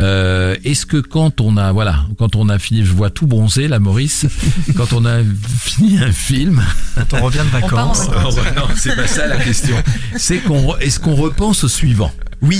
Euh, 0.00 0.56
Est-ce 0.64 0.86
que 0.86 0.96
quand 0.96 1.40
on 1.40 1.56
a, 1.56 1.72
voilà, 1.72 2.06
quand 2.18 2.36
on 2.36 2.48
a 2.48 2.58
fini, 2.58 2.84
je 2.84 2.92
vois 2.92 3.10
tout 3.10 3.26
bronzer 3.26 3.68
là, 3.68 3.78
Maurice, 3.78 4.26
quand 4.76 4.92
on 4.92 5.04
a 5.04 5.18
fini 5.60 5.98
un 5.98 6.12
film, 6.12 6.62
Quand 6.94 7.18
on 7.18 7.24
revient 7.24 7.38
de 7.38 7.56
On 7.56 7.60
vacances. 7.60 8.08
non, 8.56 8.68
c'est 8.76 8.96
pas 8.96 9.06
ça 9.06 9.26
la 9.26 9.36
question. 9.36 9.76
C'est 10.16 10.38
qu'on, 10.38 10.76
est-ce 10.78 10.98
qu'on 11.00 11.14
repense 11.14 11.64
au 11.64 11.68
suivant? 11.68 12.12
Oui. 12.42 12.58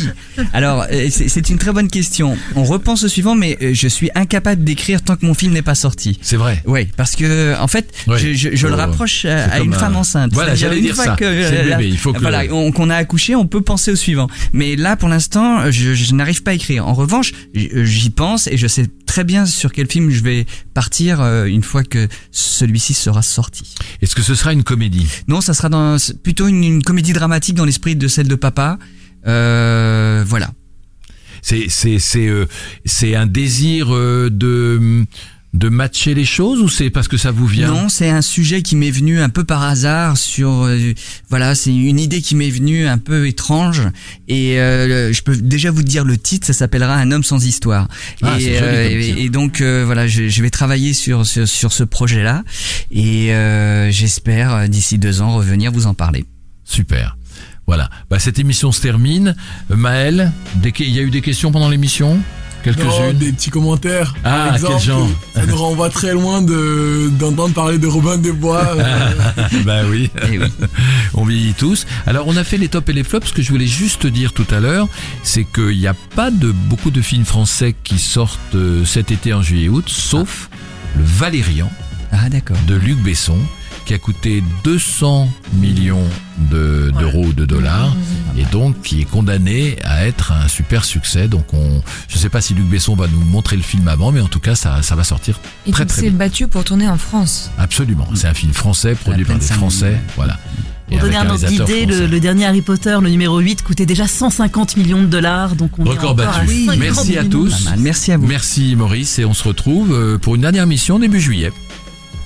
Alors, 0.52 0.84
euh, 0.92 1.08
c'est 1.10 1.48
une 1.48 1.58
très 1.58 1.72
bonne 1.72 1.88
question. 1.88 2.36
On 2.54 2.64
repense 2.64 3.04
au 3.04 3.08
suivant, 3.08 3.34
mais 3.34 3.56
euh, 3.62 3.70
je 3.74 3.88
suis 3.88 4.10
incapable 4.14 4.62
d'écrire 4.64 5.02
tant 5.02 5.16
que 5.16 5.24
mon 5.24 5.34
film 5.34 5.52
n'est 5.54 5.62
pas 5.62 5.74
sorti. 5.74 6.18
C'est 6.22 6.36
vrai. 6.36 6.62
Oui, 6.66 6.86
parce 6.96 7.16
que 7.16 7.58
en 7.58 7.66
fait, 7.66 7.90
Oui. 8.06 8.18
je, 8.18 8.32
je- 8.34 8.56
je 8.56 8.66
le 8.66 8.72
Faut- 8.74 8.78
rapproche 8.78 9.24
à, 9.24 9.60
une 9.60 9.74
un- 9.74 9.78
femme 9.78 9.96
enceinte. 9.96 10.32
Voilà, 10.34 10.54
j'allais 10.54 10.78
une 10.78 10.84
dire 10.84 10.94
fois 10.94 11.04
ça. 11.04 11.16
que, 11.16 11.24
euh, 11.24 11.76
bébé, 11.76 11.88
il 11.88 11.98
faut 11.98 12.12
que 12.12 12.20
voilà, 12.20 12.46
qu'on 12.46 12.90
a 12.90 12.96
accouché, 12.96 13.34
on 13.34 13.46
peut 13.46 13.62
penser 13.62 13.90
au 13.92 13.96
suivant. 13.96 14.28
Mais 14.52 14.76
là, 14.76 14.96
pour 14.96 15.08
l'instant, 15.08 15.70
je, 15.70 15.94
je 15.94 16.14
n'arrive 16.14 16.42
pas 16.42 16.50
à 16.50 16.54
écrire. 16.54 16.86
En 16.86 16.94
revanche, 16.94 17.32
j'y 17.54 18.10
pense 18.10 18.46
et 18.48 18.56
je 18.56 18.66
sais 18.66 18.86
très 19.06 19.24
bien 19.24 19.46
sur 19.46 19.72
quel 19.72 19.90
film 19.90 20.10
je 20.10 20.22
vais 20.22 20.46
partir 20.74 21.20
euh, 21.20 21.46
une 21.46 21.62
fois 21.62 21.82
que 21.84 22.06
celui-ci 22.30 22.94
sera 22.94 23.22
sorti. 23.22 23.74
Est-ce 24.02 24.14
que 24.14 24.22
ce 24.22 24.34
sera 24.34 24.52
une 24.52 24.62
comédie? 24.62 25.06
Non, 25.26 25.40
ça 25.40 25.54
sera 25.54 25.68
dans 25.68 25.96
plutôt 26.22 26.46
une, 26.48 26.62
une 26.62 26.82
comédie 26.82 27.12
dramatique 27.12 27.54
dans 27.56 27.64
l'esprit 27.64 27.96
de 27.96 28.08
celle 28.08 28.28
de 28.28 28.34
papa. 28.34 28.78
Euh, 29.26 30.24
voilà. 30.26 30.50
C'est, 31.42 31.66
c'est, 31.68 31.98
c'est, 31.98 32.26
euh, 32.28 32.46
c'est 32.84 33.14
un 33.14 33.26
désir 33.26 33.94
euh, 33.94 34.28
de 34.30 35.06
de 35.52 35.68
matcher 35.68 36.14
les 36.14 36.24
choses 36.24 36.60
ou 36.60 36.68
c'est 36.68 36.90
parce 36.90 37.08
que 37.08 37.16
ça 37.16 37.32
vous 37.32 37.46
vient? 37.46 37.66
Non, 37.66 37.88
c'est 37.88 38.08
un 38.08 38.22
sujet 38.22 38.62
qui 38.62 38.76
m'est 38.76 38.92
venu 38.92 39.20
un 39.20 39.28
peu 39.28 39.42
par 39.42 39.64
hasard 39.64 40.16
sur 40.16 40.62
euh, 40.62 40.92
voilà, 41.28 41.56
c'est 41.56 41.74
une 41.74 41.98
idée 41.98 42.22
qui 42.22 42.36
m'est 42.36 42.50
venue 42.50 42.86
un 42.86 42.98
peu 42.98 43.26
étrange 43.26 43.82
et 44.28 44.60
euh, 44.60 45.12
je 45.12 45.22
peux 45.22 45.36
déjà 45.36 45.72
vous 45.72 45.82
dire 45.82 46.04
le 46.04 46.16
titre, 46.16 46.46
ça 46.46 46.52
s'appellera 46.52 46.94
Un 46.94 47.10
homme 47.10 47.24
sans 47.24 47.44
histoire. 47.44 47.88
Ah, 48.22 48.38
et, 48.38 48.60
euh, 48.60 49.14
et, 49.16 49.28
donc 49.28 49.60
euh, 49.60 49.82
voilà, 49.84 50.06
je, 50.06 50.28
je 50.28 50.42
vais 50.42 50.50
travailler 50.50 50.92
sur 50.92 51.26
sur, 51.26 51.48
sur 51.48 51.72
ce 51.72 51.82
projet-là 51.82 52.44
et 52.92 53.34
euh, 53.34 53.90
j'espère 53.90 54.68
d'ici 54.68 54.98
deux 54.98 55.20
ans 55.20 55.34
revenir 55.34 55.72
vous 55.72 55.86
en 55.86 55.94
parler. 55.94 56.26
Super. 56.64 57.16
Voilà. 57.70 57.88
Bah, 58.10 58.18
cette 58.18 58.40
émission 58.40 58.72
se 58.72 58.80
termine. 58.80 59.36
Euh, 59.70 59.76
Maël, 59.76 60.32
des 60.56 60.72
il 60.80 60.90
y 60.90 60.98
a 60.98 61.02
eu 61.02 61.10
des 61.10 61.20
questions 61.20 61.52
pendant 61.52 61.68
l'émission? 61.68 62.18
Quelques-unes? 62.64 63.12
Des 63.16 63.30
petits 63.30 63.50
commentaires. 63.50 64.12
Ah, 64.24 64.46
Par 64.48 64.54
exemple, 64.56 64.72
quel 64.74 64.82
genre 64.86 65.08
Ça 65.36 65.46
nous 65.46 65.54
renvoie 65.56 65.88
très 65.88 66.12
loin 66.12 66.42
de 66.42 67.08
d'entendre 67.16 67.54
parler 67.54 67.78
de 67.78 67.86
Robin 67.86 68.18
des 68.18 68.32
Bois. 68.32 68.74
euh, 68.76 69.12
Bah 69.64 69.82
oui. 69.88 70.10
Oui. 70.28 70.40
On 71.14 71.24
vieillit 71.24 71.54
tous. 71.54 71.86
Alors 72.08 72.26
on 72.26 72.36
a 72.36 72.42
fait 72.42 72.58
les 72.58 72.66
tops 72.66 72.88
et 72.88 72.92
les 72.92 73.04
flops. 73.04 73.28
Ce 73.28 73.32
que 73.32 73.40
je 73.40 73.50
voulais 73.50 73.68
juste 73.68 74.04
dire 74.04 74.32
tout 74.32 74.46
à 74.50 74.58
l'heure, 74.58 74.88
c'est 75.22 75.44
qu'il 75.44 75.78
n'y 75.78 75.86
a 75.86 75.94
pas 76.16 76.32
de 76.32 76.50
beaucoup 76.50 76.90
de 76.90 77.00
films 77.00 77.24
français 77.24 77.76
qui 77.84 78.00
sortent 78.00 78.56
euh, 78.56 78.84
cet 78.84 79.12
été 79.12 79.32
en 79.32 79.42
juillet-août, 79.42 79.84
sauf 79.88 80.50
le 80.98 81.04
Valérian 81.04 81.70
Ah 82.10 82.28
d'accord. 82.30 82.56
de 82.66 82.74
Luc 82.74 82.98
Besson, 82.98 83.38
qui 83.90 83.94
a 83.94 83.98
coûté 83.98 84.40
200 84.62 85.28
millions 85.54 86.06
de- 86.48 86.92
d'euros, 86.96 87.32
de 87.32 87.44
dollars, 87.44 87.96
et 88.38 88.44
donc 88.52 88.80
qui 88.82 89.00
est 89.00 89.04
condamné 89.04 89.78
à 89.82 90.06
être 90.06 90.30
un 90.30 90.46
super 90.46 90.84
succès. 90.84 91.26
Donc 91.26 91.52
on, 91.52 91.82
je 92.06 92.16
sais 92.16 92.28
pas 92.28 92.40
si 92.40 92.54
Luc 92.54 92.66
Besson 92.66 92.94
va 92.94 93.08
nous 93.08 93.20
montrer 93.20 93.56
le 93.56 93.64
film 93.64 93.88
avant, 93.88 94.12
mais 94.12 94.20
en 94.20 94.28
tout 94.28 94.38
cas 94.38 94.54
ça, 94.54 94.80
ça 94.82 94.94
va 94.94 95.02
sortir 95.02 95.40
Et 95.66 95.72
très 95.72 95.86
très 95.86 96.02
c'est 96.02 96.10
bien. 96.10 96.18
battu 96.18 96.46
pour 96.46 96.62
tourner 96.62 96.88
en 96.88 96.98
France. 96.98 97.50
Absolument. 97.58 98.06
C'est 98.14 98.28
un 98.28 98.34
film 98.34 98.52
français 98.52 98.94
produit 98.94 99.24
par 99.24 99.36
des. 99.38 99.44
Français, 99.44 99.98
voilà. 100.14 100.38
Pour 100.88 101.00
donner 101.00 101.16
un 101.16 101.28
ordre 101.28 101.44
d'idée, 101.44 101.84
le, 101.86 102.20
dernier 102.20 102.46
Harry 102.46 102.62
Potter, 102.62 102.96
le 103.02 103.10
numéro 103.10 103.40
8, 103.40 103.62
coûtait 103.62 103.86
déjà 103.86 104.06
150 104.06 104.76
millions 104.76 105.00
de 105.02 105.06
dollars. 105.06 105.56
Donc 105.56 105.80
on 105.80 105.84
Record 105.84 106.14
battu. 106.14 106.40
à 106.40 106.44
Oui, 106.46 106.66
50 106.66 106.78
merci 106.78 107.18
à 107.18 107.24
tous. 107.24 107.68
Merci 107.78 108.12
à 108.12 108.18
vous. 108.18 108.26
Merci 108.28 108.76
Maurice 108.76 109.18
et 109.18 109.24
on 109.24 109.34
se 109.34 109.42
retrouve 109.42 109.92
euh, 109.92 110.16
pour 110.18 110.36
une 110.36 110.42
dernière 110.42 110.68
mission 110.68 111.00
début 111.00 111.20
juillet. 111.20 111.50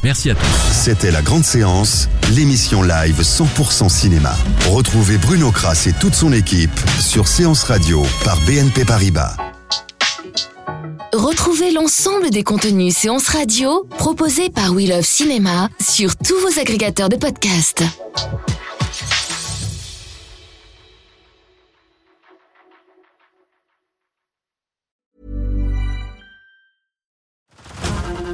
Merci 0.04 0.30
à 0.30 0.34
tous. 0.34 0.44
C'était 0.70 1.10
la 1.10 1.22
grande 1.22 1.44
séance, 1.44 2.10
l'émission 2.36 2.82
live 2.82 3.22
100% 3.22 3.88
cinéma. 3.88 4.34
Retrouvez 4.68 5.16
Bruno 5.16 5.50
Kras 5.50 5.86
et 5.86 5.94
toute 5.94 6.14
son 6.14 6.30
équipe 6.34 6.78
sur 7.00 7.26
Séance 7.26 7.64
Radio 7.64 8.02
par 8.22 8.38
BNP 8.42 8.84
Paribas. 8.84 9.34
Retrouvez 11.14 11.72
l'ensemble 11.72 12.28
des 12.28 12.42
contenus 12.42 12.94
séances 12.94 13.28
radio 13.28 13.88
proposés 13.96 14.50
par 14.50 14.72
We 14.72 14.90
Love 14.90 15.06
Cinéma 15.06 15.70
sur 15.80 16.16
tous 16.16 16.38
vos 16.38 16.60
agrégateurs 16.60 17.08
de 17.08 17.16
podcasts. 17.16 17.82